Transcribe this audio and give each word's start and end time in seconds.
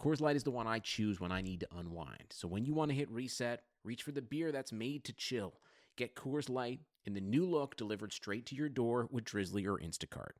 Coors 0.00 0.20
Light 0.20 0.36
is 0.36 0.44
the 0.44 0.52
one 0.52 0.68
I 0.68 0.78
choose 0.78 1.18
when 1.18 1.32
I 1.32 1.40
need 1.40 1.60
to 1.60 1.68
unwind. 1.76 2.26
So 2.30 2.46
when 2.46 2.64
you 2.64 2.72
want 2.72 2.90
to 2.92 2.96
hit 2.96 3.10
reset, 3.10 3.62
reach 3.82 4.04
for 4.04 4.12
the 4.12 4.22
beer 4.22 4.52
that's 4.52 4.70
made 4.70 5.02
to 5.04 5.12
chill. 5.12 5.54
Get 5.96 6.14
Coors 6.14 6.48
Light 6.48 6.78
in 7.04 7.14
the 7.14 7.20
new 7.20 7.44
look 7.44 7.76
delivered 7.76 8.12
straight 8.12 8.46
to 8.46 8.54
your 8.54 8.68
door 8.68 9.08
with 9.10 9.24
Drizly 9.24 9.66
or 9.66 9.76
Instacart. 9.76 10.36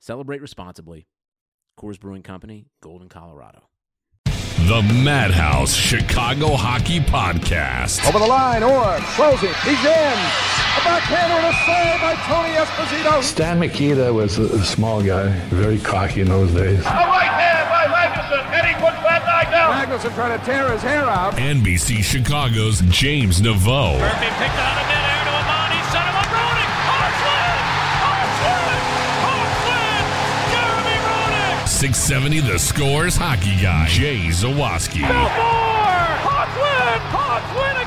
Celebrate 0.00 0.42
responsibly. 0.42 1.06
Coors 1.78 2.00
Brewing 2.00 2.24
Company, 2.24 2.66
Golden, 2.80 3.08
Colorado. 3.08 3.62
The 4.24 4.82
Madhouse 5.04 5.72
Chicago 5.72 6.56
Hockey 6.56 6.98
Podcast. 7.00 8.06
Over 8.08 8.18
the 8.18 8.26
line, 8.26 8.62
or 8.62 8.98
closing, 9.14 9.54
he's 9.64 9.84
in. 9.84 10.18
A 10.70 10.82
backhander 10.84 11.34
and 11.34 11.46
a 11.46 11.52
save 11.66 12.00
by 12.00 12.14
Tony 12.26 12.54
Esposito. 12.54 13.22
Stan 13.22 13.58
Mikita 13.58 14.12
was 14.12 14.38
a, 14.38 14.44
a 14.44 14.64
small 14.64 15.02
guy, 15.02 15.30
very 15.48 15.78
cocky 15.78 16.20
in 16.20 16.28
those 16.28 16.52
days. 16.52 16.80
A 16.80 16.82
Magnuson 19.70 20.12
trying 20.14 20.36
to 20.38 20.44
tear 20.44 20.68
his 20.72 20.82
hair 20.82 21.04
out. 21.04 21.34
NBC 21.34 22.02
Chicago's 22.02 22.80
James 22.88 23.40
Naveau. 23.40 23.98
Murphy 23.98 24.26
picked 24.38 24.58
out 24.58 24.76
of 24.82 24.86
midair 24.90 25.22
to 25.22 25.30
Amonte, 25.30 25.78
set 25.94 26.04
him 26.10 26.16
up, 26.18 26.26
Roenick. 26.26 26.70
Hartland! 26.90 27.62
Hartland! 28.02 28.82
Hartland! 29.22 30.06
Jeremy 30.50 30.96
Roenick! 31.06 31.68
670 31.68 32.40
The 32.40 32.58
Scores 32.58 33.16
hockey 33.16 33.54
guy, 33.62 33.86
Jay 33.86 34.18
Zawaski. 34.34 35.02
Belfour! 35.06 36.18
Hartland! 36.26 37.02
Hartland 37.14 37.76
again! 37.76 37.79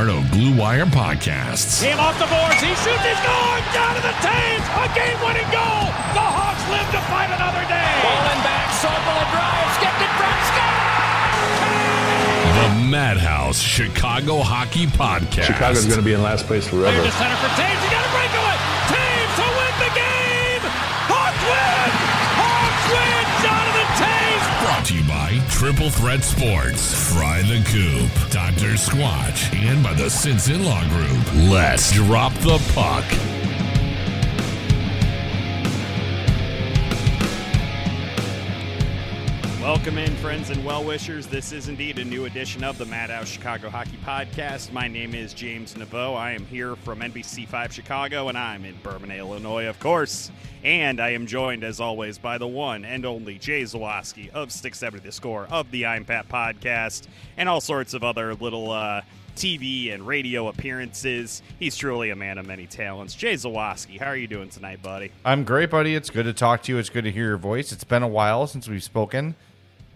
Part 0.00 0.16
of 0.16 0.30
Blue 0.32 0.56
Wire 0.56 0.88
Podcasts. 0.88 1.84
Him 1.84 2.00
off 2.00 2.16
the 2.16 2.24
boards, 2.24 2.56
he 2.56 2.72
shoots, 2.72 3.04
he 3.04 3.14
scores! 3.20 3.64
Down 3.76 3.92
to 3.92 4.00
the 4.00 4.16
Toews! 4.24 4.64
A 4.80 4.88
game-winning 4.96 5.44
goal! 5.52 5.92
The 6.16 6.24
Hawks 6.24 6.64
live 6.72 6.88
to 6.96 7.04
fight 7.12 7.28
another 7.28 7.60
day! 7.68 7.92
Bowling 8.00 8.40
back, 8.40 8.72
circle 8.80 8.96
and 8.96 9.28
drive, 9.28 9.68
skipped 9.76 10.00
in 10.00 10.08
front, 10.16 10.40
The 12.56 12.88
Madhouse 12.88 13.60
Chicago 13.60 14.40
Hockey 14.40 14.86
Podcast. 14.86 15.52
Chicago's 15.52 15.84
going 15.84 16.00
to 16.00 16.02
be 16.02 16.14
in 16.14 16.22
last 16.22 16.46
place 16.46 16.66
Clear 16.66 16.88
forever. 16.88 17.04
to 17.04 17.12
center 17.12 17.36
for 17.36 17.52
Toews. 17.60 17.84
You 17.84 17.90
got 17.92 18.00
to 18.00 18.12
Triple 25.60 25.90
Threat 25.90 26.24
Sports, 26.24 27.12
Fry 27.12 27.42
the 27.42 27.62
Coop, 27.66 28.30
Dr. 28.30 28.78
Squatch, 28.78 29.54
and 29.54 29.84
by 29.84 29.92
the 29.92 30.04
Sinson 30.08 30.64
Law 30.64 30.82
Group. 30.88 31.50
Let's 31.50 31.92
drop 31.92 32.32
the 32.36 32.58
puck. 32.72 33.29
Welcome 39.80 39.96
in, 39.96 40.14
friends 40.16 40.50
and 40.50 40.62
well 40.62 40.84
wishers. 40.84 41.26
This 41.26 41.52
is 41.52 41.68
indeed 41.68 41.98
a 41.98 42.04
new 42.04 42.26
edition 42.26 42.62
of 42.62 42.76
the 42.76 42.84
Madhouse 42.84 43.28
Chicago 43.28 43.70
Hockey 43.70 43.96
Podcast. 44.04 44.72
My 44.74 44.86
name 44.86 45.14
is 45.14 45.32
James 45.32 45.72
Naveau. 45.72 46.14
I 46.14 46.32
am 46.32 46.44
here 46.44 46.76
from 46.76 47.00
NBC5 47.00 47.72
Chicago, 47.72 48.28
and 48.28 48.36
I'm 48.36 48.66
in 48.66 48.74
Bourbonnais, 48.82 49.20
Illinois, 49.20 49.68
of 49.68 49.80
course. 49.80 50.30
And 50.62 51.00
I 51.00 51.12
am 51.12 51.26
joined, 51.26 51.64
as 51.64 51.80
always, 51.80 52.18
by 52.18 52.36
the 52.36 52.46
one 52.46 52.84
and 52.84 53.06
only 53.06 53.38
Jay 53.38 53.62
Zawaski 53.62 54.28
of 54.32 54.52
Stick 54.52 54.74
70 54.74 55.02
The 55.02 55.12
Score, 55.12 55.46
of 55.50 55.70
the 55.70 55.86
I'm 55.86 56.04
Pat 56.04 56.28
Podcast, 56.28 57.08
and 57.38 57.48
all 57.48 57.62
sorts 57.62 57.94
of 57.94 58.04
other 58.04 58.34
little 58.34 58.70
uh, 58.70 59.00
TV 59.34 59.94
and 59.94 60.06
radio 60.06 60.48
appearances. 60.48 61.40
He's 61.58 61.74
truly 61.74 62.10
a 62.10 62.16
man 62.16 62.36
of 62.36 62.44
many 62.44 62.66
talents. 62.66 63.14
Jay 63.14 63.32
Zawaski, 63.32 63.98
how 63.98 64.08
are 64.08 64.16
you 64.16 64.26
doing 64.26 64.50
tonight, 64.50 64.82
buddy? 64.82 65.10
I'm 65.24 65.42
great, 65.42 65.70
buddy. 65.70 65.94
It's 65.94 66.10
good 66.10 66.24
to 66.26 66.34
talk 66.34 66.64
to 66.64 66.72
you. 66.72 66.76
It's 66.76 66.90
good 66.90 67.04
to 67.04 67.10
hear 67.10 67.28
your 67.28 67.38
voice. 67.38 67.72
It's 67.72 67.84
been 67.84 68.02
a 68.02 68.08
while 68.08 68.46
since 68.46 68.68
we've 68.68 68.84
spoken. 68.84 69.36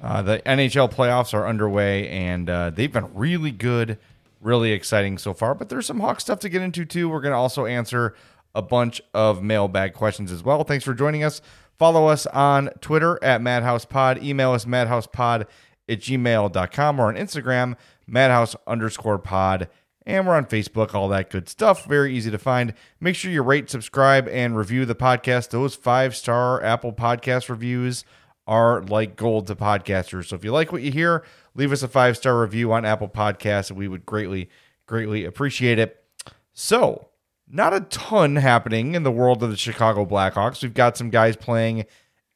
Uh, 0.05 0.21
the 0.21 0.39
NHL 0.45 0.93
playoffs 0.93 1.33
are 1.33 1.47
underway, 1.47 2.07
and 2.11 2.51
uh, 2.51 2.69
they've 2.69 2.93
been 2.93 3.09
really 3.15 3.51
good, 3.51 3.99
really 4.39 4.73
exciting 4.73 5.17
so 5.17 5.33
far. 5.33 5.55
But 5.55 5.71
there's 5.71 5.87
some 5.87 6.01
Hawk 6.01 6.21
stuff 6.21 6.41
to 6.41 6.51
get 6.51 6.61
into, 6.61 6.85
too. 6.85 7.09
We're 7.09 7.23
going 7.23 7.33
to 7.33 7.39
also 7.39 7.65
answer 7.65 8.15
a 8.55 8.61
bunch 8.61 9.01
of 9.15 9.43
mailbag 9.43 9.95
questions 9.95 10.31
as 10.31 10.43
well. 10.43 10.63
Thanks 10.63 10.85
for 10.85 10.93
joining 10.93 11.25
us. 11.25 11.41
Follow 11.79 12.07
us 12.07 12.27
on 12.27 12.69
Twitter 12.83 13.19
at 13.25 13.41
MadhousePod. 13.41 14.23
Email 14.23 14.53
us 14.53 14.67
madhousepod 14.67 15.47
at 15.89 16.01
gmail.com 16.01 17.01
or 17.01 17.09
on 17.09 17.17
Instagram, 17.17 17.75
madhouse 18.07 18.55
underscore 18.67 19.19
pod. 19.19 19.71
And 20.07 20.27
we're 20.27 20.37
on 20.37 20.45
Facebook, 20.45 20.93
all 20.93 21.09
that 21.09 21.31
good 21.31 21.49
stuff. 21.49 21.87
Very 21.87 22.15
easy 22.15 22.31
to 22.31 22.37
find. 22.37 22.75
Make 23.01 23.17
sure 23.17 23.31
you 23.31 23.43
rate, 23.43 23.71
subscribe, 23.71 24.29
and 24.29 24.55
review 24.55 24.85
the 24.85 24.95
podcast. 24.95 25.49
Those 25.49 25.75
five 25.75 26.15
star 26.15 26.63
Apple 26.63 26.93
podcast 26.93 27.49
reviews 27.49 28.05
are 28.47 28.83
like 28.83 29.17
gold 29.17 29.47
to 29.47 29.57
podcasters. 29.57 30.27
So 30.27 30.37
if 30.37 30.45
you 30.45 30.53
like 30.53 30.73
what 30.73 30.83
you 30.83 30.93
hear, 30.93 31.25
leave 31.55 31.73
us 31.73 31.83
a 31.83 31.89
five 31.89 32.17
star 32.17 32.41
review 32.41 32.73
on 32.73 32.85
Apple 32.85 33.09
Podcasts. 33.09 33.71
And 33.71 33.79
we 33.79 33.89
would 33.89 34.07
greatly, 34.07 34.51
greatly 34.87 35.25
appreciate 35.25 35.79
it. 35.79 36.05
So, 36.53 37.09
not 37.49 37.75
a 37.75 37.81
ton 37.81 38.37
happening 38.37 38.95
in 38.95 39.03
the 39.03 39.11
world 39.11 39.43
of 39.43 39.51
the 39.51 39.57
Chicago 39.57 40.07
Blackhawks. 40.07 40.63
We've 40.63 40.73
got 40.73 40.97
some 40.97 41.11
guys 41.11 41.37
playing 41.37 41.85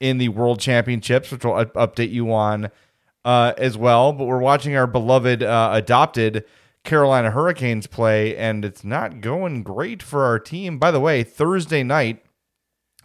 in 0.01 0.19
the 0.19 0.29
World 0.29 0.61
Championships, 0.61 1.31
which 1.31 1.45
we'll 1.45 1.65
update 1.65 2.11
you 2.11 2.33
on 2.33 2.71
uh, 3.25 3.55
as 3.57 3.77
well. 3.77 4.13
But 4.13 4.27
we're 4.27 4.39
watching 4.39 4.77
our 4.77 4.87
beloved 4.87 5.43
uh, 5.43 5.71
adopted 5.73 6.45
Carolina 6.85 7.31
Hurricanes 7.31 7.87
play, 7.87 8.37
and 8.37 8.65
it's 8.65 8.85
not 8.85 9.21
going 9.21 9.63
great 9.63 10.03
for 10.03 10.25
our 10.25 10.39
team. 10.39 10.79
By 10.79 10.91
the 10.91 11.01
way, 11.01 11.23
Thursday 11.23 11.83
night 11.83 12.25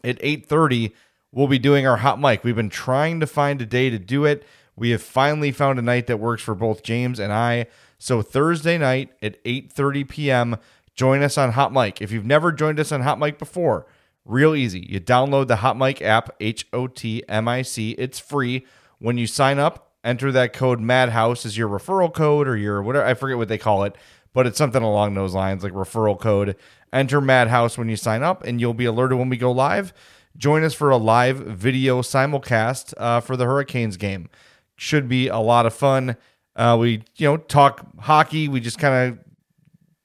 at 0.04 0.20
8:30 0.22 0.94
we'll 1.34 1.48
be 1.48 1.60
doing 1.60 1.86
our 1.86 1.98
hot 1.98 2.20
mic. 2.20 2.44
We've 2.44 2.56
been 2.56 2.70
trying 2.70 3.20
to 3.20 3.28
find 3.28 3.62
a 3.62 3.66
day 3.66 3.90
to 3.90 4.00
do 4.00 4.24
it. 4.24 4.46
We 4.76 4.92
have 4.92 5.02
finally 5.02 5.52
found 5.52 5.80
a 5.80 5.82
night 5.82 6.08
that 6.08 6.18
works 6.18 6.42
for 6.42 6.56
both 6.56 6.84
James 6.84 7.20
and 7.20 7.34
I. 7.34 7.68
So 7.98 8.22
Thursday 8.22 8.78
night 8.78 9.12
at 9.22 9.44
8:30 9.44 10.08
p.m., 10.08 10.58
join 10.96 11.22
us 11.22 11.38
on 11.38 11.52
Hot 11.52 11.74
Mic. 11.74 12.02
If 12.02 12.12
you've 12.12 12.26
never 12.26 12.52
joined 12.52 12.80
us 12.80 12.92
on 12.92 13.02
Hot 13.02 13.20
Mic 13.20 13.40
before, 13.40 13.86
real 14.26 14.56
easy. 14.56 14.86
You 14.90 15.00
download 15.00 15.48
the 15.48 15.58
Hot 15.58 15.78
Mic 15.78 16.02
app, 16.02 16.30
H 16.40 16.68
O 16.72 16.88
T 16.88 17.24
M 17.28 17.48
I 17.48 17.62
C. 17.62 17.92
It's 17.92 18.20
free. 18.20 18.66
When 19.00 19.18
you 19.18 19.28
sign 19.28 19.60
up, 19.60 19.92
enter 20.04 20.32
that 20.32 20.54
code 20.54 20.80
Madhouse 20.80 21.46
as 21.46 21.58
your 21.58 21.70
referral 21.70 22.14
code 22.14 22.48
or 22.48 22.58
your 22.58 22.82
whatever 22.82 23.06
I 23.06 23.14
forget 23.14 23.38
what 23.38 23.48
they 23.48 23.58
call 23.58 23.84
it, 23.84 23.96
but 24.34 24.48
it's 24.48 24.58
something 24.58 24.84
along 24.84 25.14
those 25.14 25.34
lines 25.34 25.64
like 25.64 25.74
referral 25.74 26.20
code. 26.20 26.56
Enter 26.92 27.22
Madhouse 27.22 27.78
when 27.78 27.90
you 27.90 27.96
sign 27.96 28.24
up 28.24 28.44
and 28.44 28.60
you'll 28.62 28.74
be 28.74 28.86
alerted 28.86 29.18
when 29.18 29.30
we 29.30 29.38
go 29.38 29.52
live. 29.52 29.94
Join 30.38 30.64
us 30.64 30.74
for 30.74 30.90
a 30.90 30.98
live 30.98 31.38
video 31.38 32.02
simulcast 32.02 32.94
uh, 32.98 33.20
for 33.20 33.38
the 33.38 33.46
Hurricanes 33.46 33.98
game. 33.98 34.30
Should 34.76 35.08
be 35.08 35.28
a 35.28 35.38
lot 35.38 35.66
of 35.66 35.74
fun. 35.74 36.18
Uh, 36.56 36.78
we 36.80 37.04
you 37.16 37.28
know 37.28 37.38
talk 37.38 37.86
hockey. 38.00 38.48
We 38.48 38.60
just 38.60 38.80
kind 38.80 39.14
of 39.14 39.20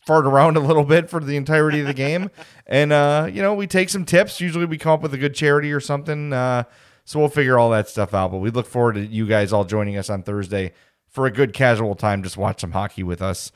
fart 0.06 0.26
around 0.26 0.56
a 0.56 0.60
little 0.60 0.84
bit 0.84 1.08
for 1.10 1.20
the 1.20 1.36
entirety 1.36 1.80
of 1.80 1.86
the 1.86 1.94
game, 1.94 2.30
and 2.66 2.92
uh, 2.92 3.28
you 3.30 3.42
know 3.42 3.54
we 3.54 3.66
take 3.66 3.88
some 3.88 4.04
tips. 4.04 4.40
Usually 4.40 4.66
we 4.66 4.78
come 4.78 4.92
up 4.92 5.02
with 5.02 5.14
a 5.14 5.18
good 5.18 5.34
charity 5.34 5.72
or 5.72 5.80
something. 5.80 6.32
Uh, 6.32 6.64
so 7.04 7.18
we'll 7.18 7.28
figure 7.30 7.58
all 7.58 7.70
that 7.70 7.88
stuff 7.88 8.12
out. 8.12 8.30
But 8.30 8.38
we 8.38 8.50
look 8.50 8.66
forward 8.66 8.96
to 8.96 9.06
you 9.06 9.26
guys 9.26 9.50
all 9.52 9.64
joining 9.64 9.96
us 9.96 10.10
on 10.10 10.22
Thursday 10.22 10.72
for 11.08 11.24
a 11.24 11.30
good 11.30 11.54
casual 11.54 11.94
time. 11.94 12.22
Just 12.22 12.36
watch 12.36 12.60
some 12.60 12.72
hockey 12.72 13.02
with 13.02 13.22
us. 13.22 13.50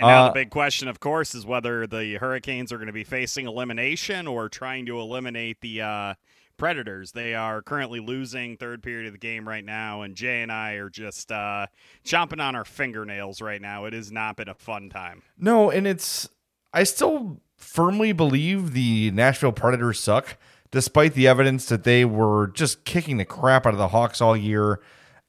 And 0.00 0.08
now 0.08 0.24
Uh, 0.24 0.28
the 0.28 0.34
big 0.34 0.50
question, 0.50 0.88
of 0.88 0.98
course, 0.98 1.34
is 1.34 1.44
whether 1.46 1.86
the 1.86 2.14
Hurricanes 2.14 2.72
are 2.72 2.76
going 2.76 2.86
to 2.86 2.92
be 2.92 3.04
facing 3.04 3.46
elimination 3.46 4.26
or 4.26 4.48
trying 4.48 4.86
to 4.86 4.98
eliminate 4.98 5.60
the 5.60 5.82
uh, 5.82 6.14
Predators. 6.56 7.12
They 7.12 7.34
are 7.34 7.62
currently 7.62 8.00
losing 8.00 8.56
third 8.56 8.82
period 8.82 9.06
of 9.06 9.12
the 9.12 9.18
game 9.18 9.48
right 9.48 9.64
now, 9.64 10.02
and 10.02 10.14
Jay 10.14 10.42
and 10.42 10.52
I 10.52 10.72
are 10.74 10.90
just 10.90 11.32
uh, 11.32 11.66
chomping 12.04 12.40
on 12.42 12.54
our 12.54 12.66
fingernails 12.66 13.40
right 13.40 13.62
now. 13.62 13.86
It 13.86 13.94
has 13.94 14.12
not 14.12 14.36
been 14.36 14.48
a 14.48 14.54
fun 14.54 14.90
time. 14.90 15.22
No, 15.38 15.70
and 15.70 15.86
it's 15.86 16.28
I 16.74 16.84
still 16.84 17.40
firmly 17.56 18.12
believe 18.12 18.72
the 18.74 19.10
Nashville 19.10 19.52
Predators 19.52 20.00
suck, 20.00 20.36
despite 20.70 21.14
the 21.14 21.26
evidence 21.26 21.66
that 21.66 21.84
they 21.84 22.04
were 22.04 22.48
just 22.48 22.84
kicking 22.84 23.16
the 23.16 23.24
crap 23.24 23.66
out 23.66 23.72
of 23.72 23.78
the 23.78 23.88
Hawks 23.88 24.20
all 24.20 24.36
year. 24.36 24.80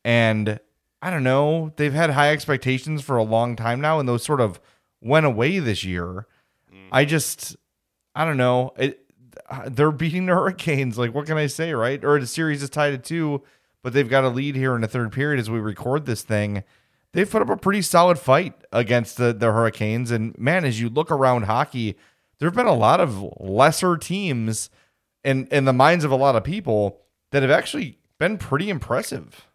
And 0.03 0.59
I 1.01 1.09
don't 1.09 1.23
know, 1.23 1.73
they've 1.77 1.93
had 1.93 2.11
high 2.11 2.31
expectations 2.31 3.01
for 3.01 3.17
a 3.17 3.23
long 3.23 3.55
time 3.55 3.81
now, 3.81 3.99
and 3.99 4.07
those 4.07 4.23
sort 4.23 4.41
of 4.41 4.59
went 5.01 5.25
away 5.25 5.59
this 5.59 5.83
year. 5.83 6.27
Mm. 6.71 6.89
I 6.91 7.05
just 7.05 7.55
I 8.13 8.25
don't 8.25 8.37
know. 8.37 8.73
It 8.77 9.01
they're 9.67 9.91
beating 9.91 10.25
the 10.25 10.33
Hurricanes. 10.35 10.97
Like, 10.97 11.13
what 11.13 11.25
can 11.25 11.37
I 11.37 11.47
say, 11.47 11.73
right? 11.73 12.03
Or 12.03 12.19
the 12.19 12.27
series 12.27 12.63
is 12.63 12.69
tied 12.69 12.93
at 12.93 13.03
two, 13.03 13.41
but 13.83 13.93
they've 13.93 14.09
got 14.09 14.23
a 14.23 14.29
lead 14.29 14.55
here 14.55 14.75
in 14.75 14.81
the 14.81 14.87
third 14.87 15.11
period 15.11 15.39
as 15.39 15.49
we 15.49 15.59
record 15.59 16.05
this 16.05 16.23
thing. 16.23 16.63
They've 17.13 17.29
put 17.29 17.41
up 17.41 17.49
a 17.49 17.57
pretty 17.57 17.81
solid 17.81 18.17
fight 18.17 18.53
against 18.71 19.17
the, 19.17 19.33
the 19.33 19.51
Hurricanes. 19.51 20.11
And 20.11 20.37
man, 20.37 20.63
as 20.63 20.79
you 20.79 20.89
look 20.89 21.11
around 21.11 21.43
hockey, 21.43 21.97
there 22.39 22.47
have 22.47 22.55
been 22.55 22.67
a 22.67 22.73
lot 22.73 23.01
of 23.01 23.21
lesser 23.37 23.97
teams 23.97 24.69
in, 25.23 25.47
in 25.47 25.65
the 25.65 25.73
minds 25.73 26.05
of 26.05 26.11
a 26.11 26.15
lot 26.15 26.35
of 26.35 26.43
people 26.43 27.01
that 27.31 27.41
have 27.41 27.51
actually 27.51 27.99
been 28.17 28.37
pretty 28.37 28.69
impressive. 28.69 29.47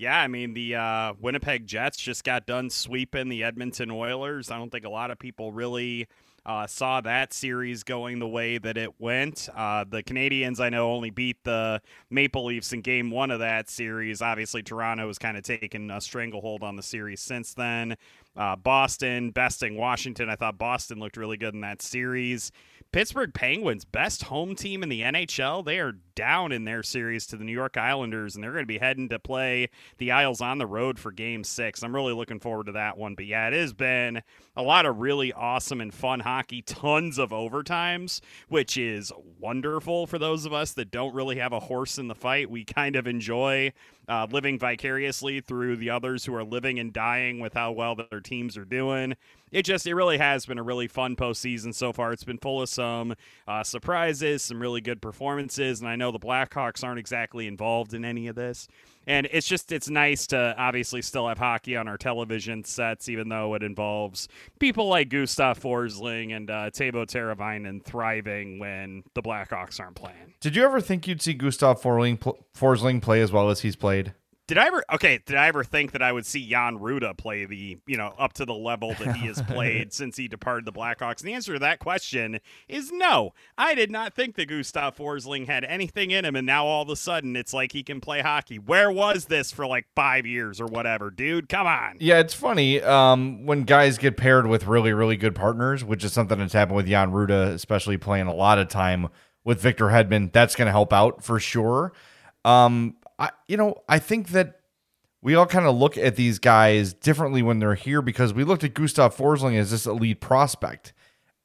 Yeah, 0.00 0.18
I 0.18 0.28
mean 0.28 0.54
the 0.54 0.76
uh, 0.76 1.12
Winnipeg 1.20 1.66
Jets 1.66 1.98
just 1.98 2.24
got 2.24 2.46
done 2.46 2.70
sweeping 2.70 3.28
the 3.28 3.44
Edmonton 3.44 3.90
Oilers. 3.90 4.50
I 4.50 4.56
don't 4.56 4.72
think 4.72 4.86
a 4.86 4.90
lot 4.90 5.10
of 5.10 5.18
people 5.18 5.52
really 5.52 6.08
uh, 6.46 6.66
saw 6.66 7.02
that 7.02 7.34
series 7.34 7.82
going 7.82 8.18
the 8.18 8.26
way 8.26 8.56
that 8.56 8.78
it 8.78 8.98
went. 8.98 9.50
Uh, 9.54 9.84
the 9.86 10.02
Canadiens, 10.02 10.58
I 10.58 10.70
know, 10.70 10.90
only 10.90 11.10
beat 11.10 11.44
the 11.44 11.82
Maple 12.08 12.46
Leafs 12.46 12.72
in 12.72 12.80
Game 12.80 13.10
One 13.10 13.30
of 13.30 13.40
that 13.40 13.68
series. 13.68 14.22
Obviously, 14.22 14.62
Toronto 14.62 15.06
has 15.06 15.18
kind 15.18 15.36
of 15.36 15.42
taken 15.42 15.90
a 15.90 16.00
stranglehold 16.00 16.62
on 16.62 16.76
the 16.76 16.82
series 16.82 17.20
since 17.20 17.52
then. 17.52 17.94
Uh, 18.40 18.56
Boston 18.56 19.32
besting 19.32 19.76
Washington. 19.76 20.30
I 20.30 20.34
thought 20.34 20.56
Boston 20.56 20.98
looked 20.98 21.18
really 21.18 21.36
good 21.36 21.52
in 21.52 21.60
that 21.60 21.82
series. 21.82 22.50
Pittsburgh 22.90 23.34
Penguins, 23.34 23.84
best 23.84 24.24
home 24.24 24.56
team 24.56 24.82
in 24.82 24.88
the 24.88 25.02
NHL. 25.02 25.62
They 25.62 25.78
are 25.78 25.92
down 26.16 26.50
in 26.50 26.64
their 26.64 26.82
series 26.82 27.26
to 27.28 27.36
the 27.36 27.44
New 27.44 27.52
York 27.52 27.76
Islanders, 27.76 28.34
and 28.34 28.42
they're 28.42 28.52
going 28.52 28.64
to 28.64 28.66
be 28.66 28.78
heading 28.78 29.10
to 29.10 29.18
play 29.18 29.68
the 29.98 30.10
Isles 30.10 30.40
on 30.40 30.58
the 30.58 30.66
road 30.66 30.98
for 30.98 31.12
game 31.12 31.44
six. 31.44 31.82
I'm 31.82 31.94
really 31.94 32.12
looking 32.14 32.40
forward 32.40 32.66
to 32.66 32.72
that 32.72 32.98
one. 32.98 33.14
But 33.14 33.26
yeah, 33.26 33.46
it 33.46 33.52
has 33.52 33.72
been 33.72 34.22
a 34.56 34.62
lot 34.62 34.86
of 34.86 34.98
really 34.98 35.32
awesome 35.32 35.80
and 35.80 35.94
fun 35.94 36.20
hockey, 36.20 36.62
tons 36.62 37.18
of 37.18 37.30
overtimes, 37.30 38.20
which 38.48 38.76
is 38.76 39.12
wonderful 39.38 40.08
for 40.08 40.18
those 40.18 40.44
of 40.44 40.52
us 40.52 40.72
that 40.72 40.90
don't 40.90 41.14
really 41.14 41.36
have 41.36 41.52
a 41.52 41.60
horse 41.60 41.96
in 41.96 42.08
the 42.08 42.14
fight. 42.16 42.50
We 42.50 42.64
kind 42.64 42.96
of 42.96 43.06
enjoy 43.06 43.72
uh, 44.08 44.26
living 44.30 44.58
vicariously 44.58 45.40
through 45.40 45.76
the 45.76 45.90
others 45.90 46.24
who 46.24 46.34
are 46.34 46.42
living 46.42 46.80
and 46.80 46.92
dying 46.92 47.38
with 47.38 47.54
how 47.54 47.70
well 47.70 47.94
their 47.94 48.20
teams 48.30 48.56
are 48.56 48.64
doing. 48.64 49.16
It 49.50 49.64
just, 49.64 49.84
it 49.86 49.94
really 49.94 50.18
has 50.18 50.46
been 50.46 50.58
a 50.58 50.62
really 50.62 50.86
fun 50.86 51.16
postseason 51.16 51.74
so 51.74 51.92
far. 51.92 52.12
It's 52.12 52.22
been 52.22 52.38
full 52.38 52.62
of 52.62 52.68
some 52.68 53.14
uh, 53.48 53.64
surprises, 53.64 54.42
some 54.42 54.62
really 54.62 54.80
good 54.80 55.02
performances, 55.02 55.80
and 55.80 55.88
I 55.88 55.96
know 55.96 56.12
the 56.12 56.20
Blackhawks 56.20 56.84
aren't 56.84 57.00
exactly 57.00 57.48
involved 57.48 57.92
in 57.92 58.04
any 58.04 58.28
of 58.28 58.36
this. 58.36 58.68
And 59.08 59.26
it's 59.32 59.48
just, 59.48 59.72
it's 59.72 59.90
nice 59.90 60.28
to 60.28 60.54
obviously 60.56 61.02
still 61.02 61.26
have 61.26 61.38
hockey 61.38 61.76
on 61.76 61.88
our 61.88 61.98
television 61.98 62.62
sets, 62.62 63.08
even 63.08 63.28
though 63.28 63.54
it 63.54 63.64
involves 63.64 64.28
people 64.60 64.86
like 64.86 65.08
Gustav 65.08 65.58
Forsling 65.58 66.36
and 66.36 66.48
uh, 66.48 66.70
Teuvo 66.70 67.04
Teravainen 67.04 67.82
thriving 67.82 68.60
when 68.60 69.02
the 69.14 69.22
Blackhawks 69.22 69.80
aren't 69.80 69.96
playing. 69.96 70.34
Did 70.38 70.54
you 70.54 70.62
ever 70.62 70.80
think 70.80 71.08
you'd 71.08 71.22
see 71.22 71.34
Gustav 71.34 71.82
Forsling, 71.82 72.18
Forsling 72.56 73.02
play 73.02 73.20
as 73.20 73.32
well 73.32 73.50
as 73.50 73.60
he's 73.62 73.74
played? 73.74 74.14
Did 74.50 74.58
I 74.58 74.66
ever 74.66 74.84
okay? 74.94 75.20
Did 75.24 75.36
I 75.36 75.46
ever 75.46 75.62
think 75.62 75.92
that 75.92 76.02
I 76.02 76.10
would 76.10 76.26
see 76.26 76.44
Jan 76.44 76.80
Rutta 76.80 77.16
play 77.16 77.44
the 77.44 77.78
you 77.86 77.96
know 77.96 78.12
up 78.18 78.32
to 78.32 78.44
the 78.44 78.52
level 78.52 78.94
that 78.98 79.14
he 79.14 79.28
has 79.28 79.40
played 79.42 79.92
since 79.92 80.16
he 80.16 80.26
departed 80.26 80.64
the 80.64 80.72
Blackhawks? 80.72 81.20
And 81.20 81.28
the 81.28 81.34
answer 81.34 81.52
to 81.52 81.60
that 81.60 81.78
question 81.78 82.40
is 82.66 82.90
no. 82.90 83.32
I 83.56 83.76
did 83.76 83.92
not 83.92 84.12
think 84.12 84.34
that 84.34 84.46
Gustav 84.46 84.96
Forsling 84.96 85.46
had 85.46 85.62
anything 85.62 86.10
in 86.10 86.24
him, 86.24 86.34
and 86.34 86.48
now 86.48 86.66
all 86.66 86.82
of 86.82 86.88
a 86.88 86.96
sudden 86.96 87.36
it's 87.36 87.54
like 87.54 87.70
he 87.70 87.84
can 87.84 88.00
play 88.00 88.22
hockey. 88.22 88.58
Where 88.58 88.90
was 88.90 89.26
this 89.26 89.52
for 89.52 89.68
like 89.68 89.86
five 89.94 90.26
years 90.26 90.60
or 90.60 90.66
whatever, 90.66 91.12
dude? 91.12 91.48
Come 91.48 91.68
on. 91.68 91.98
Yeah, 92.00 92.18
it's 92.18 92.34
funny 92.34 92.82
um, 92.82 93.46
when 93.46 93.62
guys 93.62 93.98
get 93.98 94.16
paired 94.16 94.48
with 94.48 94.66
really, 94.66 94.92
really 94.92 95.16
good 95.16 95.36
partners, 95.36 95.84
which 95.84 96.02
is 96.02 96.12
something 96.12 96.40
that's 96.40 96.54
happened 96.54 96.74
with 96.74 96.88
Jan 96.88 97.12
Rutta, 97.12 97.52
especially 97.52 97.98
playing 97.98 98.26
a 98.26 98.34
lot 98.34 98.58
of 98.58 98.66
time 98.66 99.10
with 99.44 99.60
Victor 99.60 99.90
Hedman. 99.90 100.32
That's 100.32 100.56
going 100.56 100.66
to 100.66 100.72
help 100.72 100.92
out 100.92 101.22
for 101.22 101.38
sure. 101.38 101.92
Um, 102.44 102.96
I, 103.20 103.30
you 103.46 103.56
know, 103.56 103.76
I 103.88 103.98
think 103.98 104.30
that 104.30 104.60
we 105.22 105.34
all 105.34 105.46
kind 105.46 105.66
of 105.66 105.76
look 105.76 105.98
at 105.98 106.16
these 106.16 106.38
guys 106.38 106.94
differently 106.94 107.42
when 107.42 107.58
they're 107.58 107.74
here 107.74 108.00
because 108.00 108.32
we 108.32 108.42
looked 108.42 108.64
at 108.64 108.74
Gustav 108.74 109.14
Forsling 109.14 109.58
as 109.58 109.70
this 109.70 109.86
elite 109.86 110.20
prospect. 110.20 110.92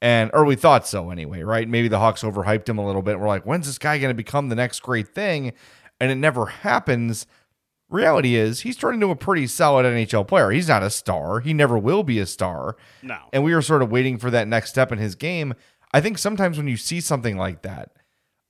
And 0.02 0.30
or 0.34 0.44
we 0.44 0.56
thought 0.56 0.86
so 0.86 1.10
anyway, 1.10 1.42
right? 1.42 1.68
Maybe 1.68 1.88
the 1.88 1.98
Hawks 1.98 2.22
overhyped 2.22 2.68
him 2.68 2.78
a 2.78 2.86
little 2.86 3.02
bit. 3.02 3.18
We're 3.18 3.28
like, 3.28 3.44
when's 3.44 3.66
this 3.66 3.78
guy 3.78 3.98
going 3.98 4.10
to 4.10 4.14
become 4.14 4.48
the 4.48 4.54
next 4.54 4.80
great 4.80 5.08
thing? 5.08 5.52
And 6.00 6.10
it 6.10 6.16
never 6.16 6.46
happens. 6.46 7.26
Reality 7.88 8.34
is 8.34 8.60
he's 8.60 8.76
turned 8.76 8.94
into 8.94 9.10
a 9.10 9.16
pretty 9.16 9.46
solid 9.46 9.86
NHL 9.86 10.26
player. 10.26 10.50
He's 10.50 10.68
not 10.68 10.82
a 10.82 10.90
star. 10.90 11.40
He 11.40 11.54
never 11.54 11.78
will 11.78 12.02
be 12.02 12.18
a 12.18 12.26
star. 12.26 12.76
No. 13.02 13.18
And 13.32 13.42
we 13.42 13.54
were 13.54 13.62
sort 13.62 13.82
of 13.82 13.90
waiting 13.90 14.18
for 14.18 14.30
that 14.30 14.48
next 14.48 14.70
step 14.70 14.92
in 14.92 14.98
his 14.98 15.14
game. 15.14 15.54
I 15.92 16.00
think 16.00 16.18
sometimes 16.18 16.58
when 16.58 16.68
you 16.68 16.76
see 16.76 17.00
something 17.00 17.38
like 17.38 17.62
that, 17.62 17.95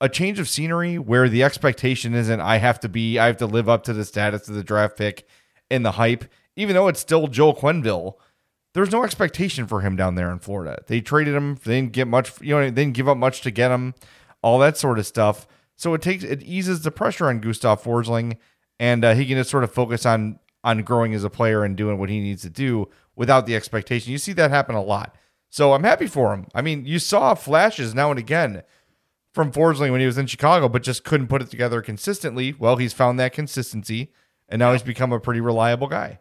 a 0.01 0.09
change 0.09 0.39
of 0.39 0.49
scenery 0.49 0.99
where 0.99 1.29
the 1.29 1.43
expectation 1.43 2.15
isn't 2.15 2.41
I 2.41 2.59
have 2.59 2.81
to 2.81 2.89
be 2.89 3.19
I 3.19 3.27
have 3.27 3.39
to 3.39 3.47
live 3.47 3.69
up 3.69 3.85
to 3.85 3.93
the 3.93 4.05
status 4.05 4.49
of 4.49 4.55
the 4.55 4.65
draft 4.65 4.97
pick 4.97 5.27
and 5.71 5.85
the 5.85 5.93
hype, 5.93 6.25
even 6.55 6.75
though 6.75 6.89
it's 6.89 7.01
still 7.01 7.29
Joel 7.29 7.55
Quenneville. 7.55 8.15
There's 8.75 8.93
no 8.93 9.05
expectation 9.05 9.67
for 9.67 9.81
him 9.81 9.97
down 9.97 10.17
there 10.17 10.31
in 10.31 10.39
Florida. 10.39 10.83
They 10.87 11.01
traded 11.01 11.35
him. 11.35 11.59
They 11.65 11.81
didn't 11.81 11.93
get 11.93 12.07
much. 12.07 12.41
You 12.43 12.55
know, 12.55 12.61
they 12.61 12.71
didn't 12.71 12.95
give 12.95 13.09
up 13.09 13.17
much 13.17 13.41
to 13.43 13.51
get 13.51 13.71
him. 13.71 13.95
All 14.43 14.59
that 14.59 14.77
sort 14.77 14.99
of 14.99 15.07
stuff. 15.07 15.47
So 15.77 15.95
it 15.95 16.03
takes 16.03 16.25
it 16.25 16.43
eases 16.43 16.83
the 16.83 16.91
pressure 16.91 17.29
on 17.29 17.41
Gustav 17.41 17.83
Forsling, 17.83 18.37
and 18.79 19.05
uh, 19.05 19.15
he 19.15 19.25
can 19.25 19.39
just 19.39 19.51
sort 19.51 19.65
of 19.65 19.73
focus 19.73 20.05
on 20.05 20.39
on 20.63 20.83
growing 20.83 21.15
as 21.15 21.25
a 21.25 21.31
player 21.31 21.65
and 21.65 21.77
doing 21.77 21.99
what 21.99 22.11
he 22.11 22.21
needs 22.21 22.43
to 22.43 22.51
do 22.51 22.89
without 23.15 23.47
the 23.47 23.57
expectation. 23.57 24.13
You 24.13 24.19
see 24.19 24.35
that 24.35 24.51
happen 24.51 24.75
a 24.75 24.83
lot. 24.83 25.17
So 25.49 25.73
I'm 25.73 25.85
happy 25.85 26.07
for 26.07 26.35
him. 26.35 26.47
I 26.55 26.61
mean, 26.61 26.85
you 26.85 26.99
saw 26.99 27.35
flashes 27.35 27.95
now 27.95 28.11
and 28.11 28.19
again 28.19 28.63
from 29.37 29.53
Forsling 29.53 29.93
when 29.93 30.01
he 30.01 30.07
was 30.07 30.17
in 30.17 30.27
Chicago, 30.27 30.67
but 30.67 30.83
just 30.83 31.05
couldn't 31.05 31.27
put 31.27 31.43
it 31.43 31.51
together 31.51 31.83
consistently. 31.83 32.55
Well, 32.59 32.77
he's 32.77 32.95
found 32.95 33.21
that 33.21 33.35
consistency, 33.35 34.11
and 34.49 34.59
now 34.59 34.73
he's 34.73 34.83
become 34.83 35.13
a 35.13 35.21
pretty 35.21 35.43
reliable 35.43 35.89
guy. 35.89 36.21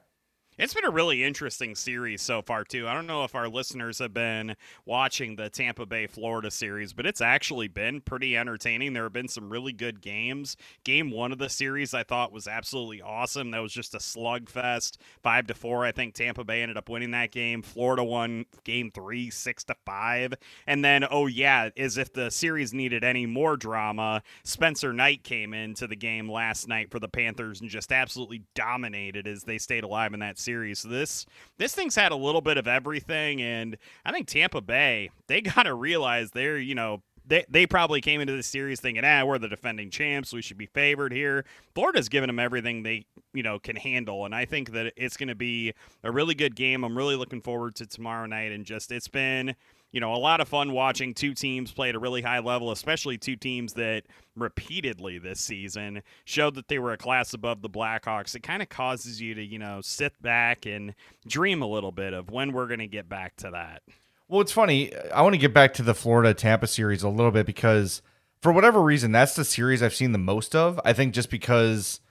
It's 0.57 0.73
been 0.73 0.85
a 0.85 0.89
really 0.89 1.21
interesting 1.21 1.75
series 1.75 2.21
so 2.21 2.41
far, 2.41 2.63
too. 2.63 2.87
I 2.87 2.93
don't 2.93 3.07
know 3.07 3.25
if 3.25 3.35
our 3.35 3.49
listeners 3.49 3.99
have 3.99 4.13
been 4.13 4.55
watching 4.85 5.35
the 5.35 5.49
Tampa 5.49 5.85
Bay 5.85 6.07
Florida 6.07 6.49
series, 6.49 6.93
but 6.93 7.05
it's 7.05 7.19
actually 7.19 7.67
been 7.67 7.99
pretty 7.99 8.37
entertaining. 8.37 8.93
There 8.93 9.03
have 9.03 9.11
been 9.11 9.27
some 9.27 9.49
really 9.49 9.73
good 9.73 9.99
games. 9.99 10.55
Game 10.85 11.11
one 11.11 11.33
of 11.33 11.39
the 11.39 11.49
series 11.49 11.93
I 11.93 12.03
thought 12.03 12.31
was 12.31 12.47
absolutely 12.47 13.01
awesome. 13.01 13.51
That 13.51 13.61
was 13.61 13.73
just 13.73 13.95
a 13.95 13.97
slugfest. 13.97 14.95
Five 15.21 15.47
to 15.47 15.53
four. 15.53 15.83
I 15.83 15.91
think 15.91 16.13
Tampa 16.13 16.45
Bay 16.45 16.61
ended 16.61 16.77
up 16.77 16.87
winning 16.87 17.11
that 17.11 17.31
game. 17.31 17.61
Florida 17.61 18.05
won 18.05 18.45
game 18.63 18.91
three, 18.91 19.29
six 19.29 19.65
to 19.65 19.75
five. 19.85 20.35
And 20.65 20.85
then, 20.85 21.03
oh 21.11 21.27
yeah, 21.27 21.67
as 21.75 21.97
if 21.97 22.13
the 22.13 22.31
series 22.31 22.73
needed 22.73 23.03
any 23.03 23.25
more 23.25 23.57
drama, 23.57 24.23
Spencer 24.45 24.93
Knight 24.93 25.21
came 25.25 25.53
into 25.53 25.85
the 25.85 25.97
game 25.97 26.31
last 26.31 26.69
night 26.69 26.91
for 26.91 26.99
the 27.01 27.09
Panthers 27.09 27.59
and 27.59 27.69
just 27.69 27.91
absolutely 27.91 28.43
dominated 28.53 29.27
as 29.27 29.43
they 29.43 29.57
stayed 29.57 29.83
alive 29.83 30.13
in 30.13 30.21
that 30.21 30.39
series. 30.45 30.83
This 30.83 31.25
this 31.57 31.75
thing's 31.75 31.95
had 31.95 32.11
a 32.11 32.15
little 32.15 32.41
bit 32.41 32.57
of 32.57 32.67
everything, 32.67 33.41
and 33.41 33.77
I 34.05 34.11
think 34.11 34.27
Tampa 34.27 34.61
Bay 34.61 35.09
they 35.27 35.41
got 35.55 35.63
to 35.63 35.73
realize 35.73 36.31
they're 36.31 36.57
you 36.57 36.75
know 36.75 37.01
they, 37.27 37.45
they 37.49 37.65
probably 37.65 38.01
came 38.01 38.21
into 38.21 38.33
this 38.33 38.47
series 38.47 38.79
thinking, 38.79 39.03
ah, 39.03 39.25
we're 39.25 39.39
the 39.39 39.47
defending 39.47 39.89
champs, 39.89 40.31
we 40.31 40.41
should 40.41 40.57
be 40.57 40.67
favored 40.67 41.11
here. 41.11 41.43
Florida's 41.73 42.07
given 42.07 42.27
them 42.27 42.39
everything 42.39 42.83
they 42.83 43.05
you 43.33 43.43
know 43.43 43.59
can 43.59 43.75
handle, 43.75 44.25
and 44.25 44.35
I 44.35 44.45
think 44.45 44.71
that 44.71 44.93
it's 44.95 45.17
going 45.17 45.29
to 45.29 45.35
be 45.35 45.73
a 46.03 46.11
really 46.11 46.35
good 46.35 46.55
game. 46.55 46.83
I'm 46.83 46.97
really 46.97 47.15
looking 47.15 47.41
forward 47.41 47.75
to 47.75 47.85
tomorrow 47.85 48.25
night, 48.25 48.51
and 48.51 48.65
just 48.65 48.91
it's 48.91 49.07
been 49.07 49.55
you 49.91 50.01
know, 50.01 50.13
a 50.13 50.17
lot 50.17 50.41
of 50.41 50.47
fun 50.47 50.73
watching 50.73 51.13
two 51.13 51.33
teams 51.33 51.71
play 51.71 51.89
at 51.89 51.95
a 51.95 51.99
really 51.99 52.21
high 52.21 52.39
level, 52.39 52.71
especially 52.71 53.17
two 53.17 53.35
teams 53.35 53.73
that 53.73 54.03
repeatedly 54.35 55.17
this 55.17 55.39
season 55.39 56.03
showed 56.25 56.55
that 56.55 56.67
they 56.67 56.79
were 56.79 56.91
a 56.91 56.97
class 56.97 57.33
above 57.33 57.61
the 57.61 57.69
Blackhawks. 57.69 58.35
It 58.35 58.43
kind 58.43 58.61
of 58.61 58.69
causes 58.69 59.21
you 59.21 59.33
to, 59.35 59.43
you 59.43 59.57
know, 59.57 59.79
sit 59.81 60.21
back 60.21 60.65
and 60.65 60.93
dream 61.27 61.61
a 61.61 61.67
little 61.67 61.93
bit 61.93 62.13
of 62.13 62.29
when 62.29 62.51
we're 62.51 62.67
going 62.67 62.79
to 62.79 62.87
get 62.87 63.07
back 63.07 63.37
to 63.37 63.51
that. 63.51 63.83
Well, 64.27 64.41
it's 64.41 64.51
funny. 64.51 64.93
I 65.13 65.21
want 65.21 65.33
to 65.33 65.39
get 65.39 65.53
back 65.53 65.73
to 65.75 65.83
the 65.83 65.93
Florida 65.93 66.33
Tampa 66.33 66.67
series 66.67 67.03
a 67.03 67.09
little 67.09 67.31
bit 67.31 67.45
because 67.45 68.01
for 68.41 68.51
whatever 68.51 68.81
reason, 68.81 69.11
that's 69.11 69.35
the 69.35 69.45
series 69.45 69.81
I've 69.81 69.93
seen 69.93 70.11
the 70.11 70.17
most 70.17 70.55
of. 70.55 70.79
I 70.83 70.93
think 70.93 71.13
just 71.13 71.29
because 71.29 72.01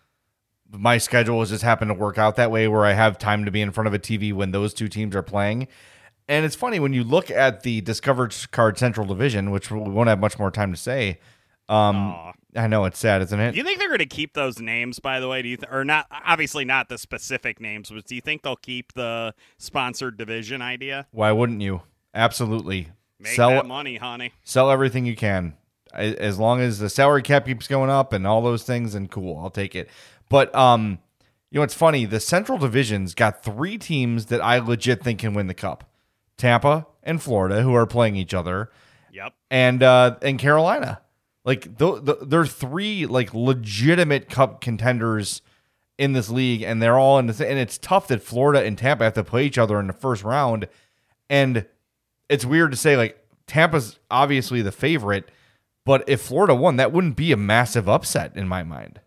my 0.71 0.99
schedule 0.99 1.41
has 1.41 1.51
just 1.51 1.63
happened 1.63 1.91
to 1.91 1.95
work 1.95 2.19
out 2.19 2.37
that 2.37 2.51
way 2.51 2.69
where 2.69 2.85
I 2.85 2.93
have 2.93 3.19
time 3.19 3.45
to 3.45 3.51
be 3.51 3.61
in 3.61 3.73
front 3.73 3.89
of 3.89 3.95
a 3.95 3.99
TV 3.99 4.33
when 4.33 4.53
those 4.53 4.73
two 4.75 4.89
teams 4.89 5.15
are 5.15 5.23
playing. 5.23 5.69
And 6.29 6.45
it's 6.47 6.57
funny 6.57 6.81
when 6.81 6.93
you 6.95 7.05
look 7.05 7.31
at 7.31 7.63
the 7.63 7.81
Discovered 7.83 8.35
Card 8.51 8.79
Central 8.79 9.07
Division, 9.07 9.51
which 9.51 9.71
we 9.71 9.79
won't 9.79 10.09
have 10.09 10.21
much 10.21 10.39
more 10.39 10.51
time 10.51 10.73
to 10.73 10.79
say. 10.79 11.21
Um, 11.69 12.33
I 12.57 12.67
know 12.67 12.85
it's 12.85 12.99
sad, 12.99 13.23
isn't 13.23 13.39
it? 13.41 13.53
Do 13.53 13.59
you 13.59 13.65
think 13.65 13.79
they're 13.79 13.89
going 13.89 13.99
to 13.99 14.07
keep 14.07 14.35
those 14.35 14.61
names? 14.61 15.01
By 15.01 15.21
the 15.21 15.29
way, 15.29 15.43
do 15.43 15.49
you 15.49 15.57
th- 15.57 15.71
or 15.73 15.85
not? 15.85 16.07
Obviously, 16.11 16.65
not 16.65 16.89
the 16.89 16.99
specific 16.99 17.61
names, 17.61 17.91
but 17.91 18.05
do 18.05 18.15
you 18.15 18.21
think 18.21 18.43
they'll 18.43 18.57
keep 18.57 18.93
the 18.95 19.35
sponsored 19.59 20.17
division 20.17 20.63
idea? 20.63 21.07
Why 21.11 21.33
wouldn't 21.33 21.61
you? 21.63 21.83
Absolutely. 22.15 22.89
Make 23.19 23.33
sell 23.33 23.51
that 23.51 23.67
money, 23.67 23.97
honey. 23.97 24.33
Sell 24.45 24.71
everything 24.71 25.07
you 25.07 25.17
can, 25.17 25.55
A- 25.95 26.21
as 26.21 26.39
long 26.39 26.61
as 26.61 26.79
the 26.79 26.91
salary 26.91 27.23
cap 27.23 27.47
keeps 27.47 27.67
going 27.67 27.91
up 27.91 28.13
and 28.13 28.27
all 28.27 28.43
those 28.43 28.63
things. 28.63 28.95
And 28.95 29.11
cool, 29.11 29.39
I'll 29.39 29.51
take 29.51 29.75
it. 29.75 29.89
But 30.29 30.55
um, 30.55 30.99
you 31.51 31.59
know, 31.61 31.65
it's 31.65 31.75
funny. 31.75 32.05
The 32.05 32.21
Central 32.21 32.59
Division's 32.59 33.15
got 33.15 33.43
three 33.43 33.79
teams 33.79 34.27
that 34.27 34.43
I 34.43 34.59
legit 34.59 35.03
think 35.03 35.21
can 35.21 35.33
win 35.35 35.47
the 35.47 35.55
cup: 35.55 35.85
Tampa 36.37 36.87
and 37.03 37.23
Florida, 37.23 37.63
who 37.63 37.75
are 37.75 37.87
playing 37.87 38.17
each 38.17 38.35
other, 38.35 38.71
Yep. 39.13 39.33
and 39.51 39.83
uh, 39.83 40.17
and 40.23 40.39
Carolina. 40.39 41.01
Like 41.45 41.77
th- 41.79 42.05
th- 42.05 42.19
they're 42.23 42.47
three 42.47 43.07
like 43.07 43.35
legitimate 43.35 44.29
cup 44.31 44.61
contenders 44.61 45.43
in 45.99 46.13
this 46.13 46.31
league, 46.31 46.63
and 46.63 46.83
they're 46.83 46.99
all 46.99 47.19
in 47.19 47.27
the 47.27 47.49
and 47.49 47.59
it's 47.59 47.79
tough 47.79 48.09
that 48.09 48.23
Florida 48.23 48.65
and 48.65 48.77
Tampa 48.79 49.05
have 49.05 49.13
to 49.15 49.25
play 49.25 49.45
each 49.47 49.59
other 49.59 49.79
in 49.79 49.87
the 49.87 49.93
first 49.93 50.25
round, 50.25 50.67
and 51.29 51.67
it's 52.29 52.45
weird 52.47 52.71
to 52.71 52.77
say 52.77 52.97
like 52.97 53.19
Tampa's 53.47 53.99
obviously 54.11 54.63
the 54.63 54.73
favorite, 54.73 55.31
but 55.85 56.03
if 56.09 56.23
Florida 56.23 56.55
won, 56.55 56.77
that 56.77 56.93
wouldn't 56.93 57.15
be 57.17 57.31
a 57.31 57.37
massive 57.37 57.89
upset 57.91 58.35
in 58.37 58.49
my 58.49 58.63
mind. 58.63 59.01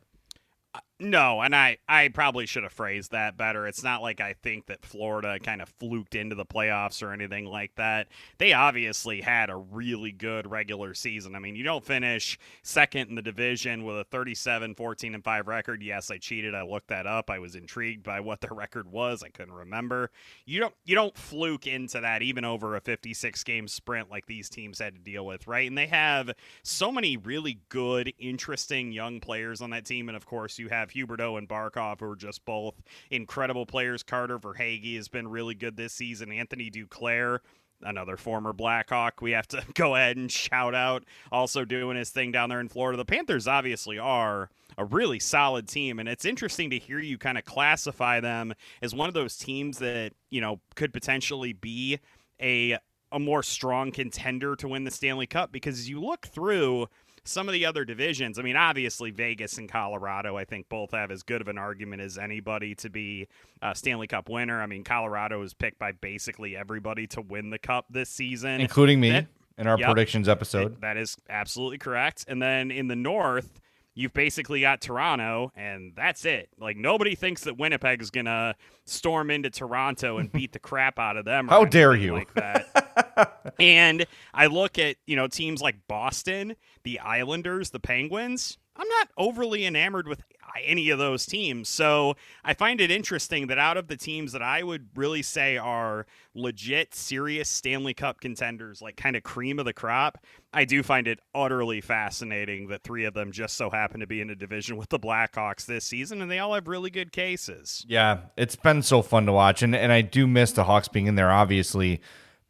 No, 0.99 1.41
and 1.41 1.55
I, 1.55 1.77
I 1.87 2.07
probably 2.07 2.47
should 2.47 2.63
have 2.63 2.73
phrased 2.73 3.11
that 3.11 3.37
better. 3.37 3.67
It's 3.67 3.83
not 3.83 4.01
like 4.01 4.19
I 4.19 4.33
think 4.33 4.65
that 4.65 4.83
Florida 4.83 5.37
kind 5.39 5.61
of 5.61 5.69
fluked 5.69 6.15
into 6.15 6.35
the 6.35 6.45
playoffs 6.45 7.03
or 7.03 7.13
anything 7.13 7.45
like 7.45 7.75
that. 7.75 8.07
They 8.39 8.53
obviously 8.53 9.21
had 9.21 9.51
a 9.51 9.55
really 9.57 10.11
good 10.11 10.49
regular 10.49 10.95
season. 10.95 11.35
I 11.35 11.39
mean, 11.39 11.55
you 11.55 11.63
don't 11.63 11.85
finish 11.85 12.39
second 12.63 13.09
in 13.09 13.15
the 13.15 13.21
division 13.21 13.85
with 13.85 13.99
a 13.99 14.05
37 14.05 14.73
14 14.73 15.13
and 15.13 15.23
5 15.23 15.47
record. 15.47 15.83
Yes, 15.83 16.09
I 16.09 16.17
cheated. 16.17 16.55
I 16.55 16.63
looked 16.63 16.87
that 16.87 17.05
up. 17.05 17.29
I 17.29 17.37
was 17.37 17.53
intrigued 17.53 18.01
by 18.01 18.19
what 18.19 18.41
the 18.41 18.47
record 18.51 18.91
was. 18.91 19.21
I 19.21 19.29
couldn't 19.29 19.53
remember. 19.53 20.09
You 20.45 20.59
don't 20.61 20.73
you 20.83 20.95
don't 20.95 21.15
fluke 21.15 21.67
into 21.67 22.01
that 22.01 22.23
even 22.23 22.43
over 22.43 22.75
a 22.75 22.81
56 22.81 23.43
game 23.43 23.67
sprint 23.67 24.09
like 24.09 24.25
these 24.25 24.49
teams 24.49 24.79
had 24.79 24.95
to 24.95 25.01
deal 25.01 25.27
with, 25.27 25.45
right? 25.45 25.67
And 25.67 25.77
they 25.77 25.87
have 25.87 26.31
so 26.63 26.91
many 26.91 27.17
really 27.17 27.59
good, 27.69 28.13
interesting 28.17 28.91
young 28.91 29.19
players 29.19 29.61
on 29.61 29.69
that 29.69 29.85
team 29.85 30.09
and 30.09 30.15
of 30.15 30.25
course 30.25 30.57
you 30.57 30.69
have 30.69 30.86
Huberdeau 30.89 31.37
and 31.37 31.47
Barkov, 31.47 31.99
who 31.99 32.11
are 32.11 32.15
just 32.15 32.43
both 32.45 32.75
incredible 33.09 33.65
players. 33.65 34.03
Carter 34.03 34.39
Verhaeghe 34.39 34.95
has 34.95 35.07
been 35.07 35.27
really 35.27 35.55
good 35.55 35.77
this 35.77 35.93
season. 35.93 36.31
Anthony 36.31 36.69
Duclair, 36.69 37.39
another 37.81 38.17
former 38.17 38.53
Blackhawk, 38.53 39.21
we 39.21 39.31
have 39.31 39.47
to 39.49 39.63
go 39.73 39.95
ahead 39.95 40.17
and 40.17 40.31
shout 40.31 40.75
out, 40.75 41.03
also 41.31 41.65
doing 41.65 41.97
his 41.97 42.09
thing 42.09 42.31
down 42.31 42.49
there 42.49 42.59
in 42.59 42.69
Florida. 42.69 42.97
The 42.97 43.05
Panthers 43.05 43.47
obviously 43.47 43.99
are 43.99 44.49
a 44.77 44.85
really 44.85 45.19
solid 45.19 45.67
team, 45.67 45.99
and 45.99 46.07
it's 46.07 46.25
interesting 46.25 46.69
to 46.69 46.79
hear 46.79 46.99
you 46.99 47.17
kind 47.17 47.37
of 47.37 47.45
classify 47.45 48.19
them 48.19 48.53
as 48.81 48.93
one 48.93 49.07
of 49.07 49.13
those 49.13 49.37
teams 49.37 49.79
that 49.79 50.13
you 50.29 50.41
know 50.41 50.59
could 50.75 50.93
potentially 50.93 51.53
be 51.53 51.99
a 52.41 52.77
a 53.11 53.19
more 53.19 53.41
strong 53.41 53.91
contender 53.91 54.55
to 54.55 54.67
win 54.67 54.83
the 54.83 54.91
Stanley 54.91 55.27
Cup 55.27 55.51
because 55.51 55.79
as 55.79 55.89
you 55.89 56.01
look 56.01 56.27
through 56.27 56.87
some 57.27 57.47
of 57.49 57.53
the 57.53 57.65
other 57.65 57.85
divisions, 57.85 58.39
I 58.39 58.41
mean, 58.41 58.55
obviously 58.55 59.11
Vegas 59.11 59.57
and 59.57 59.69
Colorado, 59.69 60.37
I 60.37 60.45
think 60.45 60.69
both 60.69 60.91
have 60.91 61.11
as 61.11 61.23
good 61.23 61.41
of 61.41 61.47
an 61.47 61.57
argument 61.57 62.01
as 62.01 62.17
anybody 62.17 62.73
to 62.75 62.89
be 62.89 63.27
a 63.61 63.75
Stanley 63.75 64.07
Cup 64.07 64.29
winner. 64.29 64.61
I 64.61 64.65
mean, 64.65 64.83
Colorado 64.83 65.41
is 65.41 65.53
picked 65.53 65.79
by 65.79 65.91
basically 65.91 66.55
everybody 66.55 67.07
to 67.07 67.21
win 67.21 67.49
the 67.49 67.59
cup 67.59 67.85
this 67.89 68.09
season, 68.09 68.61
including 68.61 68.99
me 68.99 69.11
That- 69.11 69.27
in 69.57 69.67
our 69.67 69.77
Yep. 69.79 69.87
predictions 69.87 70.29
episode. 70.29 70.81
that 70.81 70.97
is 70.97 71.17
absolutely 71.29 71.77
correct. 71.79 72.25
And 72.27 72.41
then 72.41 72.69
in 72.71 72.87
the 72.87 72.95
North, 72.95 73.59
you've 73.97 74.13
basically 74.13 74.61
got 74.61 74.79
Toronto, 74.79 75.51
and 75.55 75.91
that's 75.95 76.23
it. 76.23 76.49
Like 76.59 76.77
nobody 76.77 77.15
thinks 77.15 77.41
that 77.45 77.57
Winnipeg 77.57 77.99
is 77.99 78.11
gonna 78.11 78.55
storm 78.85 79.31
into 79.31 79.49
Toronto 79.49 80.19
and 80.19 80.31
beat 80.31 80.53
the 80.53 80.59
crap 80.59 80.99
out 80.99 81.17
of 81.17 81.25
them. 81.25 81.47
How 81.47 81.65
dare 81.65 81.95
you. 81.95 82.13
Like 82.13 82.33
that. 82.35 83.55
and 83.59 84.05
I 84.33 84.45
look 84.45 84.77
at 84.77 84.97
you 85.07 85.15
know 85.15 85.27
teams 85.27 85.61
like 85.61 85.75
Boston, 85.87 86.55
the 86.83 86.99
Islanders, 86.99 87.71
the 87.71 87.79
Penguins. 87.79 88.59
I'm 88.75 88.87
not 88.87 89.09
overly 89.17 89.65
enamored 89.65 90.07
with 90.07 90.21
any 90.63 90.89
of 90.89 90.99
those 90.99 91.25
teams. 91.25 91.67
So 91.67 92.15
I 92.43 92.53
find 92.53 92.79
it 92.79 92.91
interesting 92.91 93.47
that 93.47 93.57
out 93.57 93.77
of 93.77 93.87
the 93.87 93.97
teams 93.97 94.31
that 94.31 94.41
I 94.41 94.63
would 94.63 94.89
really 94.95 95.21
say 95.21 95.57
are 95.57 96.05
legit, 96.37 96.93
serious 96.93 97.49
Stanley 97.49 97.93
Cup 97.93 98.21
contenders, 98.21 98.81
like 98.81 98.95
kind 98.95 99.15
of 99.15 99.23
cream 99.23 99.59
of 99.59 99.65
the 99.65 99.73
crop, 99.73 100.17
I 100.53 100.65
do 100.65 100.83
find 100.83 101.07
it 101.07 101.19
utterly 101.35 101.81
fascinating 101.81 102.67
that 102.67 102.83
three 102.83 103.05
of 103.05 103.13
them 103.13 103.31
just 103.31 103.57
so 103.57 103.69
happen 103.69 103.99
to 103.99 104.07
be 104.07 104.21
in 104.21 104.29
a 104.29 104.35
division 104.35 104.77
with 104.77 104.89
the 104.89 104.99
Blackhawks 104.99 105.65
this 105.65 105.85
season, 105.85 106.21
and 106.21 106.29
they 106.29 106.39
all 106.39 106.53
have 106.53 106.67
really 106.67 106.89
good 106.89 107.11
cases. 107.11 107.85
Yeah, 107.87 108.19
it's 108.37 108.55
been 108.55 108.81
so 108.81 109.01
fun 109.01 109.25
to 109.25 109.33
watch, 109.33 109.63
and 109.63 109.75
and 109.75 109.91
I 109.91 110.01
do 110.01 110.27
miss 110.27 110.51
the 110.51 110.63
Hawks 110.63 110.87
being 110.87 111.07
in 111.07 111.15
there, 111.15 111.31
obviously. 111.31 112.01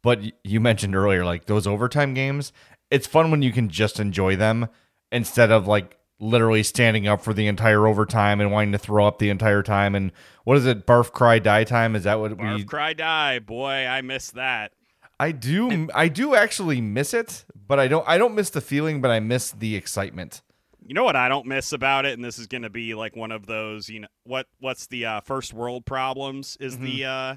But 0.02 0.20
you 0.44 0.60
mentioned 0.60 0.94
earlier, 0.94 1.24
like 1.24 1.46
those 1.46 1.66
overtime 1.66 2.14
games, 2.14 2.52
it's 2.90 3.06
fun 3.06 3.30
when 3.30 3.42
you 3.42 3.52
can 3.52 3.68
just 3.68 3.98
enjoy 3.98 4.36
them 4.36 4.68
instead 5.10 5.50
of 5.50 5.66
like 5.66 5.98
literally 6.20 6.62
standing 6.62 7.06
up 7.06 7.20
for 7.22 7.32
the 7.32 7.46
entire 7.46 7.86
overtime 7.86 8.40
and 8.40 8.50
wanting 8.50 8.72
to 8.72 8.78
throw 8.78 9.06
up 9.06 9.18
the 9.18 9.30
entire 9.30 9.62
time. 9.62 9.94
And 9.94 10.12
what 10.44 10.56
is 10.56 10.66
it, 10.66 10.86
barf, 10.86 11.12
cry, 11.12 11.38
die 11.38 11.64
time? 11.64 11.94
Is 11.94 12.04
that 12.04 12.18
what 12.20 12.36
Barf, 12.36 12.56
we? 12.56 12.64
cry, 12.64 12.92
die. 12.92 13.38
Boy, 13.38 13.86
I 13.86 14.00
miss 14.02 14.30
that. 14.32 14.72
I 15.20 15.32
do, 15.32 15.88
I 15.94 16.08
do 16.08 16.34
actually 16.36 16.80
miss 16.80 17.12
it, 17.12 17.44
but 17.66 17.80
I 17.80 17.88
don't. 17.88 18.06
I 18.08 18.18
don't 18.18 18.36
miss 18.36 18.50
the 18.50 18.60
feeling, 18.60 19.00
but 19.00 19.10
I 19.10 19.18
miss 19.18 19.50
the 19.50 19.74
excitement. 19.74 20.42
You 20.86 20.94
know 20.94 21.02
what 21.02 21.16
I 21.16 21.28
don't 21.28 21.44
miss 21.46 21.72
about 21.72 22.06
it, 22.06 22.12
and 22.12 22.24
this 22.24 22.38
is 22.38 22.46
going 22.46 22.62
to 22.62 22.70
be 22.70 22.94
like 22.94 23.16
one 23.16 23.32
of 23.32 23.44
those. 23.46 23.88
You 23.88 24.00
know 24.00 24.08
what? 24.22 24.46
What's 24.60 24.86
the 24.86 25.06
uh, 25.06 25.20
first 25.22 25.52
world 25.52 25.84
problems? 25.84 26.56
Is 26.60 26.78
the 26.78 27.04
uh, 27.04 27.36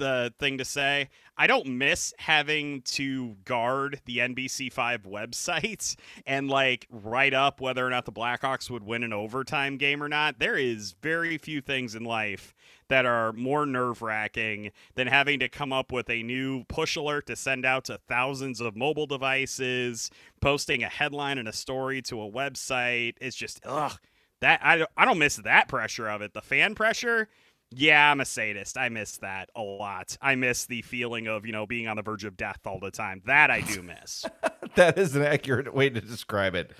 the 0.00 0.34
thing 0.40 0.58
to 0.58 0.64
say? 0.64 1.08
I 1.38 1.46
don't 1.46 1.78
miss 1.78 2.12
having 2.18 2.82
to 2.82 3.36
guard 3.44 4.00
the 4.04 4.18
NBC 4.18 4.72
Five 4.72 5.04
website 5.04 5.94
and 6.26 6.50
like 6.50 6.88
write 6.90 7.32
up 7.32 7.60
whether 7.60 7.86
or 7.86 7.90
not 7.90 8.04
the 8.04 8.12
Blackhawks 8.12 8.68
would 8.68 8.82
win 8.82 9.04
an 9.04 9.12
overtime 9.12 9.76
game 9.76 10.02
or 10.02 10.08
not. 10.08 10.40
There 10.40 10.56
is 10.56 10.96
very 11.00 11.38
few 11.38 11.60
things 11.60 11.94
in 11.94 12.02
life 12.02 12.52
that 12.88 13.06
are 13.06 13.32
more 13.32 13.64
nerve 13.64 14.02
wracking 14.02 14.72
than 14.96 15.06
having 15.06 15.38
to 15.38 15.48
come 15.48 15.72
up 15.72 15.92
with 15.92 16.10
a 16.10 16.24
new 16.24 16.64
push 16.64 16.96
alert 16.96 17.26
to 17.26 17.36
send 17.36 17.64
out 17.64 17.84
to 17.84 18.00
thousands 18.08 18.60
of 18.60 18.76
mobile 18.76 19.06
devices, 19.06 20.10
posting 20.40 20.82
a 20.82 20.88
headline 20.88 21.38
and 21.38 21.46
a 21.46 21.52
story 21.52 22.02
to 22.02 22.20
a 22.20 22.30
website. 22.30 23.14
It's 23.20 23.36
just, 23.36 23.60
ugh. 23.64 23.96
That 24.40 24.60
I, 24.62 24.86
I 24.96 25.04
don't 25.04 25.18
miss 25.18 25.36
that 25.36 25.68
pressure 25.68 26.08
of 26.08 26.22
it. 26.22 26.32
The 26.32 26.40
fan 26.40 26.74
pressure, 26.74 27.28
yeah, 27.72 28.10
I'm 28.10 28.20
a 28.20 28.24
sadist. 28.24 28.76
I 28.76 28.88
miss 28.88 29.18
that 29.18 29.48
a 29.54 29.62
lot. 29.62 30.16
I 30.20 30.34
miss 30.34 30.66
the 30.66 30.82
feeling 30.82 31.28
of, 31.28 31.46
you 31.46 31.52
know, 31.52 31.66
being 31.66 31.86
on 31.86 31.96
the 31.96 32.02
verge 32.02 32.24
of 32.24 32.36
death 32.36 32.60
all 32.66 32.80
the 32.80 32.90
time. 32.90 33.22
That 33.26 33.50
I 33.50 33.60
do 33.60 33.82
miss. 33.82 34.24
that 34.74 34.98
is 34.98 35.14
an 35.14 35.22
accurate 35.22 35.72
way 35.72 35.88
to 35.88 36.00
describe 36.00 36.54
it. 36.54 36.72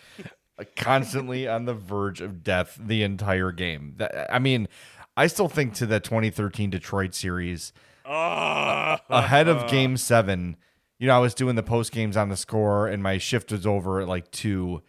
Uh, 0.59 0.65
constantly 0.77 1.47
on 1.47 1.65
the 1.65 1.75
verge 1.75 2.21
of 2.21 2.43
death 2.43 2.77
the 2.81 3.05
entire 3.05 3.53
game. 3.53 3.95
That, 3.99 4.35
I 4.35 4.41
mean, 4.41 4.69
I 5.17 5.29
still 5.29 5.49
think 5.49 5.75
to 5.75 5.87
the 5.87 6.01
2013 6.01 6.71
Detroit 6.71 7.15
series 7.15 7.73
Ugh. 8.05 9.01
ahead 9.09 9.49
of 9.49 9.71
game 9.71 9.97
seven. 9.97 10.57
You 10.99 11.07
know, 11.07 11.17
I 11.17 11.21
was 11.21 11.35
doing 11.35 11.55
the 11.55 11.63
post 11.63 11.93
games 11.93 12.17
on 12.17 12.29
the 12.29 12.37
score, 12.37 12.89
and 12.89 13.03
my 13.03 13.19
shift 13.19 13.53
was 13.53 13.67
over 13.67 14.01
at 14.01 14.09
like 14.09 14.31
two, 14.33 14.83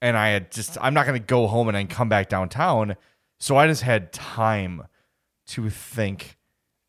and 0.00 0.16
I 0.16 0.28
had 0.28 0.50
just 0.50 0.78
I'm 0.80 0.94
not 0.94 1.06
going 1.06 1.20
to 1.20 1.26
go 1.26 1.48
home 1.48 1.68
and 1.68 1.76
then 1.76 1.86
come 1.86 2.08
back 2.08 2.28
downtown, 2.28 2.96
so 3.38 3.56
I 3.56 3.66
just 3.66 3.82
had 3.82 4.12
time 4.12 4.84
to 5.50 5.70
think 5.70 6.36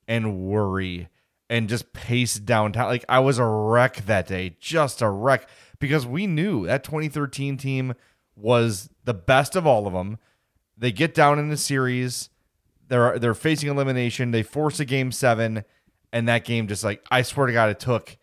and 0.07 0.39
worry 0.39 1.09
and 1.49 1.67
just 1.67 1.93
pace 1.93 2.35
downtown. 2.35 2.87
Like 2.87 3.05
I 3.09 3.19
was 3.19 3.37
a 3.37 3.45
wreck 3.45 4.05
that 4.05 4.27
day, 4.27 4.55
just 4.59 5.01
a 5.01 5.09
wreck 5.09 5.47
because 5.79 6.05
we 6.05 6.27
knew 6.27 6.65
that 6.65 6.83
2013 6.83 7.57
team 7.57 7.93
was 8.35 8.89
the 9.03 9.13
best 9.13 9.55
of 9.55 9.67
all 9.67 9.87
of 9.87 9.93
them. 9.93 10.17
They 10.77 10.91
get 10.91 11.13
down 11.13 11.39
in 11.39 11.49
the 11.49 11.57
series, 11.57 12.29
they're 12.87 13.19
they're 13.19 13.33
facing 13.33 13.69
elimination. 13.69 14.31
They 14.31 14.43
force 14.43 14.79
a 14.79 14.85
game 14.85 15.11
seven, 15.11 15.63
and 16.11 16.27
that 16.27 16.45
game 16.45 16.67
just 16.67 16.83
like 16.83 17.05
I 17.11 17.21
swear 17.21 17.47
to 17.47 17.53
God, 17.53 17.69
it 17.69 17.79
took 17.79 18.17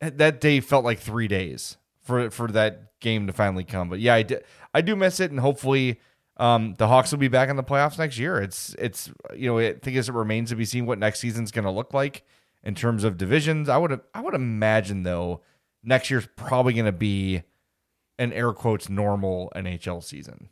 that 0.00 0.40
day 0.40 0.60
felt 0.60 0.84
like 0.84 0.98
three 0.98 1.28
days 1.28 1.76
for 2.02 2.30
for 2.30 2.48
that 2.48 2.98
game 3.00 3.26
to 3.26 3.32
finally 3.32 3.64
come. 3.64 3.88
But 3.88 4.00
yeah, 4.00 4.14
I 4.14 4.22
do, 4.22 4.38
I 4.72 4.80
do 4.80 4.96
miss 4.96 5.20
it, 5.20 5.30
and 5.30 5.40
hopefully. 5.40 6.00
Um, 6.40 6.74
the 6.78 6.88
Hawks 6.88 7.12
will 7.12 7.18
be 7.18 7.28
back 7.28 7.50
in 7.50 7.56
the 7.56 7.62
playoffs 7.62 7.98
next 7.98 8.18
year. 8.18 8.40
It's 8.40 8.74
it's 8.78 9.10
you 9.36 9.46
know 9.46 9.58
I 9.58 9.74
think 9.74 9.96
as 9.98 10.08
it 10.08 10.14
remains 10.14 10.48
to 10.48 10.56
be 10.56 10.64
seen 10.64 10.86
what 10.86 10.98
next 10.98 11.20
season's 11.20 11.52
going 11.52 11.66
to 11.66 11.70
look 11.70 11.92
like 11.92 12.24
in 12.64 12.74
terms 12.74 13.04
of 13.04 13.18
divisions. 13.18 13.68
I 13.68 13.76
would 13.76 14.00
I 14.14 14.22
would 14.22 14.34
imagine 14.34 15.02
though 15.02 15.42
next 15.84 16.10
year's 16.10 16.26
probably 16.36 16.72
going 16.72 16.86
to 16.86 16.92
be 16.92 17.42
an 18.18 18.32
air 18.32 18.54
quotes 18.54 18.88
normal 18.88 19.52
NHL 19.54 20.02
season. 20.02 20.48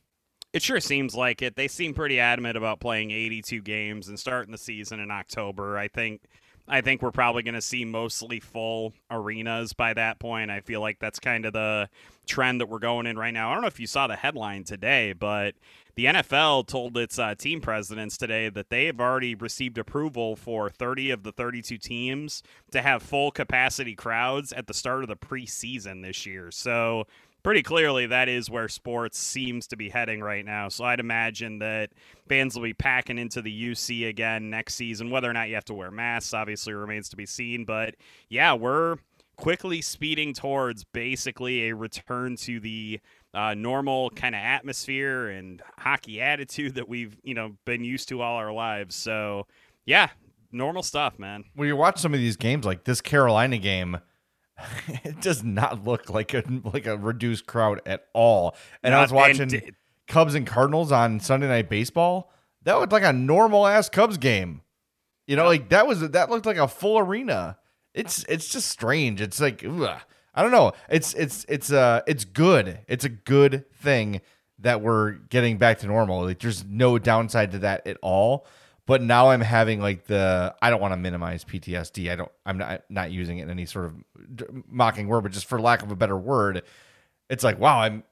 It 0.52 0.62
sure 0.62 0.80
seems 0.80 1.14
like 1.14 1.40
it. 1.40 1.56
They 1.56 1.68
seem 1.68 1.94
pretty 1.94 2.20
adamant 2.20 2.58
about 2.58 2.80
playing 2.80 3.10
82 3.10 3.62
games 3.62 4.08
and 4.08 4.18
starting 4.18 4.52
the 4.52 4.58
season 4.58 5.00
in 5.00 5.10
October. 5.10 5.78
I 5.78 5.88
think 5.88 6.20
I 6.68 6.82
think 6.82 7.00
we're 7.00 7.12
probably 7.12 7.42
going 7.42 7.54
to 7.54 7.62
see 7.62 7.86
mostly 7.86 8.40
full 8.40 8.92
arenas 9.10 9.72
by 9.72 9.94
that 9.94 10.18
point. 10.18 10.50
I 10.50 10.60
feel 10.60 10.82
like 10.82 10.98
that's 10.98 11.18
kind 11.18 11.46
of 11.46 11.54
the 11.54 11.88
trend 12.28 12.60
that 12.60 12.68
we're 12.68 12.78
going 12.78 13.06
in 13.06 13.18
right 13.18 13.32
now. 13.32 13.50
I 13.50 13.54
don't 13.54 13.62
know 13.62 13.68
if 13.68 13.80
you 13.80 13.86
saw 13.86 14.06
the 14.06 14.16
headline 14.16 14.64
today, 14.64 15.12
but 15.12 15.54
the 15.96 16.04
NFL 16.04 16.68
told 16.68 16.96
its 16.96 17.18
uh, 17.18 17.34
team 17.34 17.60
presidents 17.60 18.16
today 18.16 18.48
that 18.50 18.70
they 18.70 18.84
have 18.84 19.00
already 19.00 19.34
received 19.34 19.78
approval 19.78 20.36
for 20.36 20.70
30 20.70 21.10
of 21.10 21.24
the 21.24 21.32
32 21.32 21.76
teams 21.78 22.42
to 22.70 22.82
have 22.82 23.02
full 23.02 23.32
capacity 23.32 23.96
crowds 23.96 24.52
at 24.52 24.68
the 24.68 24.74
start 24.74 25.02
of 25.02 25.08
the 25.08 25.16
preseason 25.16 26.02
this 26.02 26.24
year. 26.24 26.52
So 26.52 27.08
pretty 27.42 27.62
clearly 27.62 28.06
that 28.06 28.28
is 28.28 28.50
where 28.50 28.68
sports 28.68 29.18
seems 29.18 29.66
to 29.68 29.76
be 29.76 29.88
heading 29.88 30.20
right 30.20 30.44
now. 30.44 30.68
So 30.68 30.84
I'd 30.84 31.00
imagine 31.00 31.58
that 31.60 31.90
fans 32.28 32.54
will 32.54 32.62
be 32.62 32.74
packing 32.74 33.18
into 33.18 33.42
the 33.42 33.70
UC 33.70 34.08
again 34.08 34.50
next 34.50 34.74
season. 34.74 35.10
Whether 35.10 35.30
or 35.30 35.32
not 35.32 35.48
you 35.48 35.54
have 35.54 35.64
to 35.64 35.74
wear 35.74 35.90
masks 35.90 36.34
obviously 36.34 36.74
remains 36.74 37.08
to 37.08 37.16
be 37.16 37.26
seen. 37.26 37.64
But 37.64 37.96
yeah, 38.28 38.54
we're 38.54 38.98
quickly 39.38 39.80
speeding 39.80 40.34
towards 40.34 40.84
basically 40.84 41.68
a 41.68 41.74
return 41.74 42.36
to 42.36 42.60
the 42.60 43.00
uh, 43.32 43.54
normal 43.54 44.10
kind 44.10 44.34
of 44.34 44.40
atmosphere 44.40 45.28
and 45.28 45.62
hockey 45.78 46.20
attitude 46.20 46.74
that 46.74 46.88
we've 46.88 47.16
you 47.22 47.34
know 47.34 47.56
been 47.64 47.84
used 47.84 48.08
to 48.10 48.20
all 48.20 48.36
our 48.36 48.52
lives. 48.52 48.94
So 48.94 49.46
yeah, 49.86 50.10
normal 50.52 50.82
stuff, 50.82 51.18
man. 51.18 51.44
When 51.54 51.68
you 51.68 51.76
watch 51.76 51.98
some 51.98 52.12
of 52.12 52.20
these 52.20 52.36
games, 52.36 52.66
like 52.66 52.84
this 52.84 53.00
Carolina 53.00 53.58
game, 53.58 53.98
it 54.88 55.20
does 55.20 55.42
not 55.44 55.84
look 55.84 56.10
like 56.10 56.34
a 56.34 56.42
like 56.64 56.86
a 56.86 56.96
reduced 56.96 57.46
crowd 57.46 57.80
at 57.86 58.06
all. 58.12 58.56
And 58.82 58.94
I 58.94 59.00
was 59.00 59.12
watching 59.12 59.72
Cubs 60.08 60.34
and 60.34 60.46
Cardinals 60.46 60.92
on 60.92 61.20
Sunday 61.20 61.48
Night 61.48 61.68
Baseball. 61.70 62.32
That 62.64 62.74
looked 62.74 62.92
like 62.92 63.04
a 63.04 63.12
normal 63.12 63.66
ass 63.66 63.88
Cubs 63.88 64.18
game. 64.18 64.62
You 65.26 65.36
know, 65.36 65.44
like 65.44 65.68
that 65.68 65.86
was 65.86 66.00
that 66.00 66.28
looked 66.28 66.46
like 66.46 66.56
a 66.56 66.66
full 66.66 66.98
arena. 66.98 67.58
It's 67.98 68.24
it's 68.28 68.48
just 68.48 68.68
strange. 68.68 69.20
It's 69.20 69.40
like 69.40 69.64
ugh. 69.64 70.00
I 70.34 70.42
don't 70.42 70.52
know. 70.52 70.72
It's 70.88 71.14
it's 71.14 71.44
it's 71.48 71.72
uh 71.72 72.02
it's 72.06 72.24
good. 72.24 72.78
It's 72.86 73.04
a 73.04 73.08
good 73.08 73.64
thing 73.72 74.20
that 74.60 74.80
we're 74.80 75.12
getting 75.12 75.58
back 75.58 75.80
to 75.80 75.86
normal. 75.86 76.22
Like 76.22 76.38
there's 76.38 76.64
no 76.64 76.98
downside 76.98 77.52
to 77.52 77.58
that 77.60 77.86
at 77.86 77.98
all. 78.02 78.46
But 78.86 79.02
now 79.02 79.30
I'm 79.30 79.40
having 79.40 79.80
like 79.80 80.06
the 80.06 80.54
I 80.62 80.70
don't 80.70 80.80
want 80.80 80.92
to 80.92 80.96
minimize 80.96 81.44
PTSD. 81.44 82.10
I 82.10 82.16
don't 82.16 82.30
I'm 82.46 82.56
not 82.56 82.84
not 82.88 83.10
using 83.10 83.38
it 83.38 83.42
in 83.42 83.50
any 83.50 83.66
sort 83.66 83.86
of 83.86 83.94
mocking 84.68 85.08
word, 85.08 85.22
but 85.22 85.32
just 85.32 85.46
for 85.46 85.60
lack 85.60 85.82
of 85.82 85.90
a 85.90 85.96
better 85.96 86.16
word, 86.16 86.62
it's 87.28 87.42
like 87.42 87.58
wow, 87.58 87.80
I'm 87.80 88.04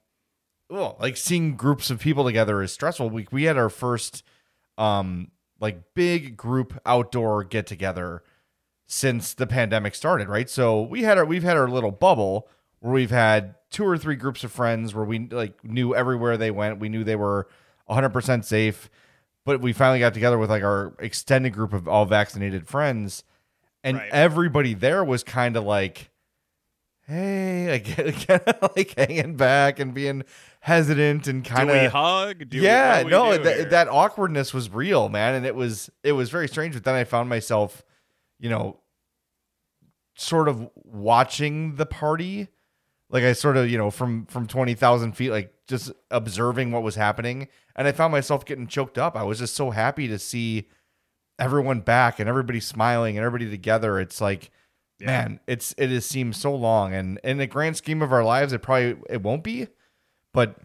oh, 0.69 0.97
like 0.99 1.17
seeing 1.17 1.57
groups 1.57 1.91
of 1.91 2.01
people 2.01 2.25
together 2.25 2.61
is 2.61 2.73
stressful. 2.73 3.09
We 3.09 3.29
we 3.31 3.45
had 3.45 3.57
our 3.57 3.71
first 3.71 4.25
um 4.77 5.31
like 5.61 5.95
big 5.95 6.37
group 6.37 6.79
outdoor 6.85 7.45
get 7.45 7.67
together 7.67 8.23
since 8.87 9.35
the 9.35 9.47
pandemic 9.47 9.95
started, 9.95 10.29
right? 10.29 10.49
So 10.49 10.83
we 10.83 11.03
had 11.03 11.19
our 11.19 11.25
we've 11.25 11.43
had 11.43 11.57
our 11.57 11.69
little 11.69 11.91
bubble 11.91 12.49
where 12.81 12.93
we've 12.93 13.11
had 13.11 13.55
two 13.71 13.85
or 13.85 13.99
three 13.99 14.17
groups 14.17 14.45
of 14.45 14.53
friends 14.53 14.95
where 14.95 15.05
we 15.05 15.29
like 15.29 15.65
knew 15.65 15.95
everywhere 15.95 16.37
they 16.37 16.51
went. 16.51 16.79
We 16.79 16.89
knew 16.89 17.05
they 17.05 17.17
were 17.17 17.49
100% 17.89 18.45
safe 18.45 18.91
but 19.47 19.63
we 19.63 19.73
finally 19.73 20.01
got 20.01 20.13
together 20.13 20.37
with 20.37 20.51
like 20.51 20.65
our 20.65 20.93
extended 20.99 21.55
group 21.55 21.73
of 21.73 21.89
all 21.89 22.05
vaccinated 22.05 22.69
friends 22.69 23.25
and 23.83 23.97
right. 23.97 24.11
everybody 24.13 24.75
there 24.75 25.03
was 25.03 25.25
kind 25.25 25.57
of 25.57 25.65
like 25.65 26.11
hey 27.07 27.83
like, 28.29 28.77
like 28.77 28.95
hanging 28.99 29.37
back 29.37 29.79
and 29.79 29.95
being 29.95 30.23
hesitant 30.61 31.29
and 31.29 31.45
kind 31.45 31.71
of 31.71 31.93
hug 31.93 32.51
do 32.51 32.61
we 32.61 32.67
hug? 32.67 32.67
yeah 32.67 33.03
we, 33.05 33.11
no 33.11 33.39
th- 33.39 33.69
that 33.71 33.89
awkwardness 33.89 34.53
was 34.53 34.69
real 34.69 35.09
man 35.09 35.35
and 35.35 35.47
it 35.47 35.55
was 35.55 35.89
it 36.03 36.13
was 36.13 36.29
very 36.29 36.49
strange 36.49 36.75
but 36.75 36.85
then 36.85 36.95
i 36.95 37.05
found 37.05 37.29
myself 37.29 37.85
you 38.39 38.51
know 38.51 38.79
sort 40.17 40.49
of 40.49 40.69
watching 40.75 41.77
the 41.77 41.87
party 41.87 42.49
like 43.11 43.23
i 43.23 43.33
sort 43.33 43.57
of 43.57 43.69
you 43.69 43.77
know 43.77 43.91
from 43.91 44.25
from 44.27 44.47
20000 44.47 45.13
feet 45.13 45.31
like 45.31 45.53
just 45.67 45.93
observing 46.11 46.73
what 46.73 46.83
was 46.83 46.95
happening 46.95 47.49
and 47.77 47.87
I 47.87 47.93
found 47.93 48.11
myself 48.11 48.45
getting 48.45 48.67
choked 48.67 48.99
up. 48.99 49.15
I 49.17 49.23
was 49.23 49.39
just 49.39 49.55
so 49.55 49.71
happy 49.71 50.09
to 50.09 50.19
see 50.19 50.69
everyone 51.39 51.81
back 51.81 52.19
and 52.19 52.29
everybody 52.29 52.59
smiling 52.59 53.17
and 53.17 53.25
everybody 53.25 53.51
together. 53.51 54.01
It's 54.01 54.21
like, 54.21 54.51
yeah. 54.99 55.07
man, 55.07 55.41
it's 55.47 55.75
it 55.77 55.91
has 55.91 56.07
seemed 56.07 56.35
so 56.35 56.55
long, 56.55 56.95
and 56.95 57.21
in 57.23 57.37
the 57.37 57.47
grand 57.47 57.77
scheme 57.77 58.01
of 58.01 58.13
our 58.13 58.25
lives, 58.25 58.55
it 58.55 58.63
probably 58.63 58.97
it 59.11 59.23
won't 59.23 59.45
be, 59.45 59.69
but 60.33 60.59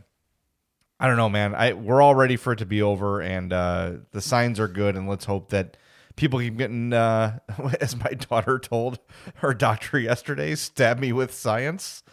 I 1.02 1.08
don't 1.08 1.18
know, 1.18 1.30
man. 1.30 1.54
I 1.54 1.74
we're 1.74 2.02
all 2.02 2.16
ready 2.16 2.38
for 2.38 2.54
it 2.54 2.60
to 2.60 2.66
be 2.66 2.82
over, 2.82 3.22
and 3.22 3.52
uh, 3.52 3.92
the 4.12 4.22
signs 4.22 4.58
are 4.58 4.70
good, 4.70 4.96
and 4.96 5.10
let's 5.10 5.26
hope 5.26 5.50
that 5.50 5.76
people 6.16 6.40
keep 6.40 6.58
getting, 6.58 6.94
uh, 6.94 7.40
as 7.82 7.96
my 7.96 8.12
daughter 8.12 8.60
told 8.60 9.00
her 9.36 9.54
doctor 9.54 10.00
yesterday, 10.00 10.56
stab 10.56 11.00
me 11.00 11.12
with 11.12 11.34
science. 11.34 12.04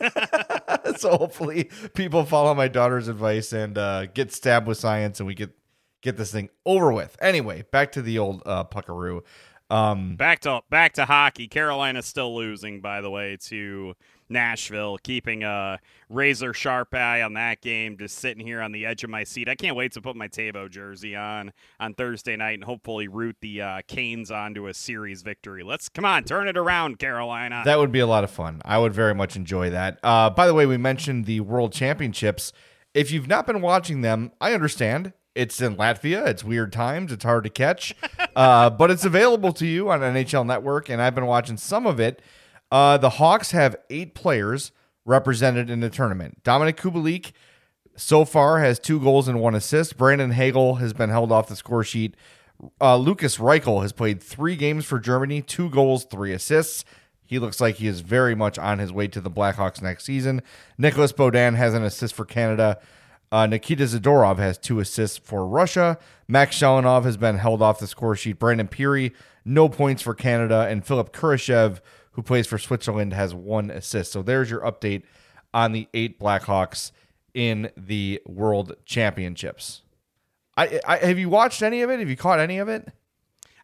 so 0.96 1.16
hopefully 1.16 1.70
people 1.94 2.24
follow 2.24 2.54
my 2.54 2.68
daughter's 2.68 3.08
advice 3.08 3.52
and 3.52 3.78
uh, 3.78 4.06
get 4.06 4.32
stabbed 4.32 4.66
with 4.66 4.78
science 4.78 5.20
and 5.20 5.26
we 5.26 5.34
get 5.34 5.50
get 6.02 6.16
this 6.16 6.32
thing 6.32 6.48
over 6.64 6.92
with. 6.92 7.16
Anyway, 7.20 7.64
back 7.70 7.92
to 7.92 8.02
the 8.02 8.18
old 8.18 8.42
uh, 8.46 8.64
puckaroo. 8.64 9.22
Um, 9.70 10.16
back 10.16 10.40
to 10.40 10.62
back 10.68 10.94
to 10.94 11.04
hockey. 11.04 11.46
Carolina's 11.46 12.06
still 12.06 12.34
losing, 12.34 12.80
by 12.80 13.00
the 13.00 13.10
way, 13.10 13.36
to 13.42 13.94
Nashville, 14.30 14.98
keeping 14.98 15.42
a 15.42 15.78
razor 16.08 16.54
sharp 16.54 16.94
eye 16.94 17.22
on 17.22 17.34
that 17.34 17.60
game, 17.60 17.96
just 17.98 18.18
sitting 18.18 18.46
here 18.46 18.60
on 18.60 18.72
the 18.72 18.86
edge 18.86 19.04
of 19.04 19.10
my 19.10 19.24
seat. 19.24 19.48
I 19.48 19.54
can't 19.54 19.76
wait 19.76 19.92
to 19.92 20.00
put 20.00 20.16
my 20.16 20.28
Teuvo 20.28 20.70
jersey 20.70 21.16
on 21.16 21.52
on 21.78 21.94
Thursday 21.94 22.36
night 22.36 22.54
and 22.54 22.64
hopefully 22.64 23.08
root 23.08 23.36
the 23.40 23.62
uh, 23.62 23.80
Canes 23.86 24.30
onto 24.30 24.66
a 24.66 24.74
series 24.74 25.22
victory. 25.22 25.62
Let's 25.62 25.88
come 25.88 26.04
on, 26.04 26.24
turn 26.24 26.48
it 26.48 26.56
around, 26.56 26.98
Carolina. 26.98 27.62
That 27.64 27.78
would 27.78 27.92
be 27.92 28.00
a 28.00 28.06
lot 28.06 28.24
of 28.24 28.30
fun. 28.30 28.62
I 28.64 28.78
would 28.78 28.92
very 28.92 29.14
much 29.14 29.36
enjoy 29.36 29.70
that. 29.70 29.98
Uh, 30.02 30.30
by 30.30 30.46
the 30.46 30.54
way, 30.54 30.66
we 30.66 30.76
mentioned 30.76 31.26
the 31.26 31.40
World 31.40 31.72
Championships. 31.72 32.52
If 32.94 33.10
you've 33.10 33.28
not 33.28 33.46
been 33.46 33.60
watching 33.60 34.00
them, 34.00 34.32
I 34.40 34.52
understand. 34.54 35.12
It's 35.34 35.60
in 35.60 35.76
Latvia. 35.76 36.26
It's 36.26 36.42
weird 36.42 36.72
times. 36.72 37.12
It's 37.12 37.24
hard 37.24 37.44
to 37.44 37.50
catch, 37.50 37.94
uh, 38.36 38.70
but 38.70 38.90
it's 38.90 39.04
available 39.04 39.52
to 39.54 39.66
you 39.66 39.90
on 39.90 40.00
NHL 40.00 40.44
Network, 40.44 40.88
and 40.88 41.00
I've 41.00 41.14
been 41.14 41.26
watching 41.26 41.56
some 41.56 41.86
of 41.86 42.00
it. 42.00 42.20
Uh, 42.70 42.96
the 42.96 43.10
Hawks 43.10 43.50
have 43.50 43.76
eight 43.88 44.14
players 44.14 44.72
represented 45.04 45.70
in 45.70 45.80
the 45.80 45.90
tournament. 45.90 46.42
Dominik 46.44 46.76
Kubalik 46.76 47.32
so 47.96 48.24
far 48.24 48.60
has 48.60 48.78
two 48.78 49.00
goals 49.00 49.28
and 49.28 49.40
one 49.40 49.54
assist. 49.54 49.96
Brandon 49.96 50.30
Hagel 50.30 50.76
has 50.76 50.92
been 50.92 51.10
held 51.10 51.32
off 51.32 51.48
the 51.48 51.56
score 51.56 51.84
sheet. 51.84 52.16
Uh, 52.80 52.96
Lukas 52.96 53.38
Reichel 53.38 53.82
has 53.82 53.92
played 53.92 54.22
three 54.22 54.56
games 54.56 54.84
for 54.84 54.98
Germany, 54.98 55.42
two 55.42 55.70
goals, 55.70 56.04
three 56.04 56.32
assists. 56.32 56.84
He 57.24 57.38
looks 57.38 57.60
like 57.60 57.76
he 57.76 57.86
is 57.86 58.00
very 58.00 58.34
much 58.34 58.58
on 58.58 58.78
his 58.78 58.92
way 58.92 59.08
to 59.08 59.20
the 59.20 59.30
Blackhawks 59.30 59.80
next 59.80 60.04
season. 60.04 60.42
Nicholas 60.76 61.12
Beaudin 61.12 61.54
has 61.56 61.74
an 61.74 61.84
assist 61.84 62.14
for 62.14 62.24
Canada. 62.24 62.78
Uh, 63.32 63.46
Nikita 63.46 63.84
Zadorov 63.84 64.38
has 64.38 64.58
two 64.58 64.80
assists 64.80 65.16
for 65.16 65.46
Russia. 65.46 65.96
Max 66.26 66.58
Shalunov 66.58 67.04
has 67.04 67.16
been 67.16 67.38
held 67.38 67.62
off 67.62 67.78
the 67.78 67.86
score 67.86 68.16
sheet. 68.16 68.40
Brandon 68.40 68.66
Pirri, 68.66 69.12
no 69.44 69.68
points 69.68 70.02
for 70.02 70.14
Canada. 70.14 70.66
And 70.68 70.84
Philipp 70.84 71.12
Kurashev 71.12 71.80
who 72.12 72.22
plays 72.22 72.46
for 72.46 72.58
Switzerland, 72.58 73.12
has 73.12 73.34
one 73.34 73.70
assist. 73.70 74.12
So 74.12 74.22
there's 74.22 74.50
your 74.50 74.60
update 74.60 75.02
on 75.54 75.72
the 75.72 75.88
eight 75.94 76.18
Blackhawks 76.18 76.92
in 77.34 77.70
the 77.76 78.20
World 78.26 78.74
Championships. 78.84 79.82
I, 80.56 80.80
I 80.86 80.96
have 80.98 81.18
you 81.18 81.28
watched 81.28 81.62
any 81.62 81.82
of 81.82 81.90
it? 81.90 82.00
Have 82.00 82.10
you 82.10 82.16
caught 82.16 82.40
any 82.40 82.58
of 82.58 82.68
it? 82.68 82.88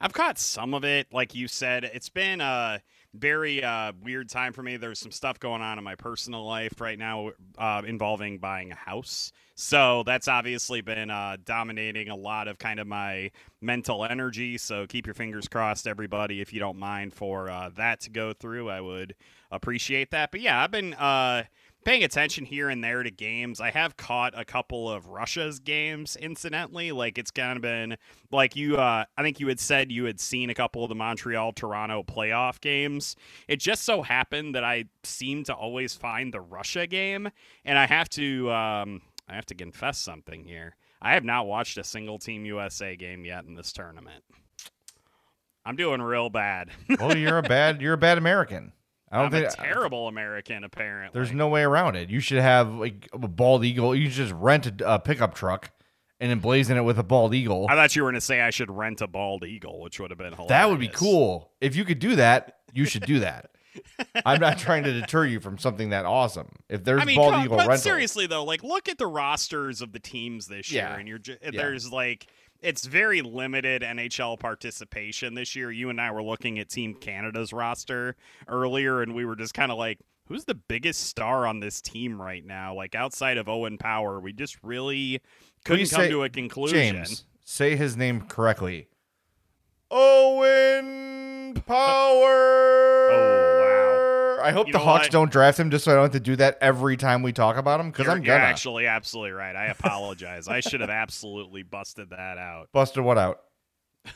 I've 0.00 0.12
caught 0.12 0.38
some 0.38 0.74
of 0.74 0.84
it. 0.84 1.12
Like 1.12 1.34
you 1.34 1.48
said, 1.48 1.84
it's 1.84 2.08
been 2.08 2.40
a 2.40 2.80
very 3.16 3.62
uh, 3.62 3.92
weird 4.02 4.28
time 4.28 4.52
for 4.52 4.62
me. 4.62 4.76
There's 4.76 4.98
some 4.98 5.12
stuff 5.12 5.38
going 5.40 5.62
on 5.62 5.78
in 5.78 5.84
my 5.84 5.94
personal 5.94 6.44
life 6.44 6.80
right 6.80 6.98
now 6.98 7.32
uh, 7.58 7.82
involving 7.86 8.38
buying 8.38 8.72
a 8.72 8.76
house. 8.76 9.32
So 9.54 10.02
that's 10.04 10.28
obviously 10.28 10.82
been 10.82 11.10
uh, 11.10 11.38
dominating 11.44 12.10
a 12.10 12.16
lot 12.16 12.46
of 12.46 12.58
kind 12.58 12.78
of 12.78 12.86
my 12.86 13.30
mental 13.60 14.04
energy. 14.04 14.58
So 14.58 14.86
keep 14.86 15.06
your 15.06 15.14
fingers 15.14 15.48
crossed, 15.48 15.86
everybody, 15.86 16.40
if 16.40 16.52
you 16.52 16.60
don't 16.60 16.78
mind 16.78 17.14
for 17.14 17.48
uh, 17.48 17.70
that 17.76 18.00
to 18.00 18.10
go 18.10 18.32
through. 18.34 18.68
I 18.68 18.80
would 18.80 19.14
appreciate 19.50 20.10
that. 20.10 20.30
But 20.30 20.40
yeah, 20.42 20.62
I've 20.62 20.70
been 20.70 20.92
uh, 20.94 21.44
paying 21.86 22.02
attention 22.02 22.44
here 22.44 22.68
and 22.68 22.82
there 22.82 23.04
to 23.04 23.12
games. 23.12 23.60
I 23.60 23.70
have 23.70 23.96
caught 23.96 24.36
a 24.36 24.44
couple 24.44 24.90
of 24.90 25.06
Russia's 25.06 25.60
games, 25.60 26.16
incidentally. 26.16 26.90
Like 26.90 27.16
it's 27.16 27.30
kind 27.30 27.56
of 27.56 27.62
been 27.62 27.96
like 28.32 28.56
you. 28.56 28.76
Uh, 28.76 29.04
I 29.16 29.22
think 29.22 29.38
you 29.38 29.46
had 29.46 29.60
said 29.60 29.92
you 29.92 30.04
had 30.04 30.18
seen 30.18 30.50
a 30.50 30.54
couple 30.54 30.82
of 30.82 30.88
the 30.88 30.96
Montreal 30.96 31.52
Toronto 31.52 32.02
playoff 32.02 32.60
games. 32.60 33.14
It 33.46 33.60
just 33.60 33.84
so 33.84 34.02
happened 34.02 34.56
that 34.56 34.64
I 34.64 34.86
seem 35.04 35.44
to 35.44 35.54
always 35.54 35.94
find 35.94 36.34
the 36.34 36.40
Russia 36.40 36.88
game, 36.88 37.30
and 37.64 37.78
I 37.78 37.86
have 37.86 38.08
to. 38.10 38.50
Um, 38.50 39.02
I 39.28 39.34
have 39.36 39.46
to 39.46 39.54
confess 39.54 39.98
something 39.98 40.44
here. 40.44 40.74
I 41.00 41.14
have 41.14 41.24
not 41.24 41.46
watched 41.46 41.78
a 41.78 41.84
single 41.84 42.18
Team 42.18 42.44
USA 42.46 42.96
game 42.96 43.24
yet 43.24 43.44
in 43.44 43.54
this 43.54 43.72
tournament. 43.72 44.24
I'm 45.64 45.76
doing 45.76 46.02
real 46.02 46.30
bad. 46.30 46.70
well, 46.98 47.16
you're 47.16 47.38
a 47.38 47.42
bad 47.42 47.80
you're 47.80 47.94
a 47.94 47.98
bad 47.98 48.18
American. 48.18 48.72
I 49.10 49.16
don't 49.16 49.26
I'm 49.26 49.30
think 49.30 49.52
a 49.52 49.56
terrible 49.56 50.08
American. 50.08 50.64
Apparently, 50.64 51.10
there's 51.18 51.32
no 51.32 51.48
way 51.48 51.62
around 51.62 51.96
it. 51.96 52.10
You 52.10 52.20
should 52.20 52.38
have 52.42 52.74
like 52.74 53.08
a 53.12 53.18
bald 53.18 53.64
eagle. 53.64 53.94
You 53.94 54.06
should 54.08 54.28
just 54.28 54.34
rent 54.34 54.80
a, 54.80 54.94
a 54.94 54.98
pickup 54.98 55.34
truck 55.34 55.70
and 56.18 56.42
emblazon 56.42 56.76
it 56.76 56.82
with 56.82 56.98
a 56.98 57.02
bald 57.04 57.34
eagle. 57.34 57.66
I 57.68 57.74
thought 57.74 57.94
you 57.94 58.02
were 58.02 58.06
going 58.10 58.16
to 58.16 58.20
say 58.20 58.40
I 58.40 58.50
should 58.50 58.70
rent 58.70 59.00
a 59.00 59.06
bald 59.06 59.44
eagle, 59.44 59.80
which 59.80 60.00
would 60.00 60.10
have 60.10 60.18
been 60.18 60.32
hilarious. 60.32 60.48
That 60.48 60.70
would 60.70 60.80
be 60.80 60.88
cool. 60.88 61.52
If 61.60 61.76
you 61.76 61.84
could 61.84 61.98
do 61.98 62.16
that, 62.16 62.58
you 62.72 62.84
should 62.84 63.04
do 63.06 63.20
that. 63.20 63.50
I'm 64.24 64.40
not 64.40 64.58
trying 64.58 64.84
to 64.84 64.92
deter 64.92 65.26
you 65.26 65.38
from 65.40 65.58
something 65.58 65.90
that 65.90 66.06
awesome. 66.06 66.48
If 66.68 66.82
there's 66.82 67.02
I 67.02 67.04
mean, 67.04 67.16
bald 67.16 67.34
eagle 67.44 67.58
but 67.58 67.68
rental, 67.68 67.76
seriously 67.76 68.26
though, 68.26 68.44
like 68.44 68.64
look 68.64 68.88
at 68.88 68.98
the 68.98 69.06
rosters 69.06 69.82
of 69.82 69.92
the 69.92 69.98
teams 69.98 70.46
this 70.46 70.72
year, 70.72 70.86
and 70.98 71.06
you're 71.06 71.18
ju- 71.18 71.36
Yeah. 71.42 71.50
there's 71.52 71.92
like 71.92 72.26
it's 72.62 72.86
very 72.86 73.22
limited 73.22 73.82
NHL 73.82 74.38
participation 74.38 75.34
this 75.34 75.54
year. 75.56 75.70
You 75.70 75.90
and 75.90 76.00
I 76.00 76.10
were 76.10 76.22
looking 76.22 76.58
at 76.58 76.68
Team 76.68 76.94
Canada's 76.94 77.52
roster 77.52 78.16
earlier, 78.48 79.02
and 79.02 79.14
we 79.14 79.24
were 79.24 79.36
just 79.36 79.54
kind 79.54 79.70
of 79.70 79.78
like, 79.78 79.98
who's 80.26 80.44
the 80.44 80.54
biggest 80.54 81.04
star 81.04 81.46
on 81.46 81.60
this 81.60 81.80
team 81.80 82.20
right 82.20 82.44
now? 82.44 82.74
Like 82.74 82.94
outside 82.94 83.38
of 83.38 83.48
Owen 83.48 83.78
Power, 83.78 84.20
we 84.20 84.32
just 84.32 84.56
really 84.62 85.20
couldn't 85.64 85.90
come 85.90 86.02
say- 86.02 86.10
to 86.10 86.24
a 86.24 86.28
conclusion. 86.28 86.96
James, 86.96 87.24
say 87.44 87.76
his 87.76 87.96
name 87.96 88.22
correctly. 88.22 88.88
Owen 89.90 91.56
uh, 91.56 91.60
oh. 91.60 91.62
Power. 91.66 93.10
Oh 93.12 93.52
wow! 93.52 93.55
I 94.46 94.52
hope 94.52 94.68
You 94.68 94.72
the 94.72 94.78
Hawks 94.78 95.06
what? 95.06 95.12
don't 95.12 95.30
draft 95.32 95.58
him 95.58 95.70
just 95.72 95.84
so 95.84 95.90
I 95.90 95.94
don't 95.94 96.04
have 96.04 96.12
to 96.12 96.20
do 96.20 96.36
that 96.36 96.56
every 96.60 96.96
time 96.96 97.22
we 97.22 97.32
talk 97.32 97.56
about 97.56 97.80
him 97.80 97.90
because 97.90 98.06
I'm 98.06 98.18
you're 98.22 98.36
gonna 98.36 98.44
actually 98.48 98.86
absolutely 98.86 99.32
right. 99.32 99.56
I 99.56 99.66
apologize. 99.66 100.46
I 100.46 100.60
should 100.60 100.80
have 100.82 100.90
absolutely 100.90 101.64
busted 101.64 102.10
that 102.10 102.38
out. 102.38 102.68
busted 102.72 103.02
what 103.02 103.18
out. 103.18 103.40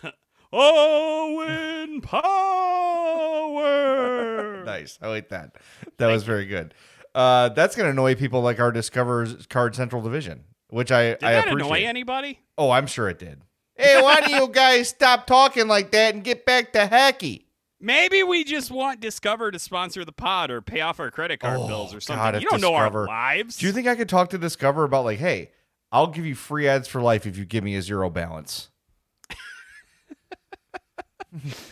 Owen 0.52 2.00
Power. 3.40 4.64
Nice. 4.64 4.98
I 5.02 5.08
like 5.08 5.28
that. 5.30 5.56
That 5.98 6.06
was 6.06 6.22
very 6.22 6.46
good. 6.46 6.72
Uh, 7.14 7.50
that's 7.50 7.76
gonna 7.76 7.90
annoy 7.90 8.14
people 8.14 8.40
like 8.40 8.58
our 8.58 8.72
Discover's 8.72 9.46
Card 9.46 9.74
Central 9.74 10.00
Division, 10.00 10.44
which 10.68 10.90
I 10.90 11.08
Did 11.10 11.24
I 11.24 11.32
that 11.32 11.48
appreciate. 11.48 11.66
annoy 11.66 11.86
anybody? 11.88 12.38
Oh, 12.56 12.70
I'm 12.70 12.86
sure 12.86 13.08
it 13.10 13.18
did. 13.18 13.42
Hey, 13.74 14.00
why 14.00 14.20
do 14.22 14.32
you 14.32 14.48
guys 14.48 14.88
stop 14.88 15.26
talking 15.26 15.66
like 15.68 15.90
that 15.90 16.14
and 16.14 16.24
get 16.24 16.46
back 16.46 16.72
to 16.72 16.86
hacky? 16.86 17.44
Maybe 17.80 18.22
we 18.22 18.44
just 18.44 18.70
want 18.70 19.00
Discover 19.00 19.52
to 19.52 19.58
sponsor 19.58 20.04
the 20.04 20.12
pod 20.12 20.50
or 20.50 20.60
pay 20.60 20.80
off 20.82 21.00
our 21.00 21.10
credit 21.10 21.40
card 21.40 21.58
Oh, 21.60 21.66
bills 21.66 21.94
or 21.94 22.00
something. 22.00 22.22
God, 22.34 22.42
you 22.42 22.48
don't 22.48 22.60
know 22.60 22.72
Discover- 22.72 23.00
our 23.02 23.06
lives. 23.06 23.56
Do 23.56 23.66
you 23.66 23.72
think 23.72 23.86
I 23.86 23.94
could 23.96 24.08
talk 24.08 24.30
to 24.30 24.38
Discover 24.38 24.84
about 24.84 25.04
like, 25.06 25.18
hey, 25.18 25.50
I'll 25.90 26.08
give 26.08 26.26
you 26.26 26.34
free 26.34 26.68
ads 26.68 26.86
for 26.88 27.00
life 27.00 27.26
if 27.26 27.38
you 27.38 27.44
give 27.44 27.64
me 27.64 27.74
a 27.76 27.82
zero 27.82 28.10
balance? 28.10 28.68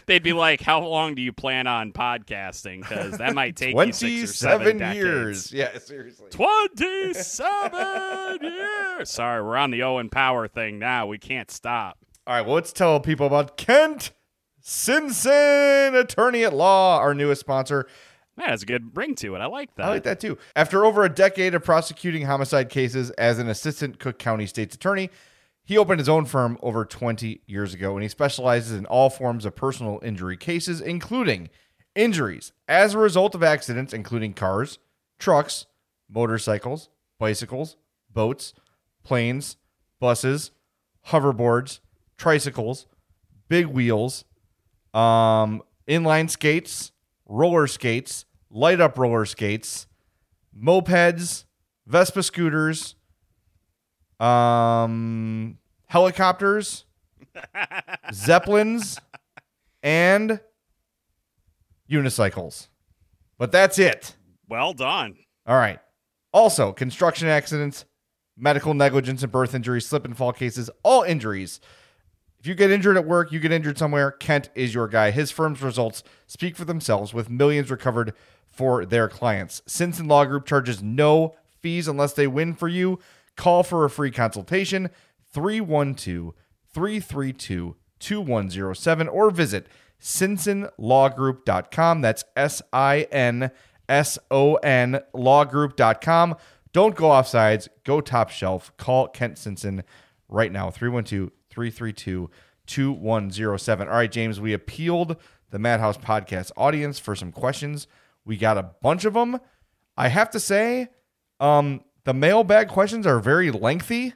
They'd 0.07 0.23
be 0.23 0.33
like, 0.33 0.61
"How 0.61 0.81
long 0.87 1.17
do 1.17 1.23
you 1.23 1.33
plan 1.33 1.67
on 1.67 1.93
podcasting? 1.93 2.81
Because 2.83 3.19
that 3.19 3.35
might 3.35 3.57
take 3.57 3.75
you 3.75 3.93
six 3.93 4.31
or 4.31 4.35
seven 4.35 4.79
Twenty-seven 4.79 4.97
years. 4.97 5.51
decades. 5.51 5.75
Yeah, 5.75 5.79
seriously. 5.81 6.31
Twenty-seven 6.31 8.43
years. 8.43 9.11
Sorry, 9.11 9.43
we're 9.43 9.57
on 9.57 9.73
the 9.73 9.83
Owen 9.83 10.11
Power 10.11 10.47
thing 10.47 10.79
now. 10.79 11.09
We 11.09 11.19
can't 11.19 11.51
stop. 11.51 11.99
All 12.27 12.35
right, 12.35 12.43
well, 12.47 12.55
let's 12.55 12.73
tell 12.73 13.01
people 13.01 13.27
about 13.27 13.57
Kent 13.57 14.13
Sinson, 14.69 15.99
attorney 15.99 16.45
at 16.45 16.53
law, 16.53 16.99
our 16.99 17.15
newest 17.15 17.41
sponsor. 17.41 17.87
That 18.37 18.51
has 18.51 18.63
a 18.63 18.67
good 18.67 18.95
ring 18.95 19.15
to 19.15 19.35
it. 19.35 19.39
I 19.39 19.47
like 19.47 19.75
that. 19.77 19.87
I 19.87 19.89
like 19.89 20.03
that 20.03 20.21
too. 20.21 20.37
After 20.55 20.85
over 20.85 21.05
a 21.05 21.09
decade 21.09 21.55
of 21.55 21.65
prosecuting 21.65 22.27
homicide 22.27 22.69
cases 22.69 23.11
as 23.13 23.39
an 23.39 23.49
assistant 23.49 23.99
Cook 23.99 24.19
County 24.19 24.45
State's 24.47 24.75
attorney, 24.75 25.09
he 25.65 25.79
opened 25.79 26.01
his 26.01 26.09
own 26.09 26.27
firm 26.27 26.59
over 26.63 26.85
20 26.85 27.41
years 27.47 27.73
ago, 27.73 27.95
and 27.95 28.03
he 28.03 28.11
specializes 28.11 28.77
in 28.77 28.85
all 28.85 29.09
forms 29.09 29.47
of 29.47 29.57
personal 29.57 30.01
injury 30.03 30.37
cases, 30.37 30.83
including 30.83 31.49
injuries 31.95 32.53
as 32.69 32.93
a 32.93 32.99
result 32.99 33.35
of 33.35 33.43
accidents, 33.43 33.95
including 33.95 34.35
cars, 34.35 34.79
trucks, 35.19 35.65
motorcycles, 36.11 36.91
bicycles, 37.19 37.79
boats, 38.13 38.53
planes, 39.03 39.57
buses, 39.99 40.51
hoverboards, 41.07 41.81
tricycles, 42.19 42.87
big 43.49 43.67
wheels, 43.67 44.27
um, 44.99 45.63
inline 45.89 46.29
skates, 46.29 46.93
roller 47.27 47.67
skates, 47.67 48.25
light 48.51 48.81
up 48.81 48.99
roller 48.99 49.25
skates, 49.25 49.87
mopeds, 50.57 51.45
Vespa 51.87 52.23
scooters, 52.23 52.97
um, 54.21 55.59
helicopters, 55.87 56.85
zeppelins, 58.13 58.99
and 59.83 60.41
unicycles. 61.91 62.69
But 63.39 63.53
that's 63.53 63.79
it. 63.79 64.17
Well 64.49 64.73
done. 64.73 65.17
All 65.47 65.57
right. 65.57 65.79
Also, 66.33 66.73
construction 66.73 67.29
accidents, 67.29 67.85
medical 68.37 68.75
negligence 68.75 69.23
and 69.23 69.33
birth 69.33 69.55
injuries, 69.55 69.87
slip 69.87 70.05
and 70.05 70.17
fall 70.17 70.33
cases, 70.33 70.69
all 70.83 71.03
injuries. 71.03 71.61
If 72.41 72.47
you 72.47 72.55
get 72.55 72.71
injured 72.71 72.97
at 72.97 73.05
work, 73.05 73.33
you 73.33 73.41
get 73.41 73.51
injured 73.51 73.79
somewhere, 73.79 74.13
Kent 74.13 74.49
is 74.55 74.73
your 74.73 74.87
guy. 74.87 75.11
His 75.11 75.33
firm's 75.33 75.61
results 75.61 76.05
speak 76.27 76.57
for 76.57 76.65
themselves 76.65 77.13
with 77.13 77.29
millions 77.29 77.71
recovered 77.71 78.15
for 78.49 78.87
their 78.87 79.09
clients. 79.09 79.61
Sinson 79.67 80.09
Law 80.09 80.25
Group 80.25 80.47
charges 80.47 80.83
no 80.83 81.35
fees 81.61 81.89
unless 81.89 82.13
they 82.13 82.29
win 82.29 82.55
for 82.55 82.69
you. 82.69 83.01
Call 83.37 83.63
for 83.63 83.85
a 83.85 83.91
free 83.91 84.11
consultation 84.11 84.91
312 85.33 86.33
332 86.73 87.77
2107 87.99 89.09
or 89.09 89.31
visit 89.31 89.67
SinsonLawGroup.com. 90.01 92.01
That's 92.01 92.25
S 92.37 92.63
I 92.73 93.09
N 93.11 93.51
S 93.89 94.19
O 94.31 94.55
N 94.57 95.01
lawgroup.com. 95.15 96.37
Don't 96.73 96.95
go 96.95 97.11
off 97.11 97.27
sides. 97.27 97.69
Go 97.85 98.01
top 98.01 98.31
shelf. 98.31 98.73
Call 98.77 99.09
Kent 99.09 99.35
Sinson 99.35 99.83
right 100.29 100.53
now 100.53 100.71
312 100.71 101.33
332 101.59 102.31
2107. 102.67 103.89
All 103.89 103.95
right, 103.95 104.11
James, 104.13 104.41
we 104.41 104.53
appealed 104.53 105.17
the 105.51 105.59
Madhouse 105.59 105.97
podcast 105.97 106.53
audience 106.57 106.99
for 106.99 107.17
some 107.17 107.33
questions. 107.33 107.87
We 108.25 108.37
got 108.37 108.59
a 108.59 108.71
bunch 108.83 109.05
of 109.05 109.15
them. 109.15 109.41
I 109.97 110.09
have 110.09 110.31
to 110.31 110.41
say, 110.41 110.89
um, 111.41 111.83
the 112.05 112.15
mailbag 112.15 112.69
questions 112.69 113.07
are 113.07 113.19
very 113.21 113.51
lengthy. 113.51 114.15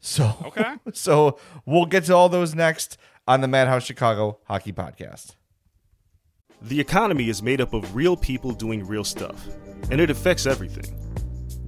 So, 0.00 0.34
Okay. 0.46 0.74
so 0.92 1.38
we'll 1.66 1.86
get 1.86 2.04
to 2.04 2.14
all 2.14 2.28
those 2.28 2.54
next 2.54 2.98
on 3.26 3.40
the 3.40 3.48
Madhouse 3.48 3.84
Chicago 3.84 4.38
Hockey 4.44 4.72
Podcast. 4.72 5.34
The 6.60 6.78
economy 6.78 7.28
is 7.28 7.42
made 7.42 7.60
up 7.60 7.72
of 7.72 7.96
real 7.96 8.16
people 8.16 8.52
doing 8.52 8.86
real 8.86 9.04
stuff, 9.04 9.48
and 9.90 10.00
it 10.00 10.10
affects 10.10 10.46
everything. 10.46 10.94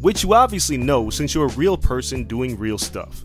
Which 0.01 0.23
you 0.23 0.35
obviously 0.35 0.77
know 0.77 1.11
since 1.11 1.35
you're 1.35 1.47
a 1.47 1.53
real 1.55 1.77
person 1.77 2.25
doing 2.25 2.59
real 2.59 2.79
stuff. 2.79 3.25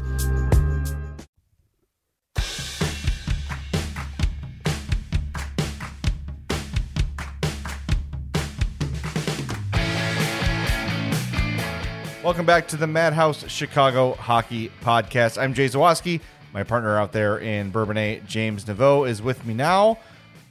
Welcome 12.23 12.45
back 12.45 12.67
to 12.67 12.77
the 12.77 12.85
Madhouse 12.85 13.47
Chicago 13.49 14.13
Hockey 14.13 14.69
Podcast. 14.83 15.41
I'm 15.41 15.55
Jay 15.55 15.65
Zawaski. 15.65 16.21
My 16.53 16.63
partner 16.63 16.97
out 16.99 17.11
there 17.13 17.39
in 17.39 17.71
Bourbonnais, 17.71 18.21
James 18.27 18.65
Naveau, 18.65 19.09
is 19.09 19.21
with 19.23 19.43
me 19.43 19.55
now 19.55 19.97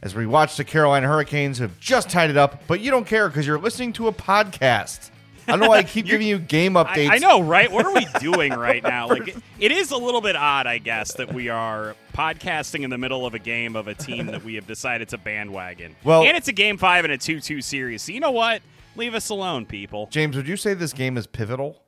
as 0.03 0.15
we 0.15 0.27
watch 0.27 0.57
the 0.57 0.65
Carolina 0.65 1.07
Hurricanes 1.07 1.59
who 1.59 1.63
have 1.63 1.79
just 1.79 2.11
tied 2.11 2.29
it 2.31 2.37
up, 2.37 2.63
but 2.67 2.81
you 2.81 2.91
don't 2.91 3.07
care 3.07 3.29
because 3.29 3.47
you're 3.47 3.59
listening 3.59 3.93
to 3.95 4.09
a 4.09 4.13
podcast. 4.13 5.11
I 5.47 5.53
don't 5.53 5.61
know 5.61 5.69
why 5.69 5.79
I 5.79 5.83
keep 5.85 6.07
giving 6.07 6.27
you 6.27 6.39
game 6.41 6.75
updates. 6.75 7.09
I, 7.11 7.17
I 7.17 7.19
know, 7.19 7.41
right? 7.41 7.71
What 7.71 7.87
are 7.87 7.95
we 7.95 8.07
doing 8.19 8.53
right 8.53 8.83
now? 8.83 9.09
Like, 9.11 9.29
it, 9.29 9.37
it 9.61 9.73
is 9.73 9.93
a 9.93 9.97
little 9.97 10.21
bit 10.21 10.35
odd, 10.35 10.67
I 10.67 10.79
guess, 10.79 11.13
that 11.15 11.33
we 11.33 11.51
are 11.51 11.95
podcasting 12.15 12.83
in 12.83 12.91
the 12.91 12.99
middle 12.99 13.27
of 13.27 13.35
a 13.35 13.39
game 13.39 13.77
of 13.77 13.87
a 13.87 13.95
team 13.95 14.27
that 14.27 14.43
we 14.43 14.57
have 14.57 14.67
decided 14.67 15.09
to 15.11 15.19
bandwagon. 15.19 15.95
Well- 16.03 16.25
and 16.25 16.37
it's 16.37 16.49
a 16.49 16.53
game 16.53 16.79
five 16.79 17.05
and 17.05 17.13
a 17.13 17.19
two-two 17.19 17.61
series. 17.61 18.03
So 18.03 18.11
you 18.13 18.19
know 18.21 18.33
what? 18.33 18.61
Leave 18.97 19.15
us 19.15 19.29
alone, 19.31 19.67
people. 19.67 20.09
James, 20.11 20.37
would 20.37 20.49
you 20.49 20.57
say 20.57 20.75
this 20.75 20.93
game 20.93 21.17
is 21.17 21.27
pivotal? 21.27 21.83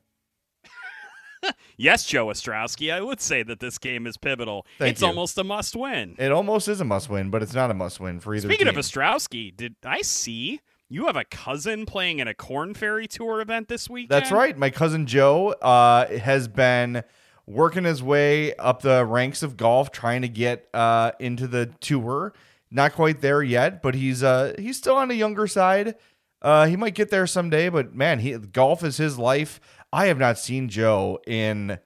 Yes, 1.75 2.05
Joe 2.05 2.27
Ostrowski, 2.27 2.93
I 2.93 3.01
would 3.01 3.19
say 3.19 3.43
that 3.43 3.59
this 3.59 3.77
game 3.77 4.07
is 4.07 4.15
pivotal. 4.15 4.65
Thank 4.77 4.91
it's 4.91 5.01
you. 5.01 5.07
almost 5.07 5.37
a 5.37 5.43
must-win. 5.43 6.15
It 6.17 6.31
almost 6.31 6.67
is 6.67 6.79
a 6.79 6.85
must 6.85 7.09
win, 7.09 7.31
but 7.31 7.41
it's 7.43 7.53
not 7.53 7.69
a 7.69 7.73
must 7.73 7.99
win 7.99 8.19
for 8.19 8.33
either 8.33 8.47
Speaking 8.47 8.67
team. 8.67 8.77
of 8.77 8.85
Ostrowski, 8.85 9.53
did 9.55 9.75
I 9.83 10.03
see 10.03 10.61
You 10.89 11.07
have 11.07 11.15
a 11.15 11.25
cousin 11.25 11.85
playing 11.87 12.19
in 12.19 12.27
a 12.27 12.33
Korn 12.35 12.75
Ferry 12.75 13.07
Tour 13.07 13.41
event 13.41 13.67
this 13.67 13.89
week. 13.89 14.09
That's 14.09 14.31
right. 14.31 14.55
My 14.55 14.69
cousin 14.69 15.07
Joe 15.07 15.49
uh, 15.53 16.05
has 16.19 16.47
been 16.47 17.03
working 17.47 17.83
his 17.83 18.03
way 18.03 18.55
up 18.57 18.83
the 18.83 19.03
ranks 19.03 19.41
of 19.41 19.57
golf, 19.57 19.91
trying 19.91 20.21
to 20.21 20.29
get 20.29 20.69
uh, 20.73 21.11
into 21.19 21.47
the 21.47 21.65
tour. 21.81 22.33
Not 22.69 22.93
quite 22.93 23.21
there 23.21 23.41
yet, 23.41 23.81
but 23.81 23.95
he's 23.95 24.23
uh, 24.23 24.53
he's 24.59 24.77
still 24.77 24.95
on 24.95 25.07
the 25.07 25.15
younger 25.15 25.47
side. 25.47 25.95
Uh, 26.43 26.65
he 26.67 26.75
might 26.75 26.93
get 26.93 27.09
there 27.09 27.25
someday, 27.25 27.69
but 27.69 27.95
man, 27.95 28.19
he 28.19 28.37
golf 28.37 28.83
is 28.83 28.97
his 28.97 29.17
life. 29.17 29.59
I 29.93 30.07
have 30.07 30.17
not 30.19 30.37
seen 30.37 30.67
Joe 30.69 31.19
in 31.25 31.79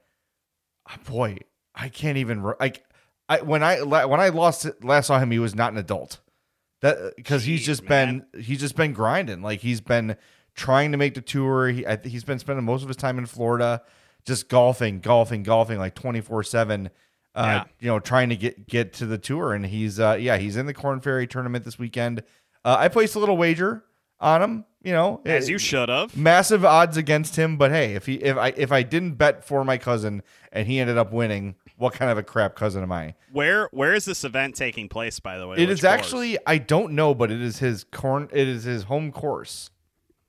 boy, 1.05 1.37
I 1.75 1.89
can't 1.89 2.17
even 2.17 2.41
like 2.59 2.83
I 3.29 3.41
when 3.41 3.63
I 3.63 3.83
when 3.83 4.19
I 4.19 4.29
lost 4.29 4.67
last 4.83 5.07
saw 5.07 5.19
him, 5.19 5.31
he 5.31 5.39
was 5.39 5.55
not 5.55 5.71
an 5.71 5.77
adult. 5.77 6.19
That 6.81 7.15
because 7.15 7.43
he's 7.43 7.65
just 7.65 7.87
man. 7.87 8.25
been 8.31 8.41
he's 8.43 8.59
just 8.59 8.75
been 8.75 8.93
grinding. 8.93 9.41
Like 9.41 9.59
he's 9.59 9.81
been 9.81 10.15
trying 10.55 10.91
to 10.91 10.97
make 10.97 11.13
the 11.15 11.21
tour. 11.21 11.69
He 11.69 11.85
I, 11.85 11.97
he's 11.97 12.23
been 12.23 12.39
spending 12.39 12.65
most 12.65 12.81
of 12.83 12.87
his 12.87 12.97
time 12.97 13.17
in 13.17 13.25
Florida, 13.25 13.81
just 14.25 14.47
golfing, 14.49 14.99
golfing, 14.99 15.43
golfing, 15.43 15.77
like 15.79 15.95
twenty 15.95 16.21
four 16.21 16.43
seven. 16.43 16.89
Uh, 17.35 17.43
Yeah. 17.45 17.63
you 17.79 17.87
know, 17.87 17.99
trying 17.99 18.29
to 18.29 18.35
get 18.35 18.67
get 18.67 18.93
to 18.93 19.05
the 19.05 19.17
tour, 19.17 19.53
and 19.53 19.65
he's 19.65 19.99
uh, 19.99 20.17
yeah, 20.19 20.37
he's 20.37 20.55
in 20.57 20.65
the 20.65 20.73
Korn 20.73 21.01
Ferry 21.01 21.27
tournament 21.27 21.65
this 21.65 21.77
weekend. 21.77 22.23
Uh, 22.65 22.77
I 22.79 22.87
placed 22.87 23.15
a 23.15 23.19
little 23.19 23.37
wager 23.37 23.83
on 24.19 24.41
him. 24.41 24.65
You 24.83 24.93
know, 24.93 25.21
As 25.25 25.47
it- 25.47 25.51
you 25.51 25.57
should 25.57 25.89
have. 25.89 26.15
massive 26.15 26.63
odds 26.63 26.95
against 26.95 27.35
him, 27.35 27.57
but 27.57 27.71
hey, 27.71 27.95
if 27.95 28.05
he 28.05 28.15
if 28.15 28.37
I 28.37 28.49
if 28.55 28.71
I 28.71 28.83
didn't 28.83 29.13
bet 29.15 29.43
for 29.43 29.65
my 29.65 29.77
cousin 29.77 30.23
and 30.51 30.65
he 30.67 30.79
ended 30.79 30.97
up 30.97 31.11
winning, 31.11 31.55
what 31.75 31.93
kind 31.93 32.09
of 32.09 32.17
a 32.17 32.23
crap 32.23 32.55
cousin 32.55 32.83
am 32.83 32.91
I? 32.91 33.15
Where 33.31 33.67
where 33.73 33.93
is 33.93 34.05
this 34.05 34.23
event 34.23 34.55
taking 34.55 34.87
place? 34.87 35.19
By 35.19 35.37
the 35.39 35.47
way, 35.47 35.57
It 35.57 35.61
Which 35.61 35.69
is 35.69 35.81
course? 35.81 35.91
actually 35.93 36.37
I 36.47 36.57
don't 36.57 36.93
know, 36.93 37.13
but 37.13 37.31
it 37.31 37.41
is 37.41 37.59
his 37.59 37.83
corn. 37.91 38.29
It 38.31 38.47
is 38.47 38.63
his 38.63 38.83
home 38.83 39.11
course. 39.11 39.71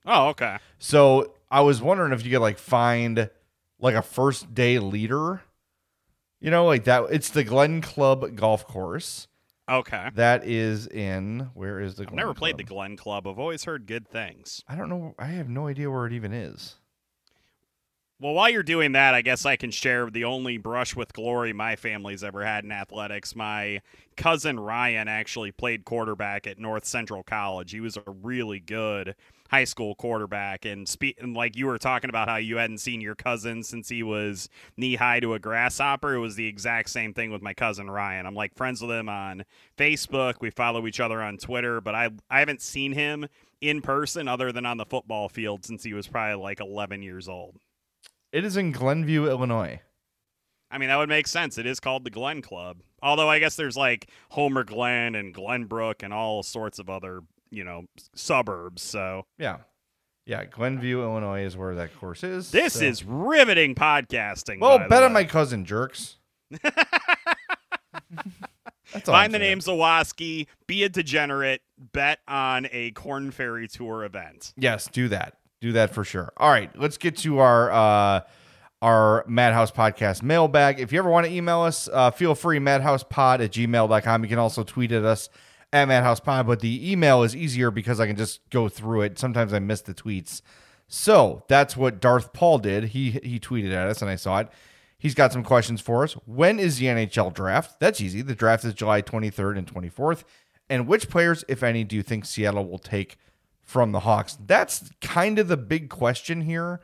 Oh, 0.04 0.28
okay. 0.30 0.56
So 0.78 1.34
I 1.50 1.60
was 1.60 1.80
wondering 1.80 2.12
if 2.12 2.24
you 2.24 2.32
could 2.32 2.40
like 2.42 2.58
find 2.58 3.30
like 3.78 3.94
a 3.94 4.02
first 4.02 4.54
day 4.54 4.78
leader. 4.80 5.42
You 6.40 6.50
know, 6.50 6.64
like 6.66 6.84
that. 6.84 7.04
It's 7.10 7.30
the 7.30 7.44
Glen 7.44 7.80
Club 7.80 8.34
Golf 8.34 8.66
Course. 8.66 9.28
Okay. 9.68 10.08
That 10.14 10.46
is 10.46 10.86
in 10.86 11.50
where 11.54 11.80
is 11.80 11.96
the? 11.96 12.04
I've 12.04 12.14
never 12.14 12.34
played 12.34 12.56
the 12.56 12.64
Glen 12.64 12.96
Club. 12.96 13.26
I've 13.26 13.38
always 13.38 13.64
heard 13.64 13.86
good 13.86 14.08
things. 14.08 14.62
I 14.66 14.74
don't 14.74 14.88
know. 14.88 15.14
I 15.18 15.26
have 15.26 15.48
no 15.48 15.66
idea 15.66 15.90
where 15.90 16.06
it 16.06 16.12
even 16.12 16.32
is. 16.32 16.76
Well, 18.20 18.32
while 18.34 18.48
you're 18.48 18.64
doing 18.64 18.92
that, 18.92 19.14
I 19.14 19.22
guess 19.22 19.46
I 19.46 19.54
can 19.54 19.70
share 19.70 20.10
the 20.10 20.24
only 20.24 20.58
brush 20.58 20.96
with 20.96 21.12
glory 21.12 21.52
my 21.52 21.76
family's 21.76 22.24
ever 22.24 22.44
had 22.44 22.64
in 22.64 22.72
athletics. 22.72 23.36
My 23.36 23.80
cousin 24.16 24.58
Ryan 24.58 25.06
actually 25.06 25.52
played 25.52 25.84
quarterback 25.84 26.48
at 26.48 26.58
North 26.58 26.84
Central 26.84 27.22
College. 27.22 27.70
He 27.70 27.80
was 27.80 27.96
a 27.96 28.02
really 28.10 28.58
good 28.58 29.14
high 29.48 29.64
school 29.64 29.94
quarterback. 29.94 30.64
And, 30.64 30.88
spe- 30.88 31.18
and 31.18 31.34
like 31.34 31.56
you 31.56 31.66
were 31.66 31.78
talking 31.78 32.10
about 32.10 32.28
how 32.28 32.36
you 32.36 32.56
hadn't 32.56 32.78
seen 32.78 33.00
your 33.00 33.14
cousin 33.14 33.62
since 33.62 33.88
he 33.88 34.02
was 34.02 34.48
knee 34.76 34.96
high 34.96 35.20
to 35.20 35.34
a 35.34 35.38
grasshopper, 35.38 36.14
it 36.14 36.20
was 36.20 36.36
the 36.36 36.46
exact 36.46 36.90
same 36.90 37.12
thing 37.12 37.30
with 37.30 37.42
my 37.42 37.54
cousin 37.54 37.90
Ryan. 37.90 38.26
I'm 38.26 38.34
like 38.34 38.54
friends 38.54 38.80
with 38.80 38.90
him 38.90 39.08
on 39.08 39.44
Facebook. 39.76 40.34
We 40.40 40.50
follow 40.50 40.86
each 40.86 41.00
other 41.00 41.22
on 41.22 41.36
Twitter, 41.36 41.80
but 41.80 41.94
I 41.94 42.10
I 42.30 42.40
haven't 42.40 42.62
seen 42.62 42.92
him 42.92 43.26
in 43.60 43.82
person 43.82 44.28
other 44.28 44.52
than 44.52 44.66
on 44.66 44.76
the 44.76 44.84
football 44.84 45.28
field 45.28 45.64
since 45.64 45.82
he 45.82 45.92
was 45.92 46.06
probably 46.06 46.40
like 46.42 46.60
11 46.60 47.02
years 47.02 47.28
old. 47.28 47.56
It 48.32 48.44
is 48.44 48.56
in 48.56 48.72
Glenview, 48.72 49.26
Illinois. 49.26 49.80
I 50.70 50.78
mean, 50.78 50.90
that 50.90 50.96
would 50.96 51.08
make 51.08 51.26
sense. 51.26 51.56
It 51.56 51.66
is 51.66 51.80
called 51.80 52.04
the 52.04 52.10
Glen 52.10 52.42
Club. 52.42 52.78
Although 53.02 53.28
I 53.28 53.38
guess 53.38 53.56
there's 53.56 53.76
like 53.76 54.10
Homer 54.30 54.64
Glen 54.64 55.14
and 55.14 55.34
Glenbrook 55.34 56.02
and 56.02 56.12
all 56.12 56.42
sorts 56.42 56.78
of 56.78 56.90
other, 56.90 57.22
you 57.50 57.64
know, 57.64 57.84
suburbs. 58.14 58.82
So 58.82 59.26
Yeah. 59.38 59.58
Yeah, 60.26 60.44
Glenview, 60.44 61.00
Illinois 61.02 61.44
is 61.46 61.56
where 61.56 61.74
that 61.76 61.96
course 61.98 62.22
is. 62.22 62.50
this 62.50 62.74
So- 62.74 62.84
is 62.84 63.02
riveting 63.04 63.74
podcasting. 63.74 64.60
Well, 64.60 64.78
bet 64.88 65.02
on 65.02 65.14
my 65.14 65.24
cousin, 65.24 65.64
jerks. 65.64 66.16
That's 68.92 69.04
Find 69.04 69.34
the 69.34 69.38
name 69.38 69.58
Zawaski, 69.60 70.46
be 70.66 70.82
a 70.82 70.88
degenerate, 70.88 71.60
bet 71.92 72.20
on 72.26 72.66
a 72.72 72.90
Korn 72.92 73.30
Ferry 73.30 73.68
Tour 73.68 74.02
event. 74.04 74.54
Yes, 74.56 74.86
do 74.90 75.08
that. 75.08 75.34
Do 75.60 75.72
that 75.72 75.92
for 75.92 76.04
sure. 76.04 76.32
All 76.38 76.48
right, 76.50 76.70
let's 76.78 76.96
get 76.96 77.16
to 77.18 77.38
our 77.40 77.70
uh 77.70 78.20
our 78.80 79.24
Madhouse 79.26 79.72
Podcast 79.72 80.22
mailbag. 80.22 80.78
If 80.80 80.92
you 80.92 81.00
ever 81.00 81.10
want 81.10 81.26
to 81.26 81.32
email 81.32 81.62
us, 81.62 81.88
uh, 81.92 82.12
feel 82.12 82.34
free, 82.36 82.60
madhousepod 82.60 83.40
at 83.40 83.50
gmail.com. 83.50 84.22
You 84.22 84.28
can 84.28 84.38
also 84.38 84.62
tweet 84.62 84.92
at 84.92 85.04
us 85.04 85.28
at 85.72 85.88
madhousepod, 85.88 86.46
but 86.46 86.60
the 86.60 86.90
email 86.90 87.22
is 87.22 87.36
easier 87.36 87.70
because 87.70 88.00
I 88.00 88.06
can 88.06 88.16
just 88.16 88.40
go 88.50 88.68
through 88.68 89.02
it. 89.02 89.18
Sometimes 89.18 89.52
I 89.52 89.58
miss 89.58 89.82
the 89.82 89.94
tweets. 89.94 90.42
So 90.86 91.44
that's 91.48 91.76
what 91.76 92.00
Darth 92.00 92.32
Paul 92.32 92.58
did. 92.58 92.84
He 92.84 93.10
he 93.10 93.38
tweeted 93.38 93.72
at 93.72 93.88
us 93.88 94.00
and 94.00 94.10
I 94.10 94.16
saw 94.16 94.38
it. 94.40 94.48
He's 94.98 95.14
got 95.14 95.32
some 95.32 95.44
questions 95.44 95.80
for 95.80 96.02
us. 96.02 96.14
When 96.24 96.58
is 96.58 96.78
the 96.78 96.86
NHL 96.86 97.32
draft? 97.32 97.78
That's 97.78 98.00
easy. 98.00 98.20
The 98.22 98.34
draft 98.34 98.64
is 98.64 98.74
July 98.74 99.00
23rd 99.00 99.58
and 99.58 99.66
24th. 99.72 100.24
And 100.68 100.88
which 100.88 101.08
players, 101.08 101.44
if 101.46 101.62
any, 101.62 101.84
do 101.84 101.94
you 101.94 102.02
think 102.02 102.24
Seattle 102.24 102.66
will 102.66 102.80
take 102.80 103.16
from 103.62 103.92
the 103.92 104.00
Hawks? 104.00 104.36
That's 104.44 104.90
kind 105.00 105.38
of 105.38 105.46
the 105.46 105.56
big 105.56 105.88
question 105.88 106.40
here 106.42 106.80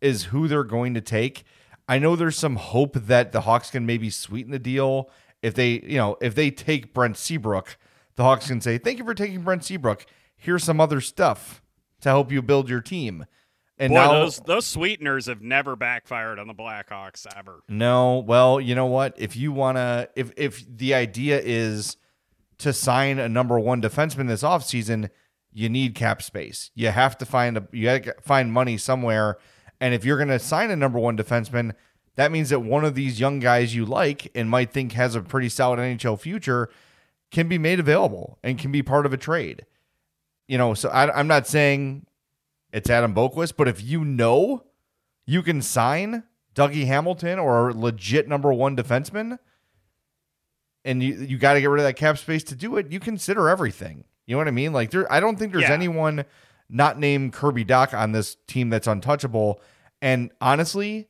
is 0.00 0.24
who 0.24 0.46
they're 0.46 0.62
going 0.62 0.94
to 0.94 1.00
take. 1.00 1.44
I 1.88 1.98
know 1.98 2.14
there's 2.14 2.38
some 2.38 2.56
hope 2.56 2.94
that 2.94 3.32
the 3.32 3.42
Hawks 3.42 3.70
can 3.70 3.84
maybe 3.84 4.10
sweeten 4.10 4.52
the 4.52 4.58
deal 4.58 5.10
if 5.42 5.54
they, 5.54 5.80
you 5.80 5.96
know, 5.96 6.16
if 6.20 6.34
they 6.34 6.50
take 6.50 6.94
Brent 6.94 7.16
Seabrook, 7.16 7.76
the 8.16 8.22
Hawks 8.22 8.48
can 8.48 8.60
say, 8.60 8.78
"Thank 8.78 8.98
you 8.98 9.04
for 9.04 9.14
taking 9.14 9.42
Brent 9.42 9.64
Seabrook. 9.64 10.06
Here's 10.36 10.64
some 10.64 10.80
other 10.80 11.00
stuff 11.00 11.62
to 12.00 12.08
help 12.08 12.32
you 12.32 12.42
build 12.42 12.68
your 12.68 12.80
team." 12.80 13.26
And 13.78 13.90
Boy, 13.90 13.96
now 13.96 14.12
those 14.12 14.38
those 14.38 14.66
sweeteners 14.66 15.26
have 15.26 15.42
never 15.42 15.76
backfired 15.76 16.38
on 16.38 16.46
the 16.46 16.54
Blackhawks 16.54 17.26
ever. 17.36 17.60
no, 17.68 18.18
well, 18.18 18.60
you 18.60 18.74
know 18.74 18.86
what? 18.86 19.14
If 19.18 19.36
you 19.36 19.52
want 19.52 19.76
to 19.76 20.08
if 20.16 20.32
if 20.36 20.64
the 20.66 20.94
idea 20.94 21.40
is 21.42 21.96
to 22.58 22.72
sign 22.72 23.18
a 23.18 23.28
number 23.28 23.60
1 23.60 23.82
defenseman 23.82 24.28
this 24.28 24.42
offseason, 24.42 25.10
you 25.52 25.68
need 25.68 25.94
cap 25.94 26.22
space. 26.22 26.70
You 26.74 26.88
have 26.88 27.18
to 27.18 27.26
find 27.26 27.58
a 27.58 27.68
you 27.70 27.84
got 27.84 28.04
to 28.04 28.14
find 28.22 28.50
money 28.50 28.78
somewhere. 28.78 29.36
And 29.78 29.92
if 29.92 30.06
you're 30.06 30.16
going 30.16 30.30
to 30.30 30.38
sign 30.38 30.70
a 30.70 30.76
number 30.76 30.98
1 30.98 31.18
defenseman, 31.18 31.74
that 32.14 32.32
means 32.32 32.48
that 32.48 32.60
one 32.60 32.86
of 32.86 32.94
these 32.94 33.20
young 33.20 33.40
guys 33.40 33.74
you 33.74 33.84
like 33.84 34.30
and 34.34 34.48
might 34.48 34.72
think 34.72 34.92
has 34.92 35.14
a 35.14 35.20
pretty 35.20 35.50
solid 35.50 35.78
NHL 35.78 36.18
future 36.18 36.70
can 37.30 37.48
be 37.48 37.58
made 37.58 37.80
available 37.80 38.38
and 38.42 38.58
can 38.58 38.70
be 38.72 38.82
part 38.82 39.06
of 39.06 39.12
a 39.12 39.16
trade. 39.16 39.66
You 40.48 40.58
know, 40.58 40.74
so 40.74 40.88
I, 40.90 41.12
I'm 41.18 41.26
not 41.26 41.46
saying 41.46 42.06
it's 42.72 42.88
Adam 42.90 43.14
Boqvist, 43.14 43.54
but 43.56 43.66
if 43.68 43.82
you 43.82 44.04
know 44.04 44.64
you 45.26 45.42
can 45.42 45.60
sign 45.60 46.22
Dougie 46.54 46.86
Hamilton 46.86 47.38
or 47.38 47.70
a 47.70 47.74
legit 47.74 48.28
number 48.28 48.52
one 48.52 48.76
defenseman, 48.76 49.38
and 50.84 51.02
you 51.02 51.14
you 51.16 51.36
got 51.38 51.54
to 51.54 51.60
get 51.60 51.68
rid 51.68 51.80
of 51.80 51.84
that 51.86 51.94
cap 51.96 52.16
space 52.18 52.44
to 52.44 52.54
do 52.54 52.76
it, 52.76 52.90
you 52.92 53.00
consider 53.00 53.48
everything. 53.48 54.04
You 54.26 54.34
know 54.34 54.38
what 54.38 54.48
I 54.48 54.52
mean? 54.52 54.72
Like 54.72 54.90
there, 54.90 55.10
I 55.12 55.20
don't 55.20 55.38
think 55.38 55.52
there's 55.52 55.64
Yeah. 55.64 55.72
anyone 55.72 56.24
not 56.68 56.98
named 56.98 57.32
Kirby 57.32 57.64
Dach 57.64 57.96
on 57.96 58.12
this 58.12 58.36
team 58.46 58.70
that's 58.70 58.86
untouchable. 58.86 59.60
And 60.02 60.30
honestly, 60.40 61.08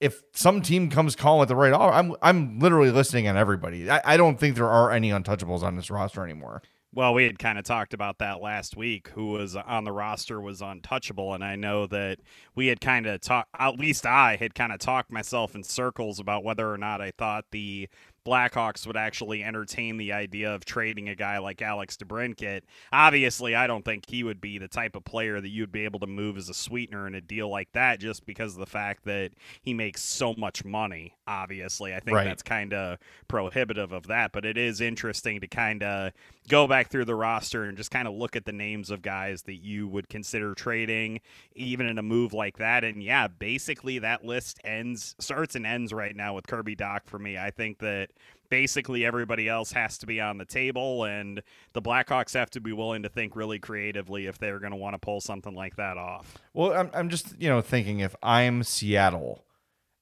if 0.00 0.22
some 0.32 0.62
team 0.62 0.90
comes 0.90 1.16
calling 1.16 1.40
with 1.40 1.48
the 1.48 1.56
right 1.56 1.72
offer, 1.72 1.92
I'm 1.92 2.14
I'm 2.22 2.58
literally 2.58 2.90
listening 2.90 3.28
on 3.28 3.36
everybody. 3.36 3.90
I, 3.90 4.00
I 4.04 4.16
don't 4.16 4.38
think 4.38 4.56
there 4.56 4.68
are 4.68 4.90
any 4.90 5.10
untouchables 5.10 5.62
on 5.62 5.76
this 5.76 5.90
roster 5.90 6.24
anymore. 6.24 6.62
Well, 6.94 7.12
we 7.12 7.24
had 7.24 7.38
kind 7.38 7.58
of 7.58 7.64
talked 7.64 7.92
about 7.92 8.18
that 8.18 8.40
last 8.40 8.76
week. 8.76 9.08
Who 9.08 9.32
was 9.32 9.54
on 9.54 9.84
the 9.84 9.92
roster 9.92 10.40
was 10.40 10.62
untouchable, 10.62 11.34
and 11.34 11.44
I 11.44 11.54
know 11.54 11.86
that 11.86 12.18
we 12.54 12.68
had 12.68 12.80
kind 12.80 13.06
of 13.06 13.20
talked. 13.20 13.50
At 13.58 13.78
least 13.78 14.06
I 14.06 14.36
had 14.36 14.54
kind 14.54 14.72
of 14.72 14.78
talked 14.78 15.12
myself 15.12 15.54
in 15.54 15.62
circles 15.62 16.18
about 16.18 16.44
whether 16.44 16.72
or 16.72 16.78
not 16.78 17.02
I 17.02 17.10
thought 17.10 17.44
the 17.50 17.88
Blackhawks 18.26 18.86
would 18.86 18.96
actually 18.96 19.42
entertain 19.42 19.96
the 19.96 20.12
idea 20.12 20.54
of 20.54 20.64
trading 20.64 21.08
a 21.08 21.14
guy 21.14 21.38
like 21.38 21.62
Alex 21.62 21.96
DeBrincat. 21.96 22.62
Obviously, 22.92 23.54
I 23.54 23.66
don't 23.66 23.84
think 23.84 24.04
he 24.08 24.22
would 24.22 24.40
be 24.40 24.58
the 24.58 24.68
type 24.68 24.96
of 24.96 25.04
player 25.04 25.40
that 25.40 25.48
you'd 25.48 25.72
be 25.72 25.84
able 25.84 26.00
to 26.00 26.06
move 26.06 26.36
as 26.36 26.48
a 26.48 26.54
sweetener 26.54 27.06
in 27.06 27.14
a 27.14 27.20
deal 27.20 27.48
like 27.48 27.72
that, 27.72 28.00
just 28.00 28.26
because 28.26 28.54
of 28.54 28.60
the 28.60 28.66
fact 28.66 29.04
that 29.04 29.32
he 29.62 29.72
makes 29.72 30.02
so 30.02 30.34
much 30.34 30.64
money. 30.64 31.14
Obviously, 31.26 31.94
I 31.94 32.00
think 32.00 32.16
Right. 32.16 32.24
that's 32.24 32.42
kind 32.42 32.74
of 32.74 32.98
prohibitive 33.28 33.92
of 33.92 34.06
that. 34.08 34.32
But 34.32 34.44
it 34.44 34.58
is 34.58 34.80
interesting 34.80 35.40
to 35.40 35.46
kind 35.46 35.82
of 35.82 36.12
go 36.48 36.66
back 36.66 36.90
through 36.90 37.04
the 37.04 37.14
roster 37.14 37.64
and 37.64 37.76
just 37.76 37.90
kind 37.90 38.08
of 38.08 38.14
look 38.14 38.34
at 38.36 38.44
the 38.46 38.52
names 38.52 38.90
of 38.90 39.02
guys 39.02 39.42
that 39.42 39.56
you 39.56 39.86
would 39.88 40.08
consider 40.08 40.54
trading, 40.54 41.20
even 41.54 41.86
in 41.86 41.98
a 41.98 42.02
move 42.02 42.32
like 42.32 42.56
that. 42.58 42.84
And 42.84 43.02
yeah, 43.02 43.28
basically 43.28 43.98
that 43.98 44.24
list 44.24 44.58
ends, 44.64 45.14
starts 45.18 45.54
and 45.54 45.66
ends 45.66 45.92
right 45.92 46.16
now 46.16 46.34
with 46.34 46.46
Kirby 46.46 46.76
Dach 46.76 47.00
for 47.06 47.18
me. 47.18 47.36
I 47.36 47.50
think 47.50 47.78
that 47.78 48.10
basically 48.48 49.04
everybody 49.04 49.48
else 49.48 49.72
has 49.72 49.98
to 49.98 50.06
be 50.06 50.20
on 50.20 50.38
the 50.38 50.44
table, 50.44 51.04
and 51.04 51.42
the 51.72 51.82
Blackhawks 51.82 52.34
have 52.34 52.50
to 52.50 52.60
be 52.60 52.72
willing 52.72 53.02
to 53.02 53.08
think 53.08 53.36
really 53.36 53.58
creatively 53.58 54.26
if 54.26 54.38
they're 54.38 54.58
going 54.58 54.72
to 54.72 54.76
want 54.76 54.94
to 54.94 54.98
pull 54.98 55.20
something 55.20 55.54
like 55.54 55.76
that 55.76 55.96
off. 55.96 56.38
Well, 56.52 56.72
I'm 56.72 56.90
I'm 56.94 57.08
just 57.08 57.40
you 57.40 57.48
know 57.48 57.60
thinking 57.60 58.00
if 58.00 58.14
I'm 58.22 58.62
Seattle 58.62 59.44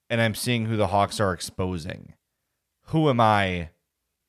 and 0.09 0.21
I'm 0.21 0.35
seeing 0.35 0.67
who 0.67 0.77
the 0.77 0.89
Hawks 0.89 1.21
are 1.21 1.33
exposing, 1.33 2.15
who 2.87 3.09
am 3.09 3.21
I? 3.21 3.71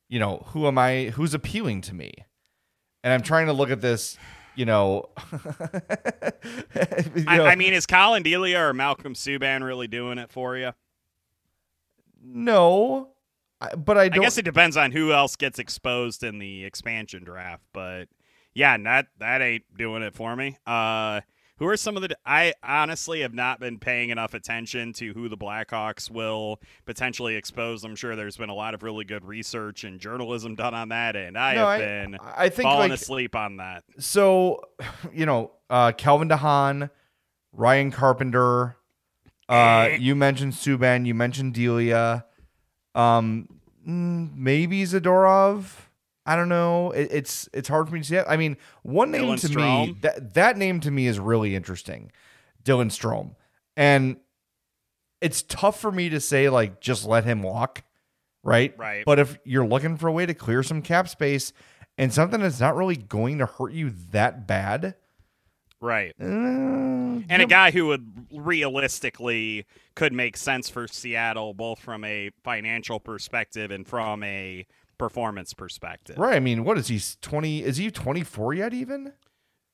You 0.09 0.19
know, 0.19 0.45
who 0.47 0.67
am 0.67 0.77
I? 0.77 1.05
Who's 1.15 1.33
appealing 1.33 1.81
to 1.81 1.93
me? 1.93 2.13
And 3.03 3.13
I'm 3.13 3.21
trying 3.21 3.47
to 3.47 3.53
look 3.53 3.69
at 3.69 3.81
this. 3.81 4.17
you 4.55 4.65
know, 4.65 5.09
you 5.31 5.39
I, 7.27 7.37
know, 7.37 7.45
I, 7.45 7.55
mean, 7.55 7.73
is 7.73 7.85
Colin 7.85 8.23
Delia 8.23 8.59
or 8.59 8.73
Malcolm 8.73 9.13
Subban 9.13 9.63
really 9.63 9.87
doing 9.87 10.17
it 10.17 10.31
for 10.31 10.57
you? 10.57 10.71
No, 12.23 13.11
but 13.77 13.97
I, 13.97 14.03
I 14.03 14.09
guess 14.09 14.37
it 14.37 14.45
depends 14.45 14.77
on 14.77 14.91
who 14.91 15.11
else 15.11 15.35
gets 15.35 15.59
exposed 15.59 16.23
in 16.23 16.39
the 16.39 16.63
expansion 16.65 17.23
draft. 17.23 17.63
But 17.73 18.07
yeah, 18.53 18.77
that 18.77 19.07
that 19.19 19.41
ain't 19.41 19.63
doing 19.77 20.03
it 20.03 20.13
for 20.13 20.35
me. 20.35 20.57
Uh, 20.65 21.21
who 21.57 21.65
are 21.67 21.77
some 21.77 21.95
of 21.95 22.03
the? 22.03 22.15
I 22.25 22.53
honestly 22.61 23.21
have 23.21 23.33
not 23.33 23.59
been 23.59 23.79
paying 23.79 24.11
enough 24.11 24.35
attention 24.35 24.93
to 24.93 25.13
who 25.13 25.27
the 25.27 25.37
Blackhawks 25.37 26.09
will 26.09 26.61
potentially 26.85 27.35
expose. 27.35 27.83
I'm 27.83 27.95
sure 27.95 28.15
there's 28.15 28.37
been 28.37 28.49
a 28.49 28.55
lot 28.55 28.75
of 28.75 28.83
really 28.83 29.05
good 29.05 29.25
research 29.25 29.83
and 29.83 29.99
journalism 29.99 30.55
done 30.55 30.75
on 30.75 30.89
that, 30.89 31.15
and 31.15 31.35
I 31.37 31.55
no, 31.55 31.59
have 31.61 31.67
I, 31.67 31.77
been 31.79 32.17
I 32.21 32.49
think 32.49 32.63
falling 32.63 32.91
like, 32.91 32.99
asleep 32.99 33.35
on 33.35 33.57
that. 33.57 33.83
So, 33.97 34.61
you 35.11 35.25
know, 35.25 35.51
uh, 35.69 35.93
Calvin 35.93 36.29
DeHaan, 36.29 36.91
Ryan 37.53 37.91
Carpenter. 37.91 38.77
Uh, 39.49 39.89
you 39.97 40.13
mentioned 40.13 40.53
Subban. 40.53 41.07
You 41.07 41.15
mentioned 41.15 41.53
Delia. 41.53 42.25
Um, 42.97 43.47
mm, 43.87 44.35
maybe 44.35 44.83
Zadorov. 44.83 45.65
I 46.25 46.35
don't 46.35 46.49
know. 46.49 46.91
It, 46.91 47.09
it's 47.11 47.47
it's 47.53 47.69
hard 47.69 47.87
for 47.87 47.93
me 47.93 48.01
to 48.01 48.05
see. 48.05 48.19
I 48.19 48.35
mean, 48.35 48.57
one 48.83 49.11
name 49.11 49.23
Dylan 49.23 49.39
to 49.41 49.47
Strome. 49.47 49.87
me 49.87 49.97
that 50.01 50.33
that 50.33 50.57
name 50.57 50.81
to 50.81 50.91
me 50.91 51.07
is 51.07 51.19
really 51.19 51.55
interesting, 51.55 52.11
Dylan 52.65 52.87
Strome, 52.87 53.35
and 53.77 54.17
it's 55.21 55.43
tough 55.43 55.79
for 55.79 55.91
me 55.91 56.09
to 56.09 56.19
say 56.19 56.49
like 56.49 56.81
just 56.81 57.05
let 57.05 57.23
him 57.23 57.43
walk, 57.43 57.83
right? 58.43 58.77
Right. 58.77 59.05
But 59.05 59.19
if 59.19 59.37
you're 59.45 59.65
looking 59.65 59.95
for 59.95 60.07
a 60.07 60.11
way 60.11 60.25
to 60.25 60.33
clear 60.33 60.63
some 60.63 60.81
cap 60.81 61.07
space 61.07 61.53
and 61.97 62.13
something 62.13 62.41
that's 62.41 62.59
not 62.59 62.75
really 62.75 62.97
going 62.97 63.37
to 63.37 63.45
hurt 63.45 63.71
you 63.71 63.91
that 64.11 64.47
bad, 64.47 64.95
right? 65.81 66.13
Uh, 66.19 66.25
and 66.25 67.41
a 67.41 67.45
guy 67.45 67.71
who 67.71 67.87
would 67.87 68.27
realistically 68.31 69.65
could 69.95 70.13
make 70.13 70.37
sense 70.37 70.69
for 70.69 70.87
Seattle, 70.87 71.53
both 71.53 71.79
from 71.79 72.03
a 72.03 72.31
financial 72.43 72.99
perspective 72.99 73.71
and 73.71 73.87
from 73.87 74.23
a 74.23 74.65
performance 74.97 75.53
perspective. 75.53 76.17
Right. 76.17 76.35
I 76.35 76.39
mean, 76.39 76.63
what 76.63 76.77
is 76.77 76.87
he? 76.87 77.01
Twenty? 77.21 77.63
Is 77.63 77.77
he 77.77 77.91
twenty 77.91 78.23
four 78.23 78.53
yet? 78.53 78.73
Even? 78.73 79.13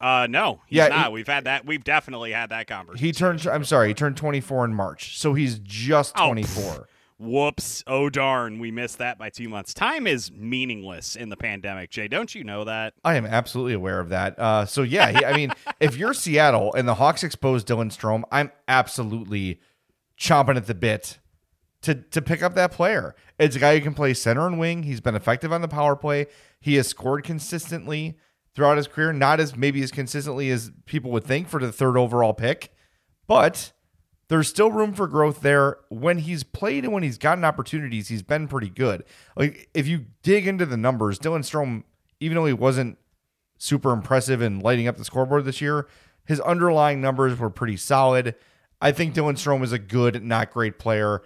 Uh, 0.03 0.27
no, 0.29 0.59
he's 0.67 0.77
yeah, 0.77 0.89
not. 0.89 1.07
He, 1.07 1.13
we've 1.13 1.27
had 1.27 1.45
that. 1.45 1.65
We've 1.65 1.83
definitely 1.83 2.33
had 2.33 2.49
that 2.49 2.67
conversation. 2.67 3.05
He 3.05 3.13
turned. 3.13 3.47
I'm 3.47 3.63
sorry. 3.63 3.87
He 3.87 3.93
turned 3.93 4.17
24 4.17 4.65
in 4.65 4.73
March, 4.73 5.17
so 5.17 5.33
he's 5.33 5.59
just 5.59 6.15
24. 6.17 6.63
Oh, 6.63 6.85
whoops! 7.23 7.83
Oh 7.87 8.09
darn, 8.09 8.59
we 8.59 8.71
missed 8.71 8.97
that 8.99 9.17
by 9.17 9.29
two 9.29 9.49
months. 9.49 9.73
Time 9.73 10.05
is 10.07 10.31
meaningless 10.31 11.15
in 11.15 11.29
the 11.29 11.37
pandemic. 11.37 11.89
Jay, 11.89 12.07
don't 12.07 12.33
you 12.33 12.43
know 12.43 12.63
that? 12.63 12.93
I 13.03 13.15
am 13.15 13.25
absolutely 13.25 13.73
aware 13.73 13.99
of 13.99 14.09
that. 14.09 14.37
Uh, 14.37 14.65
so 14.65 14.83
yeah, 14.83 15.11
he, 15.11 15.25
I 15.25 15.33
mean, 15.33 15.53
if 15.79 15.97
you're 15.97 16.13
Seattle 16.13 16.73
and 16.73 16.87
the 16.87 16.95
Hawks 16.95 17.23
expose 17.23 17.63
Dylan 17.63 17.95
Strome, 17.95 18.23
I'm 18.31 18.51
absolutely 18.67 19.59
chomping 20.19 20.57
at 20.57 20.67
the 20.67 20.75
bit 20.75 21.19
to 21.81 21.95
to 21.95 22.21
pick 22.21 22.43
up 22.43 22.55
that 22.55 22.71
player. 22.71 23.15
It's 23.39 23.55
a 23.55 23.59
guy 23.59 23.77
who 23.77 23.81
can 23.83 23.93
play 23.93 24.13
center 24.13 24.47
and 24.47 24.59
wing. 24.59 24.83
He's 24.83 25.01
been 25.01 25.15
effective 25.15 25.51
on 25.51 25.61
the 25.61 25.67
power 25.67 25.95
play. 25.95 26.27
He 26.59 26.75
has 26.75 26.87
scored 26.87 27.23
consistently 27.23 28.17
throughout 28.55 28.77
his 28.77 28.87
career, 28.87 29.13
not 29.13 29.39
as 29.39 29.55
maybe 29.55 29.81
as 29.81 29.91
consistently 29.91 30.49
as 30.49 30.71
people 30.85 31.11
would 31.11 31.23
think 31.23 31.47
for 31.47 31.59
the 31.59 31.71
third 31.71 31.97
overall 31.97 32.33
pick, 32.33 32.73
but 33.27 33.71
there's 34.27 34.47
still 34.47 34.71
room 34.71 34.93
for 34.93 35.07
growth 35.07 35.41
there. 35.41 35.77
When 35.89 36.19
he's 36.19 36.43
played 36.43 36.83
and 36.83 36.93
when 36.93 37.03
he's 37.03 37.17
gotten 37.17 37.43
opportunities, 37.43 38.07
he's 38.07 38.23
been 38.23 38.47
pretty 38.47 38.69
good. 38.69 39.03
Like 39.35 39.69
if 39.73 39.87
you 39.87 40.05
dig 40.21 40.47
into 40.47 40.65
the 40.65 40.77
numbers, 40.77 41.19
Dylan 41.19 41.39
Strome, 41.39 41.83
even 42.19 42.35
though 42.35 42.45
he 42.45 42.53
wasn't 42.53 42.97
super 43.57 43.91
impressive 43.91 44.41
in 44.41 44.59
lighting 44.59 44.87
up 44.87 44.97
the 44.97 45.05
scoreboard 45.05 45.45
this 45.45 45.61
year, 45.61 45.87
his 46.25 46.39
underlying 46.41 47.01
numbers 47.01 47.37
were 47.37 47.49
pretty 47.49 47.77
solid. 47.77 48.35
I 48.81 48.91
think 48.91 49.13
Dylan 49.13 49.33
Strome 49.33 49.63
is 49.63 49.71
a 49.71 49.79
good, 49.79 50.23
not 50.23 50.51
great 50.51 50.79
player. 50.79 51.21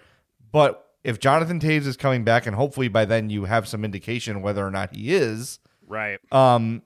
But 0.52 0.88
if 1.04 1.18
Jonathan 1.18 1.60
Toews 1.60 1.86
is 1.86 1.96
coming 1.96 2.24
back, 2.24 2.46
and 2.46 2.54
hopefully 2.54 2.88
by 2.88 3.04
then 3.04 3.30
you 3.30 3.44
have 3.44 3.68
some 3.68 3.84
indication 3.84 4.42
whether 4.42 4.66
or 4.66 4.70
not 4.70 4.94
he 4.94 5.12
is, 5.14 5.58
right? 5.86 6.18
Um, 6.32 6.82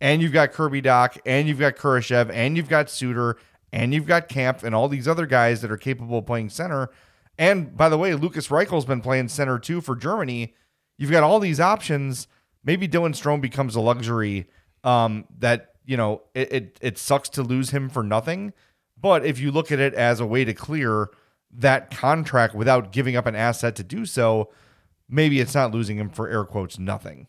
and 0.00 0.22
you've 0.22 0.32
got 0.32 0.52
Kirby 0.52 0.82
Dach, 0.82 1.18
and 1.26 1.46
you've 1.46 1.58
got 1.58 1.76
Kurashev, 1.76 2.30
and 2.32 2.56
you've 2.56 2.68
got 2.68 2.88
Suter, 2.88 3.36
and 3.72 3.94
you've 3.94 4.06
got 4.06 4.28
Kampf, 4.28 4.62
and 4.62 4.74
all 4.74 4.88
these 4.88 5.08
other 5.08 5.26
guys 5.26 5.60
that 5.62 5.70
are 5.70 5.76
capable 5.76 6.18
of 6.18 6.26
playing 6.26 6.50
center. 6.50 6.90
And 7.38 7.76
by 7.76 7.88
the 7.88 7.98
way, 7.98 8.14
Lukas 8.14 8.50
Reichel's 8.50 8.84
been 8.84 9.00
playing 9.00 9.28
center 9.28 9.58
too 9.58 9.80
for 9.80 9.96
Germany. 9.96 10.54
You've 10.98 11.10
got 11.10 11.22
all 11.22 11.40
these 11.40 11.60
options. 11.60 12.28
Maybe 12.62 12.86
Dylan 12.86 13.14
Strome 13.14 13.40
becomes 13.40 13.74
a 13.74 13.80
luxury. 13.80 14.46
Um, 14.84 15.26
that 15.38 15.74
you 15.84 15.96
know, 15.96 16.22
it, 16.34 16.52
it 16.52 16.78
it 16.80 16.98
sucks 16.98 17.28
to 17.30 17.42
lose 17.42 17.70
him 17.70 17.88
for 17.88 18.02
nothing. 18.02 18.52
But 19.00 19.24
if 19.24 19.38
you 19.38 19.50
look 19.50 19.72
at 19.72 19.78
it 19.78 19.94
as 19.94 20.20
a 20.20 20.26
way 20.26 20.44
to 20.44 20.52
clear 20.52 21.08
that 21.52 21.90
contract 21.90 22.54
without 22.54 22.92
giving 22.92 23.16
up 23.16 23.26
an 23.26 23.34
asset 23.34 23.74
to 23.76 23.82
do 23.82 24.04
so, 24.04 24.50
maybe 25.08 25.40
it's 25.40 25.54
not 25.54 25.72
losing 25.72 25.96
him 25.96 26.10
for 26.10 26.28
air 26.28 26.44
quotes 26.44 26.78
nothing. 26.78 27.26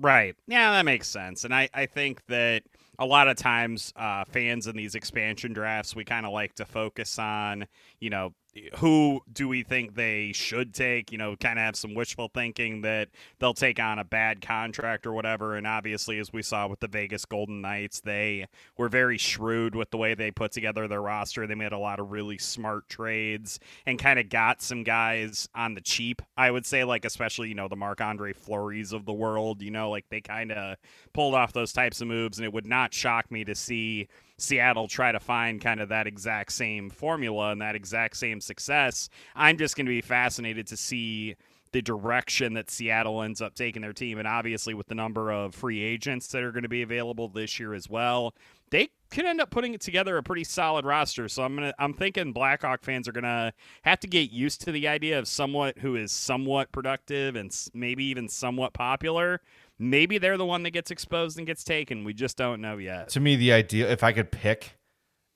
Right. 0.00 0.36
Yeah, 0.46 0.72
that 0.72 0.84
makes 0.84 1.08
sense. 1.08 1.44
And 1.44 1.54
I, 1.54 1.68
I 1.74 1.86
think 1.86 2.24
that 2.26 2.62
a 2.98 3.06
lot 3.06 3.28
of 3.28 3.36
times 3.36 3.92
uh, 3.96 4.24
fans 4.24 4.66
in 4.66 4.76
these 4.76 4.94
expansion 4.94 5.52
drafts, 5.52 5.94
we 5.94 6.04
kind 6.04 6.26
of 6.26 6.32
like 6.32 6.54
to 6.56 6.64
focus 6.64 7.18
on, 7.18 7.66
you 8.00 8.10
know, 8.10 8.32
who 8.76 9.20
do 9.32 9.48
we 9.48 9.62
think 9.62 9.94
they 9.94 10.32
should 10.32 10.74
take? 10.74 11.12
You 11.12 11.18
know, 11.18 11.36
kind 11.36 11.58
of 11.58 11.64
have 11.64 11.76
some 11.76 11.94
wishful 11.94 12.30
thinking 12.32 12.82
that 12.82 13.08
they'll 13.38 13.54
take 13.54 13.78
on 13.78 13.98
a 13.98 14.04
bad 14.04 14.40
contract 14.40 15.06
or 15.06 15.12
whatever. 15.12 15.54
And 15.54 15.66
obviously, 15.66 16.18
as 16.18 16.32
we 16.32 16.42
saw 16.42 16.66
with 16.66 16.80
the 16.80 16.88
Vegas 16.88 17.24
Golden 17.24 17.60
Knights, 17.60 18.00
they 18.00 18.46
were 18.76 18.88
very 18.88 19.18
shrewd 19.18 19.74
with 19.74 19.90
the 19.90 19.98
way 19.98 20.14
they 20.14 20.30
put 20.30 20.52
together 20.52 20.88
their 20.88 21.02
roster. 21.02 21.46
They 21.46 21.54
made 21.54 21.72
a 21.72 21.78
lot 21.78 22.00
of 22.00 22.10
really 22.10 22.38
smart 22.38 22.88
trades 22.88 23.60
and 23.86 23.98
kind 23.98 24.18
of 24.18 24.28
got 24.28 24.62
some 24.62 24.82
guys 24.82 25.48
on 25.54 25.74
the 25.74 25.80
cheap, 25.80 26.22
I 26.36 26.50
would 26.50 26.66
say, 26.66 26.84
like 26.84 27.04
especially, 27.04 27.48
you 27.48 27.54
know, 27.54 27.68
the 27.68 27.76
Marc 27.76 28.00
Andre 28.00 28.32
Fleury's 28.32 28.92
of 28.92 29.04
the 29.04 29.12
world. 29.12 29.62
You 29.62 29.70
know, 29.70 29.90
like 29.90 30.06
they 30.08 30.20
kind 30.20 30.52
of 30.52 30.76
pulled 31.12 31.34
off 31.34 31.52
those 31.52 31.72
types 31.72 32.00
of 32.00 32.08
moves. 32.08 32.38
And 32.38 32.44
it 32.44 32.52
would 32.52 32.66
not 32.66 32.94
shock 32.94 33.30
me 33.30 33.44
to 33.44 33.54
see 33.54 34.08
Seattle 34.38 34.88
try 34.88 35.12
to 35.12 35.20
find 35.20 35.60
kind 35.60 35.80
of 35.80 35.88
that 35.90 36.06
exact 36.06 36.52
same 36.52 36.90
formula 36.90 37.50
and 37.50 37.60
that 37.60 37.74
exact 37.74 38.16
same 38.16 38.40
success. 38.40 39.08
I'm 39.34 39.58
just 39.58 39.76
going 39.76 39.86
to 39.86 39.90
be 39.90 40.00
fascinated 40.00 40.66
to 40.68 40.76
see 40.76 41.36
the 41.72 41.82
direction 41.82 42.54
that 42.54 42.70
Seattle 42.70 43.22
ends 43.22 43.42
up 43.42 43.54
taking 43.54 43.82
their 43.82 43.92
team. 43.92 44.18
And 44.18 44.26
obviously, 44.26 44.74
with 44.74 44.86
the 44.86 44.94
number 44.94 45.30
of 45.30 45.54
free 45.54 45.82
agents 45.82 46.28
that 46.28 46.42
are 46.42 46.52
going 46.52 46.62
to 46.62 46.68
be 46.68 46.82
available 46.82 47.28
this 47.28 47.60
year 47.60 47.74
as 47.74 47.90
well, 47.90 48.34
they 48.70 48.88
could 49.10 49.24
end 49.24 49.40
up 49.40 49.50
putting 49.50 49.76
together 49.78 50.16
a 50.16 50.22
pretty 50.22 50.44
solid 50.44 50.84
roster. 50.84 51.28
So 51.28 51.42
I'm 51.42 51.54
gonna 51.54 51.74
I'm 51.78 51.94
thinking 51.94 52.32
Blackhawk 52.32 52.82
fans 52.82 53.08
are 53.08 53.12
gonna 53.12 53.52
have 53.82 54.00
to 54.00 54.06
get 54.06 54.30
used 54.30 54.60
to 54.62 54.72
the 54.72 54.88
idea 54.88 55.18
of 55.18 55.26
somewhat 55.26 55.78
who 55.78 55.96
is 55.96 56.12
somewhat 56.12 56.72
productive 56.72 57.36
and 57.36 57.54
maybe 57.72 58.04
even 58.04 58.28
somewhat 58.28 58.74
popular 58.74 59.40
Maybe 59.78 60.18
they're 60.18 60.36
the 60.36 60.46
one 60.46 60.64
that 60.64 60.70
gets 60.70 60.90
exposed 60.90 61.38
and 61.38 61.46
gets 61.46 61.62
taken. 61.62 62.04
We 62.04 62.12
just 62.12 62.36
don't 62.36 62.60
know 62.60 62.78
yet. 62.78 63.10
To 63.10 63.20
me, 63.20 63.36
the 63.36 63.52
idea, 63.52 63.90
if 63.90 64.02
I 64.02 64.12
could 64.12 64.30
pick, 64.32 64.76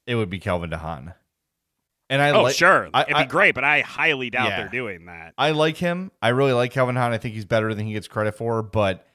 it 0.07 0.17
would 0.17 0.31
be 0.31 0.39
Calvin 0.39 0.71
DeHaan. 0.71 1.15
And 2.11 2.21
I 2.21 2.31
oh, 2.31 2.49
sure. 2.51 2.91
I, 2.93 3.03
It'd 3.03 3.15
be 3.15 3.21
I, 3.21 3.25
great, 3.25 3.55
but 3.55 3.65
I 3.65 3.81
highly 3.81 4.29
doubt 4.29 4.49
yeah. 4.49 4.57
they're 4.59 4.69
doing 4.69 5.07
that. 5.07 5.33
I 5.39 5.53
like 5.53 5.77
him. 5.79 6.11
I 6.21 6.29
really 6.29 6.53
like 6.53 6.73
Calvin 6.73 6.97
DeHaan. 6.97 7.13
I 7.13 7.19
think 7.19 7.35
he's 7.35 7.45
better 7.47 7.73
than 7.73 7.87
he 7.87 7.95
gets 7.95 8.09
credit 8.09 8.35
for, 8.35 8.63
but 8.63 9.07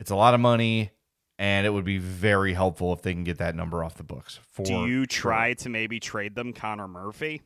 it's 0.00 0.10
a 0.10 0.16
lot 0.16 0.34
of 0.34 0.40
money, 0.40 0.90
and 1.38 1.66
it 1.66 1.70
would 1.70 1.84
be 1.84 1.98
very 1.98 2.54
helpful 2.54 2.92
if 2.92 3.02
they 3.02 3.12
can 3.12 3.22
get 3.24 3.38
that 3.38 3.54
number 3.54 3.84
off 3.84 3.94
the 3.94 4.02
books. 4.02 4.40
For 4.50 4.64
Do 4.64 4.86
you 4.86 5.06
try 5.06 5.50
sure. 5.50 5.54
to 5.56 5.68
maybe 5.68 6.00
trade 6.00 6.34
them 6.34 6.52
Connor 6.52 6.88
Murphy? 6.88 7.42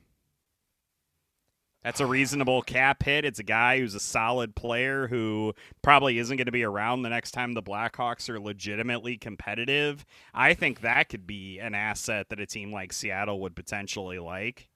That's 1.87 2.01
a 2.01 2.07
reasonable 2.07 2.63
cap 2.63 3.05
hit. 3.05 3.25
It's 3.25 3.39
a 3.39 3.45
guy 3.45 3.79
who's 3.79 3.95
a 3.95 4.01
solid 4.01 4.57
player 4.57 5.07
who 5.07 5.55
probably 5.83 6.19
isn't 6.19 6.37
going 6.37 6.47
to 6.47 6.53
be 6.53 6.65
around 6.65 7.03
the 7.03 7.11
next 7.11 7.31
time 7.31 7.53
the 7.53 7.63
Blackhawks 7.63 8.29
are 8.29 8.41
legitimately 8.41 9.19
competitive. 9.19 10.05
I 10.35 10.55
think 10.55 10.81
that 10.81 11.09
could 11.09 11.29
be 11.29 11.61
an 11.61 11.77
asset 11.77 12.29
that 12.31 12.41
a 12.41 12.47
team 12.47 12.73
like 12.73 12.93
Seattle 12.93 13.39
would 13.43 13.55
potentially 13.55 14.19
like. 14.19 14.69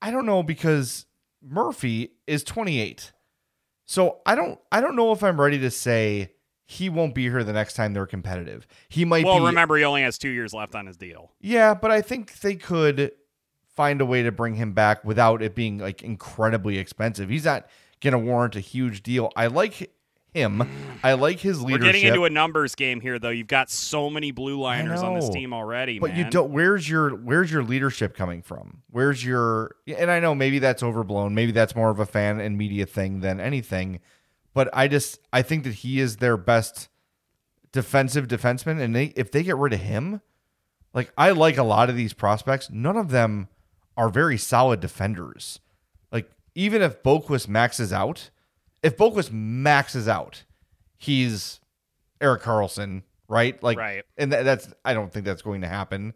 I 0.00 0.10
don't 0.10 0.24
know 0.24 0.42
because 0.42 1.04
Murphy 1.46 2.12
is 2.26 2.42
28. 2.44 3.12
So 3.84 4.20
I 4.24 4.34
don't 4.34 4.58
I 4.72 4.80
don't 4.80 4.96
know 4.96 5.12
if 5.12 5.22
I'm 5.22 5.38
ready 5.38 5.58
to 5.58 5.70
say 5.70 6.32
he 6.64 6.88
won't 6.88 7.14
be 7.14 7.24
here 7.24 7.44
the 7.44 7.52
next 7.52 7.74
time 7.74 7.92
they're 7.92 8.06
competitive. 8.06 8.66
He 8.88 9.04
might 9.04 9.26
well, 9.26 9.40
be, 9.40 9.44
remember 9.44 9.76
he 9.76 9.84
only 9.84 10.00
has 10.00 10.16
2 10.16 10.30
years 10.30 10.54
left 10.54 10.74
on 10.74 10.86
his 10.86 10.96
deal. 10.96 11.32
Yeah, 11.42 11.74
but 11.74 11.90
I 11.90 12.00
think 12.00 12.40
they 12.40 12.54
could 12.54 13.12
find 13.74 14.00
a 14.00 14.06
way 14.06 14.22
to 14.22 14.32
bring 14.32 14.54
him 14.54 14.72
back 14.72 15.04
without 15.04 15.42
it 15.42 15.54
being 15.54 15.78
like 15.78 16.02
incredibly 16.02 16.78
expensive. 16.78 17.28
He's 17.28 17.44
not 17.44 17.66
going 18.00 18.12
to 18.12 18.18
warrant 18.18 18.56
a 18.56 18.60
huge 18.60 19.02
deal. 19.02 19.30
I 19.36 19.46
like 19.46 19.90
him. 20.34 20.68
I 21.02 21.14
like 21.14 21.40
his 21.40 21.60
leadership. 21.62 21.80
We're 21.80 21.92
getting 21.92 22.08
into 22.08 22.24
a 22.24 22.30
numbers 22.30 22.74
game 22.74 23.00
here, 23.00 23.18
though. 23.18 23.30
You've 23.30 23.46
got 23.46 23.70
so 23.70 24.10
many 24.10 24.30
blue 24.30 24.60
liners 24.60 25.02
on 25.02 25.14
this 25.14 25.28
team 25.28 25.52
already, 25.52 25.98
but 25.98 26.10
man. 26.10 26.18
you 26.18 26.30
don't. 26.30 26.50
Where's 26.50 26.88
your 26.88 27.10
Where's 27.10 27.50
your 27.50 27.62
leadership 27.62 28.16
coming 28.16 28.42
from? 28.42 28.82
Where's 28.90 29.24
your? 29.24 29.76
And 29.86 30.10
I 30.10 30.20
know 30.20 30.34
maybe 30.34 30.58
that's 30.58 30.82
overblown. 30.82 31.34
Maybe 31.34 31.52
that's 31.52 31.76
more 31.76 31.90
of 31.90 31.98
a 32.00 32.06
fan 32.06 32.40
and 32.40 32.56
media 32.56 32.86
thing 32.86 33.20
than 33.20 33.40
anything. 33.40 34.00
But 34.54 34.68
I 34.72 34.88
just 34.88 35.20
I 35.32 35.42
think 35.42 35.64
that 35.64 35.74
he 35.74 36.00
is 36.00 36.16
their 36.16 36.36
best 36.36 36.88
defensive 37.72 38.28
defenseman, 38.28 38.80
and 38.80 38.94
they 38.94 39.06
if 39.16 39.30
they 39.30 39.42
get 39.42 39.56
rid 39.56 39.72
of 39.72 39.80
him, 39.80 40.20
like 40.94 41.12
I 41.16 41.30
like 41.30 41.56
a 41.56 41.62
lot 41.62 41.90
of 41.90 41.96
these 41.96 42.12
prospects, 42.12 42.70
none 42.70 42.96
of 42.96 43.10
them 43.10 43.48
are 43.96 44.08
very 44.08 44.38
solid 44.38 44.80
defenders. 44.80 45.60
Like 46.10 46.30
even 46.54 46.82
if 46.82 47.02
Boqvist 47.02 47.48
maxes 47.48 47.92
out, 47.92 48.30
if 48.82 48.96
Boqvist 48.96 49.30
maxes 49.32 50.08
out, 50.08 50.44
he's 50.98 51.60
Erik 52.20 52.42
Karlsson, 52.42 53.02
right? 53.28 53.60
Like, 53.62 53.78
Right. 53.78 54.04
and 54.16 54.32
tha- 54.32 54.42
that's 54.44 54.68
I 54.84 54.94
don't 54.94 55.12
think 55.12 55.24
that's 55.24 55.42
going 55.42 55.60
to 55.62 55.68
happen. 55.68 56.14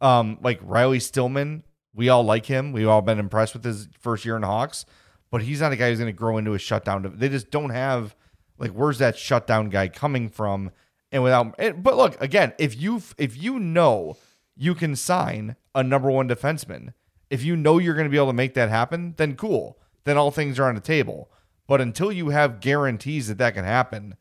Um, 0.00 0.38
like 0.42 0.58
Riley 0.62 0.98
Stillman, 0.98 1.62
we 1.94 2.08
all 2.08 2.24
like 2.24 2.46
him. 2.46 2.72
We've 2.72 2.88
all 2.88 3.02
been 3.02 3.18
impressed 3.18 3.54
with 3.54 3.64
his 3.64 3.88
first 4.00 4.24
year 4.24 4.36
in 4.36 4.42
Hawks, 4.42 4.84
but 5.30 5.42
he's 5.42 5.60
not 5.60 5.72
a 5.72 5.76
guy 5.76 5.90
who's 5.90 5.98
going 5.98 6.08
to 6.12 6.12
grow 6.16 6.38
into 6.38 6.54
a 6.54 6.58
shutdown. 6.58 7.12
They 7.16 7.28
just 7.28 7.50
don't 7.50 7.70
have 7.70 8.16
like 8.58 8.70
where's 8.72 8.98
that 8.98 9.16
shutdown 9.16 9.68
guy 9.68 9.88
coming 9.88 10.28
from? 10.28 10.70
And 11.12 11.22
without, 11.22 11.54
and- 11.58 11.82
but 11.82 11.96
look 11.96 12.20
again, 12.20 12.52
if 12.58 12.80
you 12.80 13.02
if 13.18 13.36
you 13.40 13.58
know 13.60 14.16
you 14.56 14.74
can 14.74 14.96
sign 14.96 15.56
a 15.74 15.82
number 15.82 16.10
one 16.10 16.28
defenseman, 16.28 16.94
if 17.32 17.42
you 17.42 17.56
know 17.56 17.78
you're 17.78 17.94
going 17.94 18.04
to 18.06 18.10
be 18.10 18.18
able 18.18 18.26
to 18.26 18.34
make 18.34 18.52
that 18.52 18.68
happen, 18.68 19.14
then 19.16 19.36
cool. 19.36 19.78
Then 20.04 20.18
all 20.18 20.30
things 20.30 20.58
are 20.58 20.68
on 20.68 20.74
the 20.74 20.82
table. 20.82 21.30
But 21.66 21.80
until 21.80 22.12
you 22.12 22.28
have 22.28 22.60
guarantees 22.60 23.28
that 23.28 23.38
that 23.38 23.54
can 23.54 23.64
happen, 23.64 24.16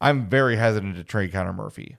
I'm 0.00 0.28
very 0.28 0.54
hesitant 0.54 0.94
to 0.94 1.02
trade 1.02 1.32
Connor 1.32 1.52
Murphy. 1.52 1.96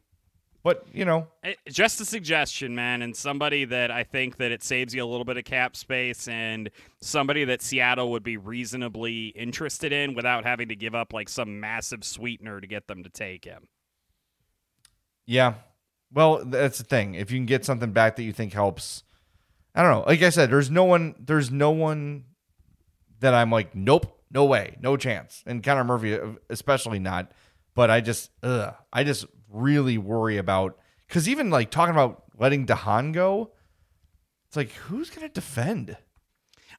But 0.64 0.86
you 0.94 1.04
know, 1.04 1.28
Eh, 1.44 1.56
Just 1.68 2.00
a 2.00 2.06
suggestion, 2.06 2.74
man, 2.74 3.02
and 3.02 3.14
somebody 3.14 3.66
that 3.66 3.92
I 3.92 4.06
think 4.06 4.38
that 4.38 4.54
it 4.54 4.64
saves 4.64 4.96
you 4.96 5.04
a 5.04 5.08
little 5.08 5.26
bit 5.26 5.36
of 5.36 5.44
cap 5.44 5.76
space, 5.76 6.30
and 6.30 6.70
somebody 7.02 7.44
that 7.44 7.62
Seattle 7.62 8.10
would 8.12 8.24
be 8.24 8.38
reasonably 8.38 9.28
interested 9.28 9.92
in 9.92 10.14
without 10.16 10.46
having 10.46 10.70
to 10.70 10.76
give 10.76 10.96
up 10.96 11.12
like 11.12 11.28
some 11.28 11.60
massive 11.60 12.06
sweetener 12.06 12.62
to 12.62 12.68
get 12.68 12.88
them 12.88 13.04
to 13.04 13.10
take 13.10 13.44
him. 13.44 13.68
Yeah. 15.26 15.56
Well, 16.14 16.46
that's 16.46 16.78
the 16.78 16.86
thing. 16.86 17.16
If 17.16 17.30
you 17.30 17.38
can 17.40 17.46
get 17.46 17.66
something 17.66 17.92
back 17.92 18.16
that 18.16 18.24
you 18.24 18.32
think 18.34 18.54
helps, 18.54 19.04
I 19.76 19.84
don't 19.84 19.92
know. 19.92 20.04
Like 20.08 20.22
I 20.22 20.30
said, 20.30 20.50
there's 20.50 20.72
no 20.72 20.84
one. 20.84 21.16
There's 21.20 21.52
no 21.52 21.72
one 21.72 22.26
that 23.20 23.34
I'm 23.34 23.52
like, 23.52 23.76
nope, 23.76 24.22
no 24.32 24.46
way, 24.46 24.78
no 24.82 24.98
chance. 24.98 25.44
And 25.46 25.64
Connor 25.64 25.84
Murphy, 25.84 26.18
especially 26.50 27.00
not. 27.00 27.32
But 27.76 27.90
I 27.92 28.02
just, 28.02 28.32
ugh, 28.44 28.74
I 28.92 29.04
just 29.04 29.26
really 29.50 29.98
worry 29.98 30.38
about 30.38 30.78
because 31.08 31.30
even 31.30 31.50
like 31.50 31.70
talking 31.72 31.94
about 31.94 32.24
letting 32.38 32.66
DeHaan 32.66 33.14
go, 33.14 33.52
it's 34.48 34.58
like 34.58 34.72
who's 34.72 35.10
gonna 35.10 35.30
defend? 35.30 35.98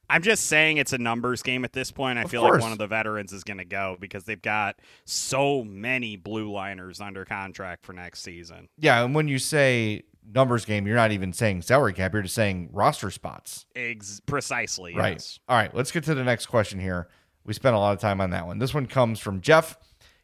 I'm 0.09 0.21
just 0.23 0.47
saying 0.47 0.75
it's 0.77 0.91
a 0.91 0.97
numbers 0.97 1.41
game 1.41 1.63
at 1.63 1.71
this 1.71 1.89
point. 1.89 2.19
I 2.19 2.23
Of 2.23 2.31
feel 2.31 2.41
course. 2.41 2.55
like 2.55 2.61
one 2.61 2.73
of 2.73 2.77
the 2.77 2.87
veterans 2.87 3.31
is 3.31 3.45
going 3.45 3.59
to 3.59 3.65
go 3.65 3.95
because 3.97 4.25
they've 4.25 4.41
got 4.41 4.75
so 5.05 5.63
many 5.63 6.17
blue 6.17 6.51
liners 6.51 6.99
under 6.99 7.23
contract 7.23 7.85
for 7.85 7.93
next 7.93 8.21
season. 8.21 8.67
Yeah, 8.77 9.05
and 9.05 9.15
when 9.15 9.29
you 9.29 9.39
say 9.39 10.03
numbers 10.25 10.65
game, 10.65 10.87
you're 10.87 10.95
not 10.95 11.11
even 11.11 11.33
saying 11.33 11.61
salary 11.63 11.93
cap. 11.93 12.13
You're 12.13 12.23
just 12.23 12.35
saying 12.35 12.69
roster 12.71 13.11
spots. 13.11 13.65
Ex- 13.75 14.21
precisely. 14.25 14.95
Right. 14.95 15.13
Yes. 15.13 15.39
All 15.47 15.57
right. 15.57 15.73
Let's 15.73 15.91
get 15.91 16.03
to 16.05 16.15
the 16.15 16.23
next 16.23 16.47
question 16.47 16.79
here. 16.79 17.07
We 17.45 17.53
spent 17.53 17.75
a 17.75 17.79
lot 17.79 17.93
of 17.93 17.99
time 17.99 18.21
on 18.21 18.29
that 18.31 18.45
one. 18.45 18.59
This 18.59 18.73
one 18.73 18.85
comes 18.85 19.19
from 19.19 19.41
Jeff. 19.41 19.77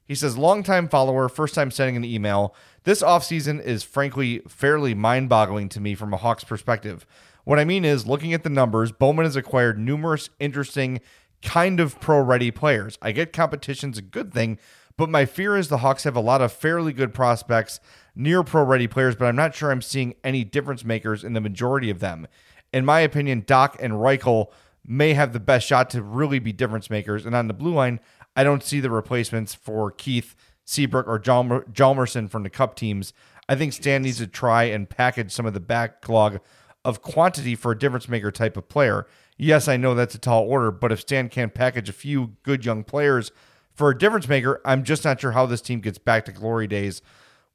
He 0.05 0.15
says, 0.15 0.37
longtime 0.37 0.87
follower, 0.87 1.27
first 1.27 1.53
time 1.53 1.69
sending 1.69 1.97
an 1.97 2.05
email. 2.05 2.55
This 2.83 3.01
offseason 3.01 3.61
is 3.61 3.83
frankly 3.83 4.41
fairly 4.47 4.93
mind 4.93 5.27
boggling 5.27 5.67
to 5.69 5.81
me 5.81 5.95
from 5.95 6.13
a 6.13 6.17
Hawks 6.17 6.45
perspective. 6.45 7.05
What 7.43 7.59
I 7.59 7.65
mean 7.65 7.83
is, 7.83 8.05
looking 8.07 8.33
at 8.33 8.43
the 8.43 8.49
numbers, 8.49 8.91
Bowman 8.91 9.25
has 9.25 9.35
acquired 9.35 9.77
numerous 9.77 10.29
interesting, 10.39 11.01
kind 11.41 11.79
of 11.79 11.99
pro 11.99 12.19
ready 12.21 12.51
players. 12.51 12.97
I 13.01 13.11
get 13.11 13.33
competition's 13.33 13.97
a 13.97 14.01
good 14.01 14.33
thing, 14.33 14.59
but 14.97 15.09
my 15.09 15.25
fear 15.25 15.55
is 15.55 15.67
the 15.67 15.77
Hawks 15.77 16.03
have 16.03 16.15
a 16.15 16.21
lot 16.21 16.41
of 16.41 16.51
fairly 16.51 16.91
good 16.91 17.13
prospects, 17.13 17.79
near 18.15 18.43
pro 18.43 18.63
ready 18.63 18.87
players, 18.87 19.15
but 19.15 19.25
I'm 19.25 19.35
not 19.35 19.55
sure 19.55 19.71
I'm 19.71 19.81
seeing 19.81 20.15
any 20.23 20.43
difference 20.43 20.83
makers 20.83 21.23
in 21.23 21.33
the 21.33 21.41
majority 21.41 21.89
of 21.89 21.99
them. 21.99 22.27
In 22.73 22.83
my 22.83 22.99
opinion, 23.01 23.43
Dach 23.43 23.75
and 23.79 23.93
Reichel 23.93 24.47
may 24.85 25.13
have 25.13 25.33
the 25.33 25.39
best 25.39 25.67
shot 25.67 25.89
to 25.91 26.01
really 26.01 26.39
be 26.39 26.51
difference 26.51 26.89
makers. 26.89 27.25
And 27.25 27.35
on 27.35 27.47
the 27.47 27.53
blue 27.53 27.73
line, 27.73 27.99
I 28.35 28.43
don't 28.43 28.63
see 28.63 28.79
the 28.79 28.89
replacements 28.89 29.53
for 29.53 29.91
Keith, 29.91 30.35
Seabrook, 30.65 31.07
or 31.07 31.19
Jalmer- 31.19 31.71
Hjalmarsson 31.71 32.29
from 32.29 32.43
the 32.43 32.49
Cup 32.49 32.75
teams. 32.75 33.13
I 33.47 33.55
think 33.55 33.73
Stan 33.73 34.01
needs 34.01 34.17
to 34.17 34.27
try 34.27 34.63
and 34.63 34.89
package 34.89 35.31
some 35.31 35.45
of 35.45 35.53
the 35.53 35.59
backlog 35.59 36.39
of 36.83 37.01
quantity 37.01 37.55
for 37.55 37.71
a 37.71 37.77
difference 37.77 38.07
maker 38.07 38.31
type 38.31 38.57
of 38.57 38.69
player. 38.69 39.07
Yes, 39.37 39.67
I 39.67 39.77
know 39.77 39.93
that's 39.93 40.15
a 40.15 40.19
tall 40.19 40.43
order, 40.43 40.71
but 40.71 40.91
if 40.91 41.01
Stan 41.01 41.29
can't 41.29 41.53
package 41.53 41.89
a 41.89 41.93
few 41.93 42.33
good 42.43 42.65
young 42.65 42.83
players 42.83 43.31
for 43.78 43.91
a 43.91 43.97
difference 43.97 44.28
maker, 44.28 44.59
I'm 44.65 44.84
just 44.84 45.05
not 45.05 45.21
sure 45.21 45.34
how 45.34 45.45
this 45.45 45.61
team 45.61 45.82
gets 45.82 45.99
back 45.99 46.25
to 46.25 46.32
glory 46.32 46.65
days. 46.65 47.03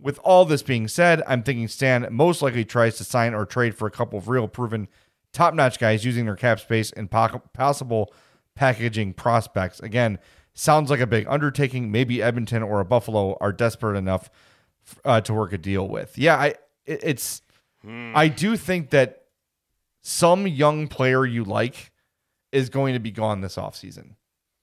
With 0.00 0.20
all 0.22 0.44
this 0.44 0.62
being 0.62 0.86
said, 0.86 1.20
I'm 1.26 1.42
thinking 1.42 1.66
Stan 1.66 2.06
most 2.12 2.42
likely 2.42 2.64
tries 2.64 2.96
to 2.98 3.04
sign 3.04 3.34
or 3.34 3.44
trade 3.44 3.74
for 3.74 3.88
a 3.88 3.90
couple 3.90 4.18
of 4.20 4.28
real 4.28 4.46
proven 4.46 4.86
top 5.32 5.52
notch 5.52 5.80
guys 5.80 6.04
using 6.04 6.24
their 6.24 6.36
cap 6.36 6.60
space 6.60 6.92
and 6.92 7.10
po- 7.10 7.42
possible 7.52 8.14
packaging 8.54 9.14
prospects. 9.14 9.80
Again, 9.80 10.20
sounds 10.54 10.90
like 10.90 11.00
a 11.00 11.08
big 11.08 11.26
undertaking. 11.28 11.90
Maybe 11.90 12.22
Edmonton 12.22 12.62
or 12.62 12.78
a 12.78 12.84
Buffalo 12.84 13.36
are 13.40 13.52
desperate 13.52 13.98
enough 13.98 14.30
uh, 15.04 15.20
to 15.22 15.34
work 15.34 15.52
a 15.52 15.58
deal 15.58 15.88
with. 15.88 16.16
Yeah, 16.16 16.36
I 16.36 16.54
it, 16.84 17.00
it's 17.02 17.42
I 18.14 18.28
do 18.28 18.56
think 18.56 18.90
that 18.90 19.24
some 20.02 20.46
young 20.46 20.86
player 20.86 21.26
you 21.26 21.42
like 21.42 21.90
is 22.52 22.68
going 22.68 22.94
to 22.94 23.00
be 23.00 23.10
gone 23.10 23.40
this 23.40 23.56
offseason. 23.56 24.14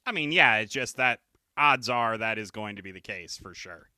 I 0.05 0.13
mean, 0.13 0.31
yeah, 0.31 0.57
it's 0.57 0.71
just 0.71 0.97
that 0.97 1.19
odds 1.59 1.89
are 1.89 2.17
that 2.17 2.37
is 2.39 2.49
going 2.49 2.77
to 2.77 2.81
be 2.81 2.91
the 2.91 3.01
case 3.01 3.37
for 3.37 3.53
sure. 3.53 3.89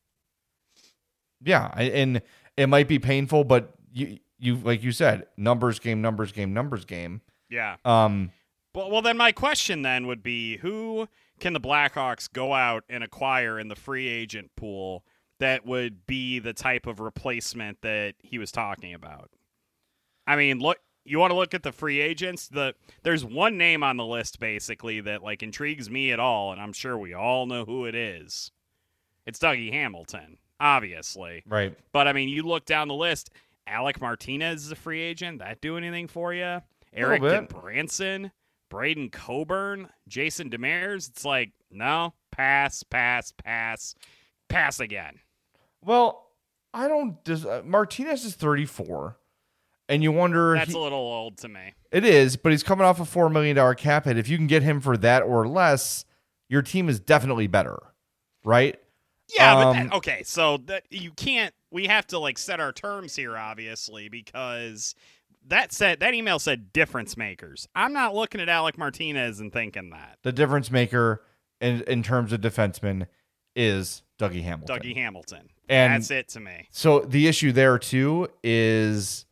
Yeah, 1.43 1.68
and 1.78 2.22
it 2.57 2.68
might 2.68 2.88
be 2.88 2.99
painful, 2.99 3.43
but 3.43 3.74
you 3.93 4.20
you 4.39 4.55
like 4.57 4.84
you 4.84 4.91
said, 4.91 5.28
numbers 5.38 5.80
game, 5.80 6.01
numbers 6.01 6.32
game, 6.32 6.53
numbers 6.53 6.86
game. 6.86 7.22
Yeah. 7.49 7.78
Um, 7.86 8.32
Well, 8.74 8.89
well, 8.89 9.01
then 9.01 9.18
my 9.18 9.32
question 9.32 9.82
then 9.82 10.07
would 10.07 10.24
be 10.24 10.57
who 10.57 11.07
can 11.39 11.53
the 11.53 11.59
Blackhawks 11.59 12.32
go 12.32 12.53
out 12.53 12.84
and 12.89 13.03
acquire 13.03 13.59
in 13.59 13.68
the 13.68 13.76
free 13.76 14.07
agent 14.07 14.51
pool 14.55 15.03
that 15.39 15.66
would 15.66 16.05
be 16.05 16.39
the 16.39 16.53
type 16.53 16.88
of 16.88 16.99
replacement 16.99 17.82
that 17.82 18.16
he 18.20 18.38
was 18.38 18.51
talking 18.51 18.93
about? 18.93 19.32
I 20.28 20.36
mean, 20.36 20.59
look, 20.59 20.78
you 21.04 21.20
want 21.20 21.32
to 21.32 21.36
look 21.36 21.54
at 21.54 21.64
the 21.64 21.72
free 21.72 21.99
agents. 21.99 22.47
The 22.47 22.76
there's 23.04 23.26
one 23.26 23.58
name 23.58 23.84
on 23.84 23.97
the 23.97 24.06
list 24.06 24.39
basically 24.39 25.02
that 25.02 25.24
like 25.24 25.43
intrigues 25.43 25.89
me 25.89 26.12
at 26.12 26.20
all, 26.20 26.52
and 26.52 26.62
I'm 26.62 26.74
sure 26.74 26.97
we 26.97 27.14
all 27.14 27.45
know 27.45 27.66
who 27.66 27.86
it 27.86 27.95
is. 27.95 28.52
It's 29.26 29.39
Dougie 29.39 29.72
Hamilton, 29.72 30.38
obviously. 30.60 31.43
right. 31.47 31.78
But 31.91 32.08
I 32.08 32.14
mean, 32.14 32.30
you 32.30 32.43
look 32.43 32.66
down 32.66 32.88
the 32.88 32.93
list. 32.95 33.30
Alec 33.68 34.02
Martinez 34.02 34.66
is 34.66 34.72
a 34.72 34.76
free 34.76 35.02
agent. 35.02 35.39
That 35.39 35.62
do 35.62 35.78
anything 35.78 36.08
for 36.08 36.34
you? 36.34 36.62
Eric. 36.93 37.49
Branson, 37.49 38.32
Braydon 38.70 39.10
Coburn, 39.10 39.89
Jason 40.08 40.49
Demers. 40.49 41.10
It's 41.10 41.24
like 41.24 41.52
no, 41.70 42.14
pass, 42.32 42.84
pass, 42.84 43.32
pass, 43.32 43.95
pass 44.49 44.80
again. 44.80 45.20
Well, 45.84 46.28
I 46.74 46.88
don't. 46.88 47.24
Does 47.24 47.45
uh, 47.45 47.62
Martinez 47.66 48.26
is 48.26 48.36
thirty 48.36 48.66
four, 48.66 49.18
and 49.91 50.01
you 50.01 50.11
wonder 50.11 50.55
That's 50.55 50.71
he- 50.71 50.77
a 50.77 50.81
little 50.81 50.97
old 50.99 51.37
to 51.39 51.47
me. 51.49 51.73
it 51.91 52.03
is, 52.05 52.35
but 52.37 52.51
he's 52.51 52.63
coming 52.63 52.85
off 52.85 52.99
a 52.99 53.05
four 53.05 53.29
million 53.29 53.55
dollar 53.55 53.75
cap 53.75 54.05
hit. 54.05 54.17
If 54.17 54.27
you 54.29 54.37
can 54.37 54.47
get 54.47 54.63
him 54.63 54.81
for 54.81 54.97
that 54.97 55.21
or 55.21 55.47
less, 55.47 56.05
your 56.49 56.61
team 56.63 56.89
is 56.89 56.99
definitely 56.99 57.47
better, 57.47 57.77
right? 58.43 58.79
Yeah, 59.35 59.53
but 59.55 59.67
Um, 59.67 59.75
that, 59.89 59.93
okay, 59.97 60.23
so 60.23 60.57
that 60.65 60.83
you 60.89 61.11
can't. 61.11 61.53
We 61.69 61.87
have 61.87 62.07
to 62.07 62.19
like 62.19 62.37
set 62.37 62.59
our 62.59 62.73
terms 62.73 63.15
here, 63.15 63.37
obviously, 63.37 64.09
because 64.09 64.93
that 65.47 65.71
said 65.71 65.99
that 66.01 66.13
email 66.13 66.37
said 66.39 66.73
difference 66.73 67.15
makers. 67.15 67.67
I'm 67.75 67.93
not 67.93 68.13
looking 68.13 68.41
at 68.41 68.49
Alec 68.49 68.77
Martinez 68.77 69.39
and 69.39 69.51
thinking 69.53 69.89
that 69.91 70.17
The 70.23 70.31
difference 70.33 70.69
maker 70.71 71.23
in 71.61 71.81
in 71.83 72.03
terms 72.03 72.33
of 72.33 72.41
defensemen 72.41 73.07
is 73.55 74.03
Dougie 74.19 74.43
Hamilton. 74.43 74.79
Dougie 74.79 74.95
Hamilton. 74.95 75.49
And- 75.69 75.93
That's 75.93 76.11
it 76.11 76.27
to 76.29 76.39
me. 76.41 76.67
So 76.71 76.99
the 76.99 77.27
issue 77.27 77.51
there 77.53 77.77
too 77.79 78.27
is 78.43 79.25